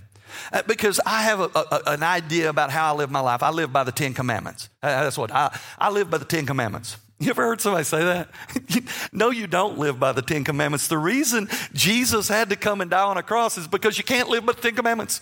Uh, 0.53 0.63
because 0.67 1.01
I 1.05 1.23
have 1.23 1.41
a, 1.41 1.51
a, 1.55 1.83
an 1.87 2.03
idea 2.03 2.49
about 2.49 2.71
how 2.71 2.93
I 2.93 2.97
live 2.97 3.11
my 3.11 3.21
life. 3.21 3.43
I 3.43 3.51
live 3.51 3.73
by 3.73 3.85
the 3.85 3.93
Ten 3.93 4.15
Commandments. 4.15 4.71
Uh, 4.83 5.05
that's 5.05 5.19
what 5.19 5.31
I, 5.31 5.57
I 5.79 5.91
live 5.91 6.11
by 6.11 6.19
the 6.19 6.25
Ten 6.25 6.47
Commandments. 6.47 6.97
You 7.19 7.31
ever 7.31 7.43
heard 7.43 7.61
somebody 7.61 7.85
say 7.85 8.05
that? 8.05 8.29
no, 9.13 9.31
you 9.31 9.47
don't 9.47 9.79
live 9.79 10.01
by 10.01 10.13
the 10.13 10.23
Ten 10.23 10.45
Commandments. 10.45 10.89
The 10.89 10.99
reason 10.99 11.49
Jesus 11.73 12.29
had 12.29 12.51
to 12.51 12.57
come 12.57 12.81
and 12.81 12.91
die 12.91 13.03
on 13.03 13.19
a 13.19 13.23
cross 13.23 13.57
is 13.59 13.69
because 13.69 13.99
you 13.99 14.05
can't 14.05 14.29
live 14.29 14.45
by 14.45 14.53
the 14.53 14.61
Ten 14.61 14.75
Commandments. 14.75 15.21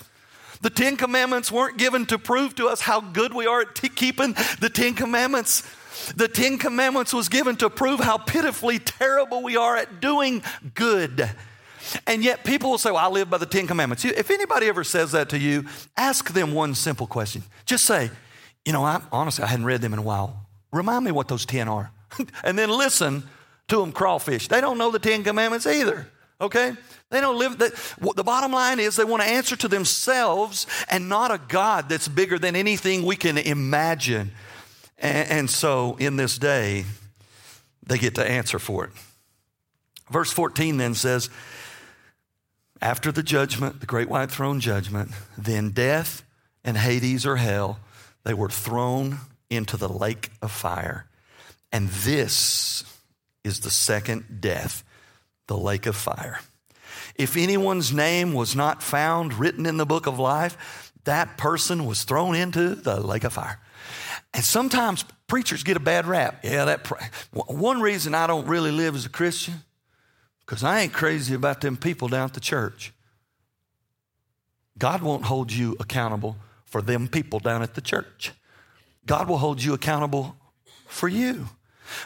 The 0.60 0.70
Ten 0.70 0.96
Commandments 0.96 1.52
weren't 1.52 1.78
given 1.78 2.06
to 2.06 2.18
prove 2.18 2.54
to 2.56 2.68
us 2.68 2.80
how 2.80 3.00
good 3.00 3.34
we 3.34 3.46
are 3.46 3.62
at 3.62 3.74
t- 3.74 3.88
keeping 3.88 4.34
the 4.60 4.70
Ten 4.72 4.94
Commandments. 4.94 5.62
The 6.16 6.28
Ten 6.28 6.58
Commandments 6.58 7.12
was 7.12 7.28
given 7.28 7.56
to 7.56 7.70
prove 7.70 8.00
how 8.00 8.18
pitifully 8.18 8.78
terrible 8.78 9.42
we 9.42 9.56
are 9.56 9.76
at 9.76 10.00
doing 10.00 10.42
good. 10.74 11.30
And 12.06 12.24
yet 12.24 12.44
people 12.44 12.70
will 12.70 12.78
say, 12.78 12.90
Well, 12.90 13.04
I 13.04 13.08
live 13.08 13.30
by 13.30 13.38
the 13.38 13.46
Ten 13.46 13.66
Commandments. 13.66 14.04
If 14.04 14.30
anybody 14.30 14.66
ever 14.68 14.84
says 14.84 15.12
that 15.12 15.28
to 15.30 15.38
you, 15.38 15.66
ask 15.96 16.32
them 16.32 16.52
one 16.52 16.74
simple 16.74 17.06
question. 17.06 17.42
Just 17.66 17.84
say, 17.84 18.10
You 18.64 18.72
know, 18.72 18.84
I 18.84 19.00
honestly 19.12 19.44
I 19.44 19.48
hadn't 19.48 19.66
read 19.66 19.80
them 19.80 19.92
in 19.92 19.98
a 19.98 20.02
while. 20.02 20.46
Remind 20.72 21.04
me 21.04 21.12
what 21.12 21.28
those 21.28 21.46
ten 21.46 21.68
are. 21.68 21.92
and 22.44 22.58
then 22.58 22.70
listen 22.70 23.24
to 23.68 23.80
them 23.80 23.92
crawfish. 23.92 24.48
They 24.48 24.60
don't 24.60 24.78
know 24.78 24.90
the 24.90 24.98
Ten 24.98 25.24
Commandments 25.24 25.66
either. 25.66 26.08
Okay? 26.40 26.72
They 27.10 27.20
don't 27.20 27.38
live. 27.38 27.58
The 27.58 28.24
bottom 28.24 28.52
line 28.52 28.80
is 28.80 28.96
they 28.96 29.04
want 29.04 29.22
to 29.22 29.28
answer 29.28 29.56
to 29.56 29.68
themselves 29.68 30.66
and 30.88 31.08
not 31.08 31.30
a 31.30 31.38
God 31.48 31.88
that's 31.88 32.08
bigger 32.08 32.38
than 32.38 32.56
anything 32.56 33.04
we 33.04 33.16
can 33.16 33.38
imagine. 33.38 34.32
And, 35.04 35.30
and 35.30 35.50
so 35.50 35.96
in 36.00 36.16
this 36.16 36.38
day, 36.38 36.86
they 37.86 37.98
get 37.98 38.16
to 38.16 38.28
answer 38.28 38.58
for 38.58 38.86
it. 38.86 38.90
Verse 40.10 40.32
14 40.32 40.78
then 40.78 40.94
says, 40.94 41.30
After 42.80 43.12
the 43.12 43.22
judgment, 43.22 43.80
the 43.80 43.86
great 43.86 44.08
white 44.08 44.30
throne 44.30 44.58
judgment, 44.60 45.12
then 45.38 45.70
death 45.70 46.24
and 46.64 46.78
Hades 46.78 47.26
or 47.26 47.36
hell, 47.36 47.78
they 48.24 48.34
were 48.34 48.48
thrown 48.48 49.18
into 49.50 49.76
the 49.76 49.88
lake 49.88 50.30
of 50.40 50.50
fire. 50.50 51.06
And 51.70 51.88
this 51.88 52.84
is 53.44 53.60
the 53.60 53.70
second 53.70 54.40
death, 54.40 54.82
the 55.46 55.58
lake 55.58 55.84
of 55.84 55.96
fire. 55.96 56.40
If 57.16 57.36
anyone's 57.36 57.92
name 57.92 58.32
was 58.32 58.56
not 58.56 58.82
found 58.82 59.34
written 59.34 59.66
in 59.66 59.76
the 59.76 59.86
book 59.86 60.06
of 60.06 60.18
life, 60.18 60.92
that 61.04 61.36
person 61.36 61.84
was 61.84 62.04
thrown 62.04 62.34
into 62.34 62.74
the 62.74 63.00
lake 63.00 63.24
of 63.24 63.34
fire. 63.34 63.60
And 64.34 64.44
sometimes 64.44 65.04
preachers 65.28 65.62
get 65.62 65.76
a 65.76 65.80
bad 65.80 66.06
rap. 66.06 66.40
Yeah, 66.42 66.64
that 66.64 66.86
one 67.32 67.80
reason 67.80 68.14
I 68.14 68.26
don't 68.26 68.46
really 68.46 68.72
live 68.72 68.96
as 68.96 69.06
a 69.06 69.08
Christian 69.08 69.54
because 70.44 70.64
I 70.64 70.80
ain't 70.80 70.92
crazy 70.92 71.34
about 71.34 71.60
them 71.60 71.76
people 71.76 72.08
down 72.08 72.24
at 72.24 72.34
the 72.34 72.40
church. 72.40 72.92
God 74.76 75.02
won't 75.02 75.24
hold 75.24 75.52
you 75.52 75.76
accountable 75.78 76.36
for 76.64 76.82
them 76.82 77.06
people 77.06 77.38
down 77.38 77.62
at 77.62 77.74
the 77.74 77.80
church. 77.80 78.32
God 79.06 79.28
will 79.28 79.38
hold 79.38 79.62
you 79.62 79.72
accountable 79.72 80.34
for 80.86 81.08
you. 81.08 81.46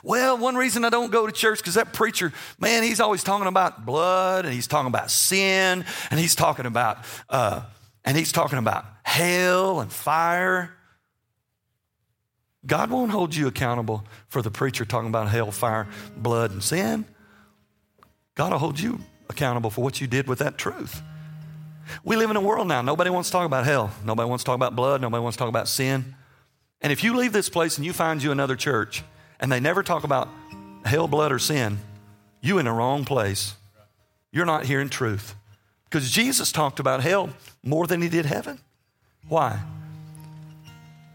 Well, 0.02 0.36
one 0.36 0.56
reason 0.56 0.84
I 0.84 0.90
don't 0.90 1.10
go 1.10 1.26
to 1.26 1.32
church 1.32 1.58
because 1.58 1.74
that 1.74 1.94
preacher, 1.94 2.32
man, 2.58 2.82
he's 2.82 3.00
always 3.00 3.24
talking 3.24 3.46
about 3.46 3.86
blood 3.86 4.44
and 4.44 4.52
he's 4.52 4.66
talking 4.66 4.88
about 4.88 5.10
sin 5.10 5.84
and 6.10 6.20
he's 6.20 6.34
talking 6.34 6.66
about 6.66 6.98
uh, 7.30 7.62
and 8.04 8.16
he's 8.16 8.32
talking 8.32 8.58
about 8.58 8.84
hell 9.02 9.80
and 9.80 9.90
fire. 9.90 10.74
God 12.66 12.90
won't 12.90 13.10
hold 13.10 13.34
you 13.34 13.46
accountable 13.46 14.04
for 14.28 14.42
the 14.42 14.50
preacher 14.50 14.84
talking 14.84 15.08
about 15.08 15.28
hellfire, 15.28 15.86
blood, 16.16 16.50
and 16.50 16.62
sin. 16.62 17.04
God 18.34 18.52
will 18.52 18.58
hold 18.58 18.78
you 18.80 19.00
accountable 19.30 19.70
for 19.70 19.82
what 19.82 20.00
you 20.00 20.06
did 20.06 20.26
with 20.26 20.40
that 20.40 20.58
truth. 20.58 21.02
We 22.04 22.16
live 22.16 22.30
in 22.30 22.36
a 22.36 22.40
world 22.40 22.68
now, 22.68 22.82
nobody 22.82 23.10
wants 23.10 23.30
to 23.30 23.32
talk 23.32 23.46
about 23.46 23.64
hell. 23.64 23.90
Nobody 24.04 24.28
wants 24.28 24.44
to 24.44 24.48
talk 24.48 24.56
about 24.56 24.76
blood. 24.76 25.00
Nobody 25.00 25.22
wants 25.22 25.36
to 25.36 25.38
talk 25.38 25.48
about 25.48 25.68
sin. 25.68 26.14
And 26.80 26.92
if 26.92 27.02
you 27.02 27.16
leave 27.16 27.32
this 27.32 27.48
place 27.48 27.76
and 27.76 27.86
you 27.86 27.92
find 27.92 28.22
you 28.22 28.30
another 28.30 28.56
church 28.56 29.02
and 29.40 29.50
they 29.50 29.60
never 29.60 29.82
talk 29.82 30.04
about 30.04 30.28
hell, 30.84 31.08
blood, 31.08 31.32
or 31.32 31.38
sin, 31.38 31.78
you 32.40 32.58
in 32.58 32.66
the 32.66 32.72
wrong 32.72 33.04
place. 33.04 33.54
You're 34.30 34.46
not 34.46 34.66
hearing 34.66 34.88
truth. 34.88 35.34
Because 35.84 36.10
Jesus 36.10 36.52
talked 36.52 36.80
about 36.80 37.02
hell 37.02 37.30
more 37.62 37.86
than 37.86 38.02
he 38.02 38.08
did 38.08 38.26
heaven. 38.26 38.60
Why? 39.26 39.60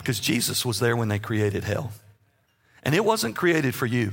Because 0.03 0.19
Jesus 0.19 0.65
was 0.65 0.81
there 0.81 0.97
when 0.97 1.07
they 1.07 1.17
created 1.17 1.63
hell. 1.63 1.93
And 2.83 2.93
it 2.93 3.05
wasn't 3.05 3.37
created 3.37 3.73
for 3.73 3.85
you, 3.85 4.11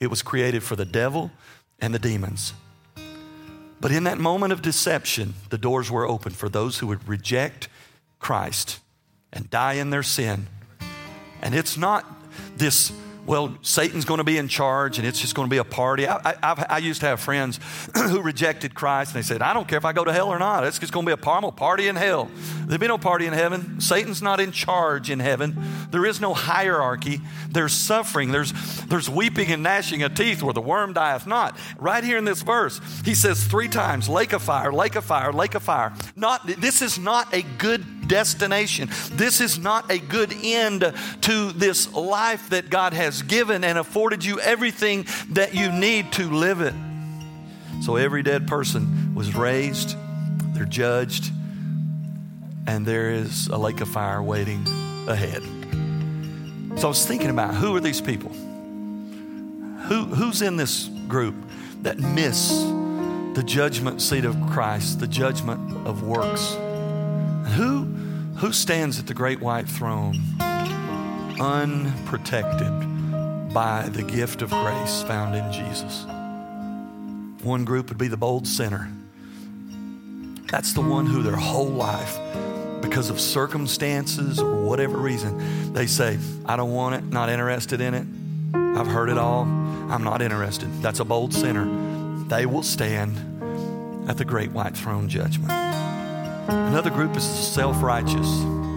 it 0.00 0.08
was 0.08 0.20
created 0.20 0.62
for 0.62 0.76
the 0.76 0.84
devil 0.84 1.30
and 1.78 1.94
the 1.94 1.98
demons. 1.98 2.52
But 3.80 3.90
in 3.90 4.04
that 4.04 4.18
moment 4.18 4.52
of 4.52 4.60
deception, 4.60 5.34
the 5.48 5.56
doors 5.56 5.90
were 5.90 6.06
open 6.06 6.32
for 6.32 6.50
those 6.50 6.78
who 6.78 6.88
would 6.88 7.08
reject 7.08 7.68
Christ 8.18 8.80
and 9.32 9.48
die 9.48 9.74
in 9.74 9.88
their 9.88 10.02
sin. 10.02 10.46
And 11.40 11.54
it's 11.54 11.78
not 11.78 12.04
this 12.56 12.92
well, 13.28 13.58
Satan's 13.60 14.06
going 14.06 14.18
to 14.18 14.24
be 14.24 14.38
in 14.38 14.48
charge 14.48 14.98
and 14.98 15.06
it's 15.06 15.20
just 15.20 15.34
going 15.34 15.46
to 15.46 15.50
be 15.50 15.58
a 15.58 15.64
party. 15.64 16.08
I, 16.08 16.34
I, 16.42 16.66
I 16.70 16.78
used 16.78 17.00
to 17.00 17.06
have 17.06 17.20
friends 17.20 17.60
who 17.94 18.22
rejected 18.22 18.74
Christ 18.74 19.14
and 19.14 19.22
they 19.22 19.26
said, 19.26 19.42
I 19.42 19.52
don't 19.52 19.68
care 19.68 19.76
if 19.76 19.84
I 19.84 19.92
go 19.92 20.02
to 20.02 20.12
hell 20.12 20.28
or 20.28 20.38
not. 20.38 20.64
It's 20.64 20.78
just 20.78 20.94
going 20.94 21.04
to 21.04 21.14
be 21.14 21.22
a 21.22 21.50
party 21.52 21.88
in 21.88 21.96
hell. 21.96 22.30
There'll 22.64 22.80
be 22.80 22.88
no 22.88 22.96
party 22.96 23.26
in 23.26 23.34
heaven. 23.34 23.82
Satan's 23.82 24.22
not 24.22 24.40
in 24.40 24.50
charge 24.50 25.10
in 25.10 25.20
heaven. 25.20 25.62
There 25.90 26.06
is 26.06 26.22
no 26.22 26.32
hierarchy. 26.32 27.20
There's 27.50 27.74
suffering. 27.74 28.32
There's, 28.32 28.52
there's 28.86 29.10
weeping 29.10 29.52
and 29.52 29.62
gnashing 29.62 30.02
of 30.02 30.14
teeth 30.14 30.42
where 30.42 30.54
the 30.54 30.62
worm 30.62 30.94
dieth 30.94 31.26
not. 31.26 31.54
Right 31.78 32.02
here 32.02 32.16
in 32.16 32.24
this 32.24 32.40
verse, 32.40 32.80
he 33.04 33.14
says 33.14 33.44
three 33.44 33.68
times, 33.68 34.08
lake 34.08 34.32
of 34.32 34.40
fire, 34.40 34.72
lake 34.72 34.96
of 34.96 35.04
fire, 35.04 35.34
lake 35.34 35.54
of 35.54 35.62
fire. 35.62 35.92
Not, 36.16 36.46
this 36.46 36.80
is 36.80 36.98
not 36.98 37.34
a 37.34 37.42
good 37.42 38.08
destination. 38.08 38.88
This 39.12 39.40
is 39.40 39.58
not 39.58 39.90
a 39.90 39.98
good 39.98 40.34
end 40.42 40.92
to 41.20 41.52
this 41.52 41.92
life 41.92 42.50
that 42.50 42.70
God 42.70 42.94
has 42.94 43.17
given 43.22 43.64
and 43.64 43.78
afforded 43.78 44.24
you 44.24 44.40
everything 44.40 45.06
that 45.30 45.54
you 45.54 45.70
need 45.70 46.12
to 46.12 46.30
live 46.30 46.60
it. 46.60 46.74
So 47.82 47.96
every 47.96 48.22
dead 48.22 48.46
person 48.46 49.14
was 49.14 49.34
raised, 49.34 49.96
they're 50.54 50.64
judged, 50.64 51.30
and 52.66 52.84
there 52.84 53.10
is 53.10 53.46
a 53.48 53.56
lake 53.56 53.80
of 53.80 53.88
fire 53.88 54.22
waiting 54.22 54.66
ahead. 55.08 55.42
So 56.78 56.86
I 56.86 56.88
was 56.88 57.06
thinking 57.06 57.30
about 57.30 57.54
who 57.54 57.74
are 57.76 57.80
these 57.80 58.00
people? 58.00 58.30
Who, 58.30 60.04
who's 60.04 60.42
in 60.42 60.56
this 60.56 60.88
group 61.08 61.34
that 61.82 61.98
miss 61.98 62.50
the 63.34 63.42
judgment 63.44 64.02
seat 64.02 64.24
of 64.24 64.36
Christ, 64.50 65.00
the 65.00 65.06
judgment 65.06 65.86
of 65.86 66.02
works? 66.02 66.54
Who, 67.54 67.84
who 68.36 68.52
stands 68.52 68.98
at 68.98 69.06
the 69.06 69.14
great 69.14 69.40
white 69.40 69.68
throne 69.68 70.18
unprotected 71.40 72.97
by 73.52 73.88
the 73.88 74.02
gift 74.02 74.42
of 74.42 74.50
grace 74.50 75.02
found 75.02 75.34
in 75.34 75.52
Jesus? 75.52 76.04
One 77.44 77.64
group 77.64 77.88
would 77.88 77.98
be 77.98 78.08
the 78.08 78.16
bold 78.16 78.46
sinner. 78.46 78.90
That's 80.50 80.72
the 80.72 80.80
one 80.80 81.06
who 81.06 81.22
their 81.22 81.36
whole 81.36 81.68
life, 81.68 82.18
because 82.80 83.10
of 83.10 83.20
circumstances 83.20 84.38
or 84.38 84.64
whatever 84.64 84.96
reason, 84.96 85.72
they 85.72 85.86
say, 85.86 86.18
I 86.46 86.56
don't 86.56 86.72
want 86.72 86.94
it, 86.94 87.04
not 87.04 87.28
interested 87.28 87.80
in 87.80 87.94
it. 87.94 88.06
I've 88.54 88.86
heard 88.86 89.08
it 89.08 89.18
all. 89.18 89.42
I'm 89.42 90.04
not 90.04 90.22
interested. 90.22 90.68
That's 90.82 91.00
a 91.00 91.04
bold 91.04 91.34
sinner. 91.34 91.66
They 92.28 92.46
will 92.46 92.62
stand 92.62 93.16
at 94.08 94.16
the 94.16 94.24
great 94.24 94.52
white 94.52 94.76
throne 94.76 95.08
judgment. 95.08 95.50
Another 95.50 96.90
group 96.90 97.16
is 97.16 97.28
the 97.28 97.42
self 97.42 97.82
righteous. 97.82 98.26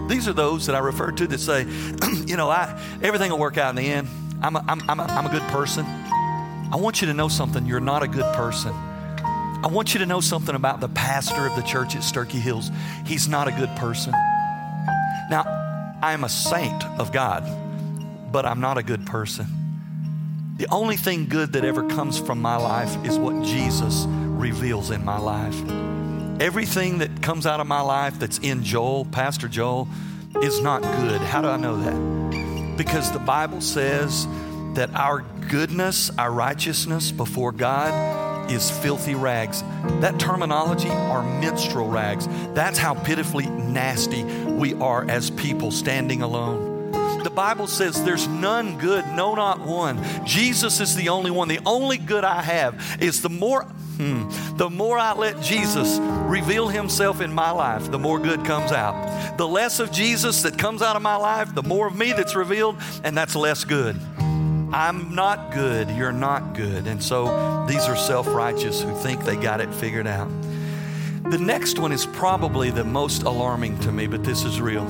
These 0.08 0.28
are 0.28 0.32
those 0.32 0.66
that 0.66 0.74
I 0.74 0.80
refer 0.80 1.10
to 1.12 1.26
that 1.26 1.38
say, 1.38 1.62
you 2.26 2.36
know, 2.36 2.50
I, 2.50 2.78
everything 3.02 3.30
will 3.30 3.38
work 3.38 3.56
out 3.56 3.70
in 3.70 3.76
the 3.76 3.90
end. 3.90 4.08
I'm 4.42 4.56
a, 4.56 4.64
I'm, 4.66 4.90
I'm, 4.90 5.00
a, 5.00 5.04
I'm 5.04 5.26
a 5.26 5.30
good 5.30 5.42
person. 5.42 5.86
I 6.72 6.76
want 6.76 7.00
you 7.00 7.06
to 7.06 7.14
know 7.14 7.28
something. 7.28 7.66
You're 7.66 7.80
not 7.80 8.02
a 8.02 8.08
good 8.08 8.34
person. 8.34 8.72
I 8.74 9.68
want 9.70 9.94
you 9.94 10.00
to 10.00 10.06
know 10.06 10.20
something 10.20 10.54
about 10.54 10.80
the 10.80 10.88
pastor 10.88 11.46
of 11.46 11.54
the 11.54 11.62
church 11.62 11.94
at 11.94 12.02
Sterchi 12.02 12.40
Hills. 12.40 12.70
He's 13.06 13.28
not 13.28 13.46
a 13.46 13.52
good 13.52 13.70
person. 13.76 14.12
Now, 15.30 15.98
I'm 16.02 16.24
a 16.24 16.28
saint 16.28 16.84
of 16.98 17.12
God, 17.12 17.44
but 18.32 18.44
I'm 18.44 18.60
not 18.60 18.78
a 18.78 18.82
good 18.82 19.06
person. 19.06 19.46
The 20.56 20.66
only 20.70 20.96
thing 20.96 21.28
good 21.28 21.52
that 21.52 21.64
ever 21.64 21.88
comes 21.88 22.18
from 22.18 22.42
my 22.42 22.56
life 22.56 22.96
is 23.04 23.18
what 23.18 23.44
Jesus 23.44 24.04
reveals 24.08 24.90
in 24.90 25.04
my 25.04 25.18
life. 25.18 25.56
Everything 26.40 26.98
that 26.98 27.22
comes 27.22 27.46
out 27.46 27.60
of 27.60 27.68
my 27.68 27.80
life 27.80 28.18
that's 28.18 28.38
in 28.38 28.64
Joel, 28.64 29.04
Pastor 29.04 29.46
Joel, 29.46 29.88
is 30.42 30.60
not 30.60 30.82
good. 30.82 31.20
How 31.20 31.40
do 31.40 31.48
I 31.48 31.56
know 31.56 31.76
that? 31.76 32.21
Because 32.76 33.12
the 33.12 33.18
Bible 33.18 33.60
says 33.60 34.26
that 34.74 34.94
our 34.94 35.20
goodness, 35.48 36.10
our 36.18 36.32
righteousness 36.32 37.12
before 37.12 37.52
God 37.52 38.50
is 38.50 38.70
filthy 38.70 39.14
rags. 39.14 39.62
That 40.00 40.18
terminology 40.18 40.88
are 40.88 41.22
minstrel 41.40 41.88
rags. 41.88 42.26
That's 42.54 42.78
how 42.78 42.94
pitifully 42.94 43.46
nasty 43.46 44.24
we 44.24 44.74
are 44.74 45.08
as 45.08 45.30
people 45.30 45.70
standing 45.70 46.22
alone. 46.22 46.72
The 47.22 47.30
Bible 47.30 47.68
says 47.68 48.02
there's 48.02 48.26
none 48.26 48.78
good, 48.78 49.06
no, 49.14 49.34
not 49.34 49.60
one. 49.60 50.02
Jesus 50.26 50.80
is 50.80 50.96
the 50.96 51.10
only 51.10 51.30
one. 51.30 51.48
The 51.48 51.60
only 51.64 51.96
good 51.96 52.24
I 52.24 52.42
have 52.42 52.98
is 53.00 53.22
the 53.22 53.30
more 53.30 53.66
Hmm. 53.96 54.56
The 54.56 54.70
more 54.70 54.98
I 54.98 55.12
let 55.12 55.40
Jesus 55.40 55.98
reveal 56.00 56.68
himself 56.68 57.20
in 57.20 57.32
my 57.32 57.50
life, 57.50 57.90
the 57.90 57.98
more 57.98 58.18
good 58.18 58.44
comes 58.44 58.72
out. 58.72 59.36
The 59.36 59.46
less 59.46 59.80
of 59.80 59.92
Jesus 59.92 60.42
that 60.42 60.58
comes 60.58 60.82
out 60.82 60.96
of 60.96 61.02
my 61.02 61.16
life, 61.16 61.54
the 61.54 61.62
more 61.62 61.86
of 61.86 61.96
me 61.96 62.12
that's 62.12 62.34
revealed, 62.34 62.76
and 63.04 63.16
that's 63.16 63.36
less 63.36 63.64
good. 63.64 63.96
I'm 64.72 65.14
not 65.14 65.52
good, 65.52 65.90
you're 65.90 66.12
not 66.12 66.54
good. 66.54 66.86
And 66.86 67.02
so 67.02 67.66
these 67.68 67.84
are 67.84 67.96
self 67.96 68.26
righteous 68.26 68.82
who 68.82 68.94
think 68.96 69.24
they 69.24 69.36
got 69.36 69.60
it 69.60 69.72
figured 69.74 70.06
out. 70.06 70.30
The 71.30 71.38
next 71.38 71.78
one 71.78 71.92
is 71.92 72.06
probably 72.06 72.70
the 72.70 72.84
most 72.84 73.22
alarming 73.22 73.78
to 73.80 73.92
me, 73.92 74.06
but 74.06 74.24
this 74.24 74.44
is 74.44 74.60
real. 74.60 74.86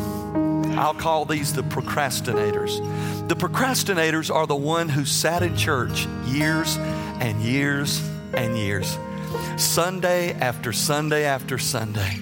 I'll 0.79 0.95
call 0.95 1.25
these 1.25 1.53
the 1.53 1.63
procrastinators. 1.63 3.29
The 3.29 3.37
procrastinators 3.37 4.35
are 4.35 4.47
the 4.47 4.57
one 4.57 4.89
who 4.89 5.05
sat 5.05 5.43
in 5.43 5.57
church 5.57 6.07
years 6.25 6.79
and 7.21 7.41
years 7.43 8.01
and 8.35 8.57
years. 8.57 8.99
Sunday 9.57 10.33
after 10.33 10.73
Sunday 10.73 11.25
after 11.25 11.59
Sunday. 11.59 12.19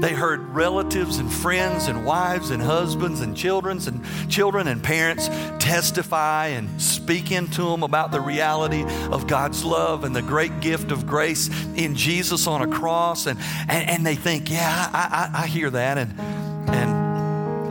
They 0.00 0.12
heard 0.12 0.54
relatives 0.54 1.16
and 1.16 1.32
friends 1.32 1.88
and 1.88 2.04
wives 2.04 2.50
and 2.50 2.62
husbands 2.62 3.20
and 3.20 3.34
children's 3.34 3.86
and 3.86 4.04
children 4.28 4.68
and 4.68 4.82
parents 4.82 5.28
testify 5.58 6.48
and 6.48 6.80
speak 6.80 7.32
into 7.32 7.62
them 7.62 7.82
about 7.82 8.12
the 8.12 8.20
reality 8.20 8.84
of 9.10 9.26
God's 9.26 9.64
love 9.64 10.04
and 10.04 10.14
the 10.14 10.20
great 10.20 10.60
gift 10.60 10.92
of 10.92 11.06
grace 11.06 11.48
in 11.76 11.94
Jesus 11.94 12.46
on 12.46 12.60
a 12.60 12.66
cross. 12.66 13.26
And, 13.26 13.38
and, 13.68 13.88
and 13.88 14.06
they 14.06 14.16
think, 14.16 14.50
yeah, 14.50 14.90
I, 14.92 15.30
I, 15.34 15.44
I 15.44 15.46
hear 15.46 15.70
that. 15.70 15.96
And, 15.96 16.14
and 16.20 16.45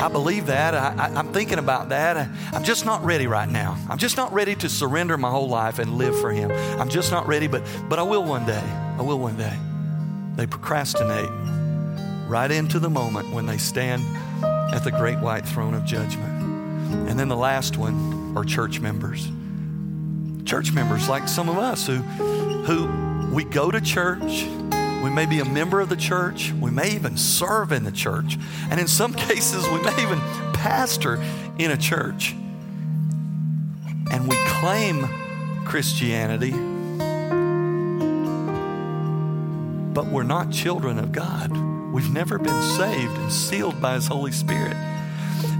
I 0.05 0.07
believe 0.07 0.45
that. 0.45 0.75
I, 0.75 1.19
am 1.19 1.33
thinking 1.33 1.57
about 1.57 1.89
that. 1.89 2.29
I'm 2.53 2.63
just 2.63 2.85
not 2.85 3.03
ready 3.03 3.25
right 3.25 3.49
now. 3.49 3.75
I'm 3.89 3.97
just 3.97 4.17
not 4.17 4.31
ready 4.31 4.53
to 4.53 4.69
surrender 4.69 5.17
my 5.17 5.31
whole 5.31 5.49
life 5.49 5.79
and 5.79 5.97
live 5.97 6.15
for 6.19 6.31
Him. 6.31 6.51
I'm 6.79 6.89
just 6.89 7.09
not 7.09 7.25
ready, 7.25 7.47
but, 7.47 7.63
but 7.89 7.97
I 7.97 8.03
will 8.03 8.23
one 8.23 8.45
day. 8.45 8.63
I 8.99 9.01
will 9.01 9.17
one 9.17 9.35
day. 9.35 9.57
They 10.35 10.45
procrastinate 10.45 11.27
right 12.29 12.51
into 12.51 12.77
the 12.77 12.89
moment 12.89 13.33
when 13.33 13.47
they 13.47 13.57
stand 13.57 14.03
at 14.43 14.83
the 14.83 14.91
great 14.91 15.17
white 15.17 15.43
throne 15.43 15.73
of 15.73 15.85
judgment. 15.85 17.09
And 17.09 17.19
then 17.19 17.27
the 17.27 17.35
last 17.35 17.75
one 17.75 18.37
are 18.37 18.43
church 18.43 18.79
members. 18.79 19.31
Church 20.47 20.71
members 20.71 21.09
like 21.09 21.27
some 21.27 21.49
of 21.49 21.57
us 21.57 21.87
who, 21.87 21.95
who 21.95 23.33
we 23.33 23.43
go 23.43 23.71
to 23.71 23.81
church 23.81 24.45
we 25.05 25.11
may 25.11 25.27
be 25.27 25.39
a 25.39 25.45
member 25.45 25.81
of 25.81 25.89
the 25.89 25.95
church. 25.95 26.51
We 26.59 26.71
may 26.71 26.89
even 26.95 27.15
serve 27.15 27.71
in 27.71 27.83
the 27.83 27.91
church. 27.91 28.39
And 28.71 28.79
in 28.79 28.87
some 28.87 29.13
cases, 29.29 29.67
we 29.69 29.79
may 29.83 30.01
even 30.01 30.19
pastor 30.51 31.23
in 31.59 31.69
a 31.69 31.77
church. 31.77 32.31
And 34.11 34.27
we 34.27 34.35
claim 34.47 35.07
Christianity, 35.63 36.53
but 39.93 40.07
we're 40.07 40.23
not 40.23 40.49
children 40.49 40.97
of 40.97 41.11
God. 41.11 41.51
We've 41.93 42.11
never 42.11 42.39
been 42.39 42.61
saved 42.63 43.15
and 43.19 43.31
sealed 43.31 43.79
by 43.79 43.93
His 43.93 44.07
Holy 44.07 44.31
Spirit. 44.31 44.75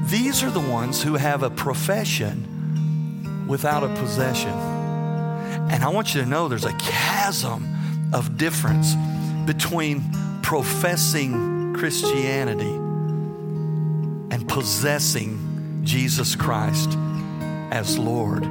These 0.05 0.41
are 0.41 0.49
the 0.49 0.59
ones 0.59 1.03
who 1.03 1.17
have 1.17 1.43
a 1.43 1.51
profession 1.51 3.45
without 3.47 3.83
a 3.83 3.89
possession. 3.89 4.53
And 5.69 5.83
I 5.83 5.89
want 5.89 6.15
you 6.15 6.21
to 6.21 6.27
know 6.27 6.47
there's 6.47 6.65
a 6.65 6.73
chasm 6.73 8.11
of 8.11 8.39
difference 8.39 8.95
between 9.45 10.03
professing 10.41 11.73
Christianity 11.75 12.73
and 14.31 14.47
possessing 14.47 15.81
Jesus 15.83 16.35
Christ 16.35 16.97
as 17.71 17.97
Lord, 17.97 18.43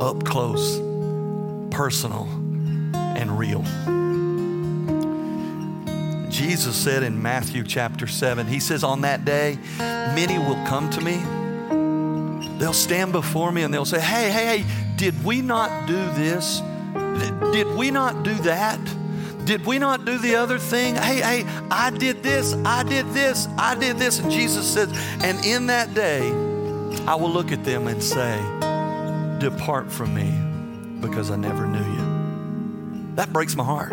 up 0.00 0.24
close, 0.24 0.78
personal, 1.70 2.24
and 2.94 3.38
real. 3.38 3.62
Jesus 6.30 6.76
said 6.76 7.02
in 7.02 7.20
Matthew 7.22 7.62
chapter 7.64 8.06
7, 8.06 8.46
He 8.46 8.60
says, 8.60 8.82
On 8.82 9.02
that 9.02 9.24
day, 9.24 9.58
many 9.78 10.38
will 10.38 10.64
come 10.66 10.90
to 10.90 11.00
me 11.00 11.22
they'll 12.58 12.72
stand 12.72 13.12
before 13.12 13.52
me 13.52 13.62
and 13.62 13.72
they'll 13.72 13.84
say, 13.84 14.00
Hey, 14.00 14.30
hey, 14.30 14.58
hey, 14.58 14.64
did 14.96 15.24
we 15.24 15.42
not 15.42 15.86
do 15.86 15.94
this? 16.12 16.60
Did 17.52 17.76
we 17.76 17.90
not 17.90 18.22
do 18.22 18.34
that? 18.34 18.80
Did 19.44 19.66
we 19.66 19.78
not 19.78 20.04
do 20.04 20.18
the 20.18 20.36
other 20.36 20.58
thing? 20.58 20.94
Hey, 20.94 21.20
hey, 21.20 21.44
I 21.70 21.90
did 21.90 22.22
this, 22.22 22.54
I 22.64 22.82
did 22.82 23.12
this, 23.12 23.46
I 23.58 23.74
did 23.74 23.98
this. 23.98 24.18
And 24.18 24.30
Jesus 24.30 24.66
says, 24.72 24.90
And 25.22 25.44
in 25.44 25.66
that 25.66 25.92
day, 25.92 26.30
I 27.06 27.14
will 27.16 27.30
look 27.30 27.52
at 27.52 27.64
them 27.64 27.86
and 27.86 28.02
say, 28.02 28.38
Depart 29.38 29.92
from 29.92 30.14
me 30.14 30.32
because 31.00 31.30
I 31.30 31.36
never 31.36 31.66
knew 31.66 31.84
you. 31.84 33.14
That 33.16 33.32
breaks 33.32 33.54
my 33.54 33.64
heart. 33.64 33.92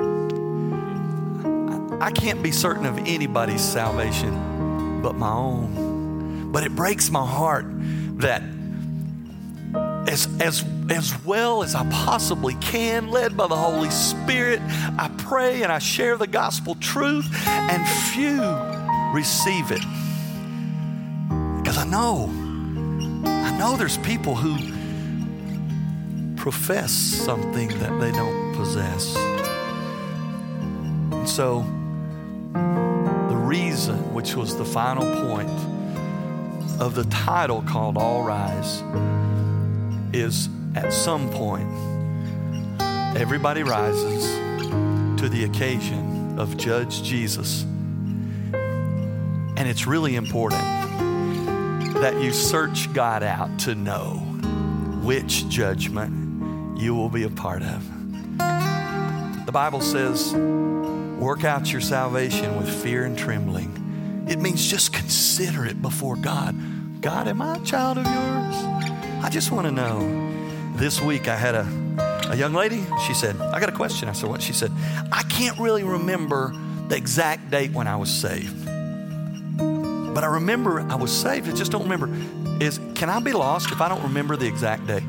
I 2.02 2.12
can't 2.12 2.42
be 2.42 2.52
certain 2.52 2.86
of 2.86 2.98
anybody's 3.00 3.62
salvation 3.62 5.02
but 5.02 5.16
my 5.16 5.32
own. 5.32 6.52
But 6.52 6.64
it 6.64 6.76
breaks 6.76 7.10
my 7.10 7.26
heart 7.26 7.66
that 8.20 8.42
as, 10.08 10.28
as, 10.40 10.64
as 10.92 11.18
well 11.24 11.64
as 11.64 11.74
I 11.74 11.90
possibly 11.90 12.56
can, 12.56 13.10
led 13.10 13.38
by 13.38 13.48
the 13.48 13.56
Holy 13.56 13.90
Spirit, 13.90 14.60
I 14.62 15.10
pray 15.18 15.64
and 15.64 15.72
I 15.72 15.80
share 15.80 16.18
the 16.18 16.28
gospel 16.28 16.76
truth, 16.76 17.26
and 17.48 17.88
few 18.14 18.42
receive 19.14 19.72
it. 19.72 19.82
Because 21.62 21.78
I 21.78 21.86
know, 21.86 22.30
I 23.26 23.58
know 23.58 23.78
there's 23.78 23.98
people 24.00 24.36
who 24.36 24.58
profess 26.36 26.92
something 26.92 27.70
that 27.80 27.98
they 28.02 28.12
don't 28.12 28.54
possess. 28.56 29.16
And 29.16 31.30
so, 31.30 31.64
the 32.54 33.38
reason, 33.38 34.14
which 34.14 34.36
was 34.36 34.58
the 34.58 34.66
final 34.66 35.06
point 35.30 35.50
of 36.82 36.96
the 36.96 37.06
title 37.06 37.62
called 37.62 37.98
All 37.98 38.24
Rise, 38.24 38.84
is 40.14 40.50
at 40.76 40.94
some 40.94 41.30
point, 41.30 41.68
everybody 43.18 43.64
rises 43.64 44.26
to 45.20 45.30
the 45.30 45.44
occasion 45.44 46.40
of 46.40 46.58
Judge 46.58 47.04
Jesus. 47.04 47.64
And 48.54 49.68
it's 49.68 49.86
really 49.86 50.16
important 50.16 50.64
that 51.96 52.20
you 52.22 52.32
search 52.32 52.92
God 52.94 53.22
out 53.22 53.60
to 53.60 53.76
know 53.76 54.14
which 55.04 55.48
judgment 55.50 56.80
you 56.80 56.96
will 56.96 57.10
be 57.10 57.24
a 57.24 57.30
part 57.30 57.62
of. 57.62 57.86
The 59.46 59.52
Bible 59.52 59.82
says, 59.82 60.34
work 60.34 61.44
out 61.44 61.72
your 61.72 61.82
salvation 61.82 62.58
with 62.58 62.70
fear 62.82 63.04
and 63.04 63.18
trembling. 63.18 64.26
It 64.30 64.40
means 64.40 64.66
just 64.68 64.94
consider 64.94 65.66
it 65.66 65.82
before 65.82 66.16
God. 66.16 66.56
God, 67.02 67.28
am 67.28 67.42
I 67.42 67.58
a 67.58 67.60
child 67.60 67.98
of 67.98 68.06
yours? 68.06 68.56
I 69.24 69.30
just 69.30 69.52
want 69.52 69.68
to 69.68 69.72
know. 69.72 70.31
This 70.82 71.00
week 71.00 71.28
I 71.28 71.36
had 71.36 71.54
a, 71.54 72.32
a 72.32 72.36
young 72.36 72.54
lady. 72.54 72.84
She 73.06 73.14
said, 73.14 73.40
I 73.40 73.60
got 73.60 73.70
a 73.70 73.72
question. 73.72 74.10
I 74.10 74.14
said, 74.14 74.28
What? 74.28 74.42
She 74.42 74.52
said, 74.52 74.72
I 75.12 75.22
can't 75.30 75.60
really 75.60 75.84
remember 75.84 76.56
the 76.88 76.98
exact 76.98 77.52
date 77.52 77.72
when 77.72 77.86
I 77.86 77.98
was 77.98 78.10
saved. 78.10 78.66
But 78.66 80.24
I 80.24 80.28
remember 80.28 80.80
I 80.80 80.96
was 80.96 81.12
saved. 81.12 81.48
I 81.48 81.52
just 81.52 81.72
don't 81.72 81.84
remember. 81.84 82.10
Is 82.60 82.80
can 82.96 83.12
I 83.12 83.20
be 83.20 83.32
lost 83.32 83.72
if 83.72 83.80
I 83.80 83.90
don't 83.90 84.02
remember 84.02 84.36
the 84.36 84.48
exact 84.48 84.88
date? 84.88 85.04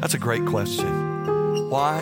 That's 0.00 0.14
a 0.14 0.18
great 0.18 0.46
question. 0.46 1.68
Why? 1.68 2.00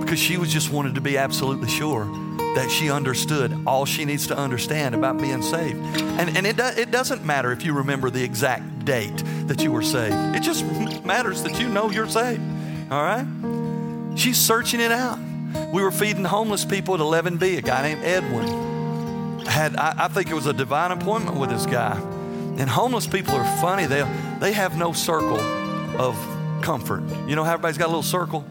Because 0.00 0.18
she 0.18 0.38
was 0.38 0.50
just 0.50 0.70
wanted 0.70 0.94
to 0.94 1.02
be 1.02 1.18
absolutely 1.18 1.68
sure 1.68 2.06
that 2.54 2.70
she 2.70 2.90
understood 2.90 3.56
all 3.66 3.84
she 3.84 4.04
needs 4.04 4.26
to 4.26 4.36
understand 4.36 4.94
about 4.94 5.18
being 5.18 5.42
saved. 5.42 5.78
And, 6.00 6.36
and 6.36 6.46
it, 6.46 6.56
do, 6.56 6.64
it 6.64 6.90
doesn't 6.90 7.24
matter 7.24 7.52
if 7.52 7.64
you 7.64 7.72
remember 7.72 8.10
the 8.10 8.22
exact 8.22 8.84
date 8.84 9.22
that 9.46 9.62
you 9.62 9.70
were 9.70 9.82
saved, 9.82 10.14
it 10.36 10.42
just 10.42 10.64
matters 11.04 11.42
that 11.44 11.60
you 11.60 11.68
know 11.68 11.90
you're 11.90 12.08
saved. 12.08 12.42
All 12.90 13.02
right? 13.02 14.18
She's 14.18 14.38
searching 14.38 14.80
it 14.80 14.92
out. 14.92 15.18
We 15.72 15.82
were 15.82 15.90
feeding 15.90 16.24
homeless 16.24 16.64
people 16.64 16.94
at 16.94 17.00
11B, 17.00 17.58
a 17.58 17.62
guy 17.62 17.82
named 17.82 18.04
Edwin. 18.04 19.46
Had, 19.46 19.76
I, 19.76 19.94
I 20.04 20.08
think 20.08 20.30
it 20.30 20.34
was 20.34 20.46
a 20.46 20.52
divine 20.52 20.90
appointment 20.90 21.38
with 21.38 21.50
this 21.50 21.66
guy. 21.66 21.98
And 22.58 22.68
homeless 22.68 23.06
people 23.06 23.34
are 23.34 23.60
funny. 23.60 23.86
They, 23.86 24.02
they 24.38 24.52
have 24.52 24.76
no 24.76 24.92
circle 24.92 25.40
of 25.98 26.16
comfort. 26.62 27.02
You 27.26 27.36
know 27.36 27.44
how 27.44 27.54
everybody's 27.54 27.78
got 27.78 27.86
a 27.86 27.94
little 27.94 28.02
circle? 28.02 28.44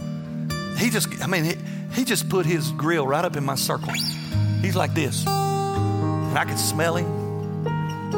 He 0.78 0.89
just, 0.89 1.22
I 1.22 1.28
mean, 1.28 1.43
he, 1.43 1.56
he 1.94 2.06
just 2.06 2.30
put 2.30 2.46
his 2.46 2.72
grill 2.72 3.06
right 3.08 3.26
up 3.26 3.36
in 3.36 3.44
my 3.44 3.56
circle. 3.56 3.92
He's 4.62 4.76
like 4.76 4.94
this. 4.94 5.26
And 5.26 6.38
I 6.38 6.46
could 6.46 6.60
smell 6.60 6.96
him. 6.96 7.20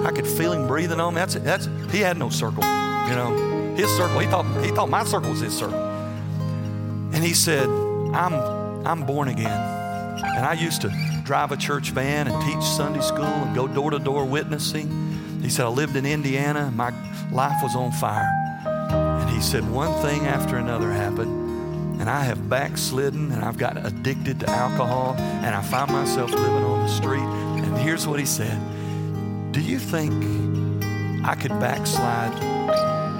I 0.05 0.11
could 0.11 0.27
feel 0.27 0.51
him 0.53 0.67
breathing 0.67 0.99
on 0.99 1.13
me. 1.13 1.19
That's 1.19 1.35
it. 1.35 1.43
That's 1.43 1.69
he 1.91 1.99
had 1.99 2.17
no 2.17 2.29
circle. 2.29 2.63
You 2.63 3.15
know, 3.15 3.73
his 3.75 3.89
circle. 3.95 4.19
He 4.19 4.27
thought 4.27 4.45
he 4.63 4.71
thought 4.71 4.89
my 4.89 5.03
circle 5.03 5.29
was 5.29 5.39
his 5.39 5.57
circle. 5.57 5.79
And 5.79 7.23
he 7.23 7.33
said, 7.33 7.67
I'm 8.13 8.33
I'm 8.85 9.05
born 9.05 9.27
again. 9.27 9.45
And 9.45 10.45
I 10.45 10.53
used 10.53 10.81
to 10.81 11.21
drive 11.23 11.51
a 11.51 11.57
church 11.57 11.91
van 11.91 12.27
and 12.27 12.43
teach 12.43 12.63
Sunday 12.63 13.01
school 13.01 13.23
and 13.23 13.55
go 13.55 13.67
door 13.67 13.91
to 13.91 13.99
door 13.99 14.25
witnessing. 14.25 15.39
He 15.41 15.49
said, 15.49 15.65
I 15.65 15.69
lived 15.69 15.95
in 15.95 16.05
Indiana 16.05 16.71
my 16.71 16.89
life 17.31 17.61
was 17.63 17.75
on 17.75 17.91
fire. 17.93 18.29
And 18.65 19.29
he 19.29 19.41
said, 19.41 19.69
one 19.69 19.93
thing 20.01 20.25
after 20.27 20.57
another 20.57 20.91
happened 20.91 21.40
and 22.01 22.09
I 22.09 22.23
have 22.23 22.49
backslidden 22.49 23.31
and 23.31 23.45
I've 23.45 23.59
got 23.59 23.77
addicted 23.77 24.39
to 24.39 24.49
alcohol 24.49 25.13
and 25.19 25.55
I 25.55 25.61
find 25.61 25.91
myself 25.91 26.31
living 26.31 26.63
on 26.63 26.79
the 26.79 26.87
street. 26.87 27.21
And 27.21 27.77
here's 27.77 28.07
what 28.07 28.19
he 28.19 28.25
said 28.25 28.59
Do 29.51 29.61
you 29.61 29.77
think 29.77 30.11
I 31.23 31.35
could 31.35 31.51
backslide 31.59 32.33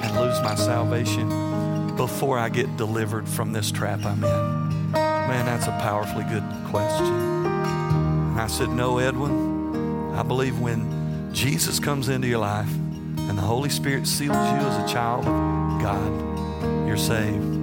and 0.04 0.20
lose 0.20 0.42
my 0.42 0.56
salvation 0.56 1.96
before 1.96 2.40
I 2.40 2.50
get 2.50 2.76
delivered 2.76 3.30
from 3.30 3.54
this 3.54 3.72
trap 3.72 4.04
I'm 4.04 4.24
in? 4.24 4.92
Man, 4.94 5.46
that's 5.46 5.68
a 5.68 5.78
powerfully 5.80 6.24
good 6.24 6.44
question. 6.72 7.06
And 7.06 8.42
I 8.42 8.48
said, 8.48 8.70
No, 8.70 8.98
Edwin. 8.98 10.16
I 10.16 10.24
believe 10.24 10.60
when 10.60 11.30
Jesus 11.34 11.80
comes 11.80 12.10
into 12.10 12.28
your 12.28 12.40
life 12.40 12.74
and 12.74 13.38
the 13.38 13.44
Holy 13.44 13.70
Spirit 13.70 14.08
seals 14.08 14.36
you 14.36 14.68
as 14.68 14.90
a 14.90 14.92
child 14.92 15.26
of 15.28 15.82
God, 15.84 16.88
you're 16.88 16.98
saved. 16.98 17.61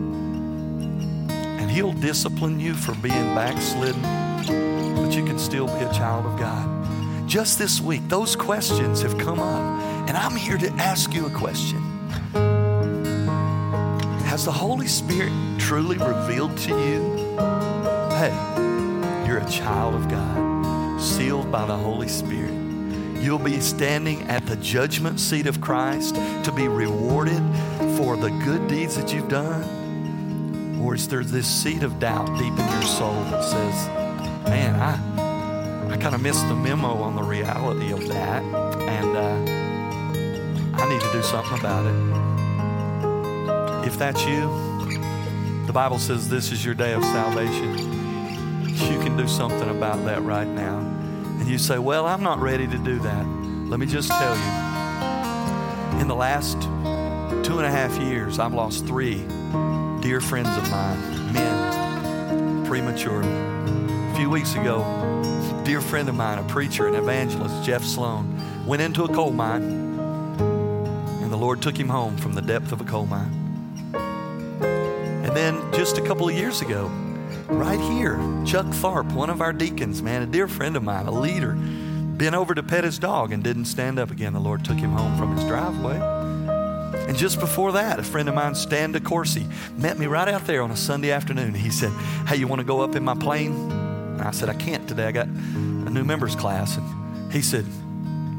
And 1.68 1.76
He'll 1.76 1.92
discipline 1.92 2.58
you 2.58 2.72
for 2.72 2.94
being 2.94 3.34
backslidden, 3.34 4.00
but 4.00 5.14
you 5.14 5.22
can 5.22 5.38
still 5.38 5.66
be 5.66 5.84
a 5.84 5.92
child 5.92 6.24
of 6.24 6.38
God. 6.38 7.28
Just 7.28 7.58
this 7.58 7.78
week, 7.78 8.00
those 8.08 8.34
questions 8.34 9.02
have 9.02 9.18
come 9.18 9.38
up, 9.38 10.08
and 10.08 10.16
I'm 10.16 10.34
here 10.34 10.56
to 10.56 10.70
ask 10.76 11.12
you 11.12 11.26
a 11.26 11.30
question. 11.30 11.78
Has 14.24 14.46
the 14.46 14.50
Holy 14.50 14.86
Spirit 14.86 15.30
truly 15.58 15.98
revealed 15.98 16.56
to 16.56 16.70
you, 16.70 17.36
hey, 18.16 18.32
you're 19.26 19.36
a 19.36 19.50
child 19.50 19.94
of 19.94 20.08
God, 20.08 20.98
sealed 20.98 21.52
by 21.52 21.66
the 21.66 21.76
Holy 21.76 22.08
Spirit? 22.08 22.54
You'll 23.22 23.38
be 23.38 23.60
standing 23.60 24.22
at 24.22 24.46
the 24.46 24.56
judgment 24.56 25.20
seat 25.20 25.46
of 25.46 25.60
Christ 25.60 26.14
to 26.14 26.50
be 26.50 26.66
rewarded 26.66 27.42
for 27.98 28.16
the 28.16 28.30
good 28.42 28.68
deeds 28.68 28.96
that 28.96 29.12
you've 29.12 29.28
done 29.28 29.78
or 30.81 30.95
is 30.95 31.09
there 31.09 31.24
this 31.24 31.47
seed 31.47 31.83
of 31.83 31.99
doubt 31.99 32.26
deep 32.39 32.53
in 32.53 32.68
your 32.72 32.83
soul 32.83 33.22
that 33.24 33.43
says, 33.43 33.89
man, 34.49 34.74
I, 34.81 35.93
I 35.93 35.97
kind 35.97 36.14
of 36.14 36.22
missed 36.22 36.47
the 36.49 36.55
memo 36.55 37.03
on 37.03 37.16
the 37.16 37.22
reality 37.22 37.93
of 37.93 38.07
that, 38.09 38.43
and 38.43 39.16
uh, 39.16 40.83
I 40.83 40.89
need 40.89 41.01
to 41.01 41.12
do 41.12 41.22
something 41.22 41.59
about 41.59 41.87
it? 41.87 41.95
If 43.87 43.99
that's 43.99 44.24
you, 44.26 44.68
the 45.66 45.72
Bible 45.72 45.99
says 45.99 46.29
this 46.29 46.53
is 46.53 46.64
your 46.64 46.74
day 46.74 46.95
of 46.95 47.03
salvation. 47.05 47.79
You 48.68 48.99
can 49.01 49.16
do 49.16 49.26
something 49.26 49.68
about 49.70 50.05
that 50.05 50.22
right 50.22 50.49
now. 50.49 50.79
And 50.79 51.49
you 51.49 51.59
say, 51.59 51.79
well, 51.79 52.07
I'm 52.07 52.22
not 52.22 52.41
ready 52.41 52.66
to 52.66 52.79
do 52.79 52.99
that. 53.01 53.26
Let 53.68 53.81
me 53.81 53.87
just 53.87 54.09
tell 54.09 54.37
you, 54.37 56.01
in 56.01 56.09
the 56.09 56.14
last 56.14 56.61
two 57.45 57.59
and 57.59 57.66
a 57.66 57.70
half 57.70 57.99
years, 57.99 58.39
I've 58.39 58.55
lost 58.55 58.87
three 58.87 59.26
dear 60.09 60.22
friends 60.22 60.48
of 60.56 60.70
mine, 60.70 61.34
men, 61.34 62.64
prematurely. 62.64 63.28
A 63.28 64.14
few 64.16 64.30
weeks 64.30 64.54
ago, 64.54 64.80
a 64.80 65.62
dear 65.66 65.82
friend 65.82 66.09
of 66.09 66.14
mine, 66.14 66.38
a 66.38 66.44
preacher, 66.44 66.86
an 66.86 66.94
evangelist, 66.94 67.62
Jeff 67.62 67.84
Sloan, 67.84 68.64
went 68.64 68.80
into 68.80 69.04
a 69.04 69.14
coal 69.14 69.32
mine, 69.32 69.62
and 71.20 71.30
the 71.30 71.36
Lord 71.36 71.61
took 71.61 71.78
him 71.78 71.90
home 71.90 72.16
from 72.16 72.32
the 72.32 72.40
depth 72.40 72.72
of 72.72 72.80
a 72.80 72.84
coal 72.84 73.04
mine. 73.04 73.92
And 73.92 75.36
then 75.36 75.61
just 75.74 75.98
a 75.98 76.00
couple 76.00 76.26
of 76.26 76.34
years 76.34 76.62
ago, 76.62 76.86
right 77.48 77.78
here, 77.78 78.16
Chuck 78.46 78.64
Tharp, 78.64 79.12
one 79.12 79.28
of 79.28 79.42
our 79.42 79.52
deacons, 79.52 80.02
man, 80.02 80.22
a 80.22 80.26
dear 80.26 80.48
friend 80.48 80.74
of 80.74 80.82
mine, 80.82 81.04
a 81.04 81.12
leader, 81.12 81.52
bent 81.52 82.34
over 82.34 82.54
to 82.54 82.62
pet 82.62 82.82
his 82.82 82.98
dog 82.98 83.30
and 83.30 83.44
didn't 83.44 83.66
stand 83.66 83.98
up 83.98 84.11
again. 84.11 84.32
The 84.32 84.40
Lord 84.40 84.64
took 84.64 84.78
him 84.78 84.92
home 84.92 85.18
from 85.18 85.36
his 85.36 85.44
driveway. 85.44 86.17
And 87.09 87.16
just 87.16 87.40
before 87.40 87.72
that, 87.72 87.98
a 87.98 88.02
friend 88.02 88.28
of 88.28 88.34
mine, 88.34 88.54
Stan 88.54 88.92
DeCourcy, 88.92 89.50
met 89.78 89.98
me 89.98 90.06
right 90.06 90.28
out 90.28 90.46
there 90.46 90.62
on 90.62 90.70
a 90.70 90.76
Sunday 90.76 91.11
afternoon. 91.11 91.54
He 91.54 91.70
said, 91.70 91.90
Hey, 92.26 92.36
you 92.36 92.46
want 92.46 92.61
to 92.61 92.66
go 92.66 92.82
up 92.82 92.94
in 92.94 93.02
my 93.02 93.14
plane? 93.14 93.52
And 93.52 94.20
I 94.20 94.30
said, 94.30 94.50
I 94.50 94.54
can't 94.54 94.86
today. 94.86 95.06
I 95.06 95.12
got 95.12 95.26
a 95.26 95.90
new 95.90 96.04
members 96.04 96.36
class. 96.36 96.76
And 96.76 97.32
he 97.32 97.40
said, 97.40 97.64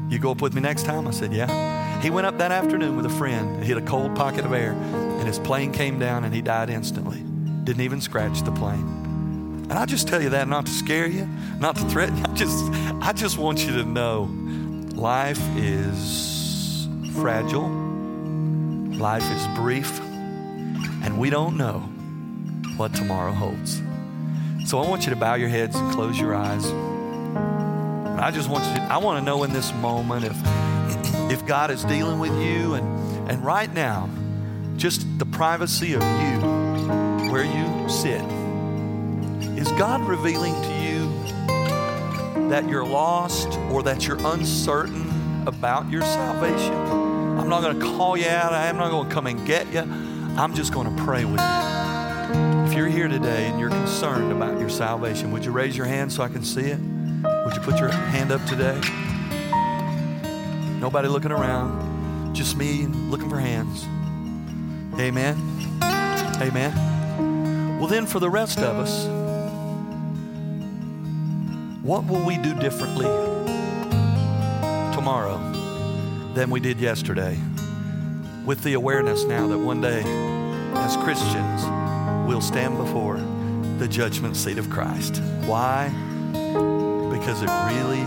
You 0.08 0.20
go 0.20 0.30
up 0.30 0.40
with 0.40 0.54
me 0.54 0.60
next 0.60 0.84
time? 0.84 1.08
I 1.08 1.10
said, 1.10 1.32
Yeah. 1.32 2.00
He 2.00 2.10
went 2.10 2.26
up 2.26 2.38
that 2.38 2.52
afternoon 2.52 2.96
with 2.96 3.06
a 3.06 3.10
friend 3.10 3.56
and 3.56 3.64
hit 3.64 3.76
a 3.76 3.82
cold 3.82 4.14
pocket 4.14 4.44
of 4.44 4.52
air, 4.52 4.72
and 4.72 5.26
his 5.26 5.38
plane 5.38 5.72
came 5.72 5.98
down 5.98 6.24
and 6.24 6.32
he 6.32 6.40
died 6.40 6.70
instantly. 6.70 7.22
Didn't 7.64 7.82
even 7.82 8.00
scratch 8.00 8.40
the 8.42 8.52
plane. 8.52 9.66
And 9.68 9.72
I 9.72 9.84
just 9.84 10.08
tell 10.08 10.22
you 10.22 10.30
that 10.30 10.48
not 10.48 10.66
to 10.66 10.72
scare 10.72 11.06
you, 11.06 11.28
not 11.58 11.76
to 11.76 11.84
threaten. 11.86 12.16
I 12.24 12.34
just, 12.34 12.72
I 13.02 13.12
just 13.12 13.36
want 13.36 13.66
you 13.66 13.72
to 13.72 13.84
know 13.84 14.30
life 14.94 15.40
is 15.56 16.88
fragile, 17.14 17.68
life 19.00 19.24
is 19.32 19.46
brief, 19.56 19.98
and 21.02 21.18
we 21.18 21.30
don't 21.30 21.56
know 21.56 21.80
what 22.76 22.94
tomorrow 22.94 23.32
holds. 23.32 23.80
So 24.66 24.78
I 24.78 24.86
want 24.86 25.04
you 25.04 25.10
to 25.10 25.16
bow 25.16 25.34
your 25.34 25.48
heads 25.48 25.74
and 25.74 25.92
close 25.92 26.20
your 26.20 26.34
eyes. 26.34 26.66
And 26.66 28.20
I 28.20 28.30
just 28.30 28.50
want 28.50 28.64
you 28.66 28.74
to, 28.74 28.82
I 28.82 28.98
want 28.98 29.18
to 29.18 29.24
know 29.24 29.42
in 29.42 29.52
this 29.52 29.72
moment 29.74 30.26
if 30.26 30.36
if 31.32 31.46
God 31.46 31.70
is 31.70 31.82
dealing 31.84 32.18
with 32.18 32.32
you 32.42 32.74
and 32.74 33.30
and 33.30 33.44
right 33.44 33.72
now, 33.72 34.08
just 34.76 35.06
the 35.18 35.26
privacy 35.26 35.94
of 35.94 36.02
you, 36.02 37.30
where 37.30 37.44
you 37.44 37.88
sit. 37.88 38.22
Is 39.58 39.70
God 39.72 40.02
revealing 40.02 40.54
to 40.54 40.74
you 40.84 42.48
that 42.50 42.68
you're 42.68 42.86
lost 42.86 43.58
or 43.70 43.82
that 43.82 44.06
you're 44.06 44.18
uncertain 44.26 45.46
about 45.46 45.88
your 45.90 46.02
salvation? 46.02 46.99
I'm 47.52 47.62
not 47.62 47.72
going 47.72 47.80
to 47.80 47.96
call 47.96 48.16
you 48.16 48.28
out. 48.28 48.52
I'm 48.52 48.76
not 48.76 48.90
going 48.90 49.08
to 49.08 49.12
come 49.12 49.26
and 49.26 49.44
get 49.44 49.66
you. 49.72 49.80
I'm 49.80 50.54
just 50.54 50.72
going 50.72 50.96
to 50.96 51.02
pray 51.02 51.24
with 51.24 51.40
you. 51.40 52.64
If 52.64 52.74
you're 52.74 52.86
here 52.86 53.08
today 53.08 53.48
and 53.48 53.58
you're 53.58 53.70
concerned 53.70 54.30
about 54.30 54.60
your 54.60 54.68
salvation, 54.68 55.32
would 55.32 55.44
you 55.44 55.50
raise 55.50 55.76
your 55.76 55.86
hand 55.86 56.12
so 56.12 56.22
I 56.22 56.28
can 56.28 56.44
see 56.44 56.60
it? 56.60 56.78
Would 56.78 57.56
you 57.56 57.60
put 57.62 57.80
your 57.80 57.88
hand 57.88 58.30
up 58.30 58.44
today? 58.46 58.80
Nobody 60.78 61.08
looking 61.08 61.32
around, 61.32 62.36
just 62.36 62.56
me 62.56 62.86
looking 62.86 63.28
for 63.28 63.40
hands. 63.40 63.82
Amen. 65.00 65.36
Amen. 66.40 67.80
Well, 67.80 67.88
then, 67.88 68.06
for 68.06 68.20
the 68.20 68.30
rest 68.30 68.60
of 68.60 68.76
us, 68.76 69.06
what 71.82 72.04
will 72.06 72.24
we 72.24 72.36
do 72.36 72.54
differently 72.60 73.06
tomorrow 74.94 75.49
than 76.34 76.50
we 76.50 76.60
did 76.60 76.78
yesterday? 76.78 77.36
With 78.44 78.62
the 78.62 78.74
awareness 78.74 79.24
now 79.24 79.46
that 79.48 79.58
one 79.58 79.80
day, 79.80 80.02
as 80.74 80.96
Christians, 80.98 81.62
we'll 82.28 82.40
stand 82.40 82.76
before 82.76 83.18
the 83.78 83.88
judgment 83.88 84.36
seat 84.36 84.58
of 84.58 84.70
Christ. 84.70 85.20
Why? 85.46 85.88
Because 87.12 87.42
it 87.42 87.50
really, 87.72 88.04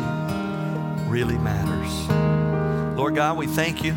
really 1.10 1.38
matters. 1.38 2.98
Lord 2.98 3.16
God, 3.16 3.38
we 3.38 3.48
thank 3.48 3.84
you 3.84 3.94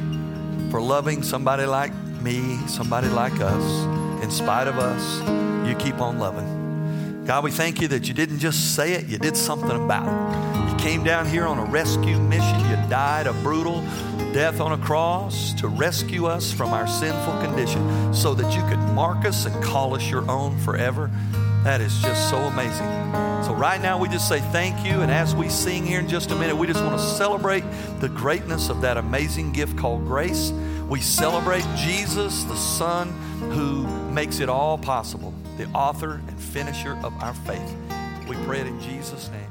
for 0.70 0.80
loving 0.80 1.22
somebody 1.22 1.64
like 1.64 1.94
me, 2.20 2.56
somebody 2.66 3.08
like 3.08 3.40
us. 3.40 4.22
In 4.22 4.30
spite 4.30 4.66
of 4.66 4.78
us, 4.78 5.68
you 5.68 5.76
keep 5.76 6.00
on 6.00 6.18
loving. 6.18 7.24
God, 7.24 7.44
we 7.44 7.50
thank 7.50 7.80
you 7.80 7.88
that 7.88 8.08
you 8.08 8.14
didn't 8.14 8.38
just 8.38 8.74
say 8.74 8.94
it, 8.94 9.06
you 9.06 9.18
did 9.18 9.36
something 9.36 9.70
about 9.70 10.06
it. 10.06 10.70
You 10.70 10.76
came 10.78 11.04
down 11.04 11.26
here 11.26 11.44
on 11.44 11.58
a 11.58 11.64
rescue 11.64 12.18
mission. 12.18 12.58
You 12.60 12.76
died 12.88 13.26
a 13.26 13.32
brutal 13.32 13.84
death 14.36 14.60
on 14.60 14.72
a 14.72 14.84
cross 14.84 15.54
to 15.54 15.66
rescue 15.66 16.26
us 16.26 16.52
from 16.52 16.74
our 16.74 16.86
sinful 16.86 17.40
condition 17.40 18.12
so 18.12 18.34
that 18.34 18.54
you 18.54 18.60
could 18.68 18.78
mark 18.94 19.24
us 19.24 19.46
and 19.46 19.64
call 19.64 19.94
us 19.94 20.10
your 20.10 20.30
own 20.30 20.54
forever. 20.58 21.10
That 21.64 21.80
is 21.80 22.02
just 22.02 22.28
so 22.28 22.36
amazing. 22.36 22.86
So, 23.42 23.54
right 23.54 23.80
now, 23.80 23.98
we 23.98 24.10
just 24.10 24.28
say 24.28 24.40
thank 24.52 24.84
you. 24.84 25.00
And 25.00 25.10
as 25.10 25.34
we 25.34 25.48
sing 25.48 25.86
here 25.86 26.00
in 26.00 26.06
just 26.06 26.32
a 26.32 26.34
minute, 26.34 26.54
we 26.54 26.66
just 26.66 26.84
want 26.84 27.00
to 27.00 27.02
celebrate 27.02 27.64
the 28.00 28.10
greatness 28.10 28.68
of 28.68 28.82
that 28.82 28.98
amazing 28.98 29.52
gift 29.52 29.78
called 29.78 30.04
grace. 30.04 30.52
We 30.86 31.00
celebrate 31.00 31.64
Jesus, 31.74 32.44
the 32.44 32.56
Son 32.56 33.12
who 33.52 33.86
makes 34.12 34.40
it 34.40 34.50
all 34.50 34.76
possible, 34.76 35.32
the 35.56 35.64
author 35.68 36.20
and 36.28 36.38
finisher 36.38 36.92
of 37.02 37.14
our 37.22 37.32
faith. 37.32 37.74
We 38.28 38.36
pray 38.44 38.60
it 38.60 38.66
in 38.66 38.78
Jesus' 38.82 39.30
name. 39.30 39.45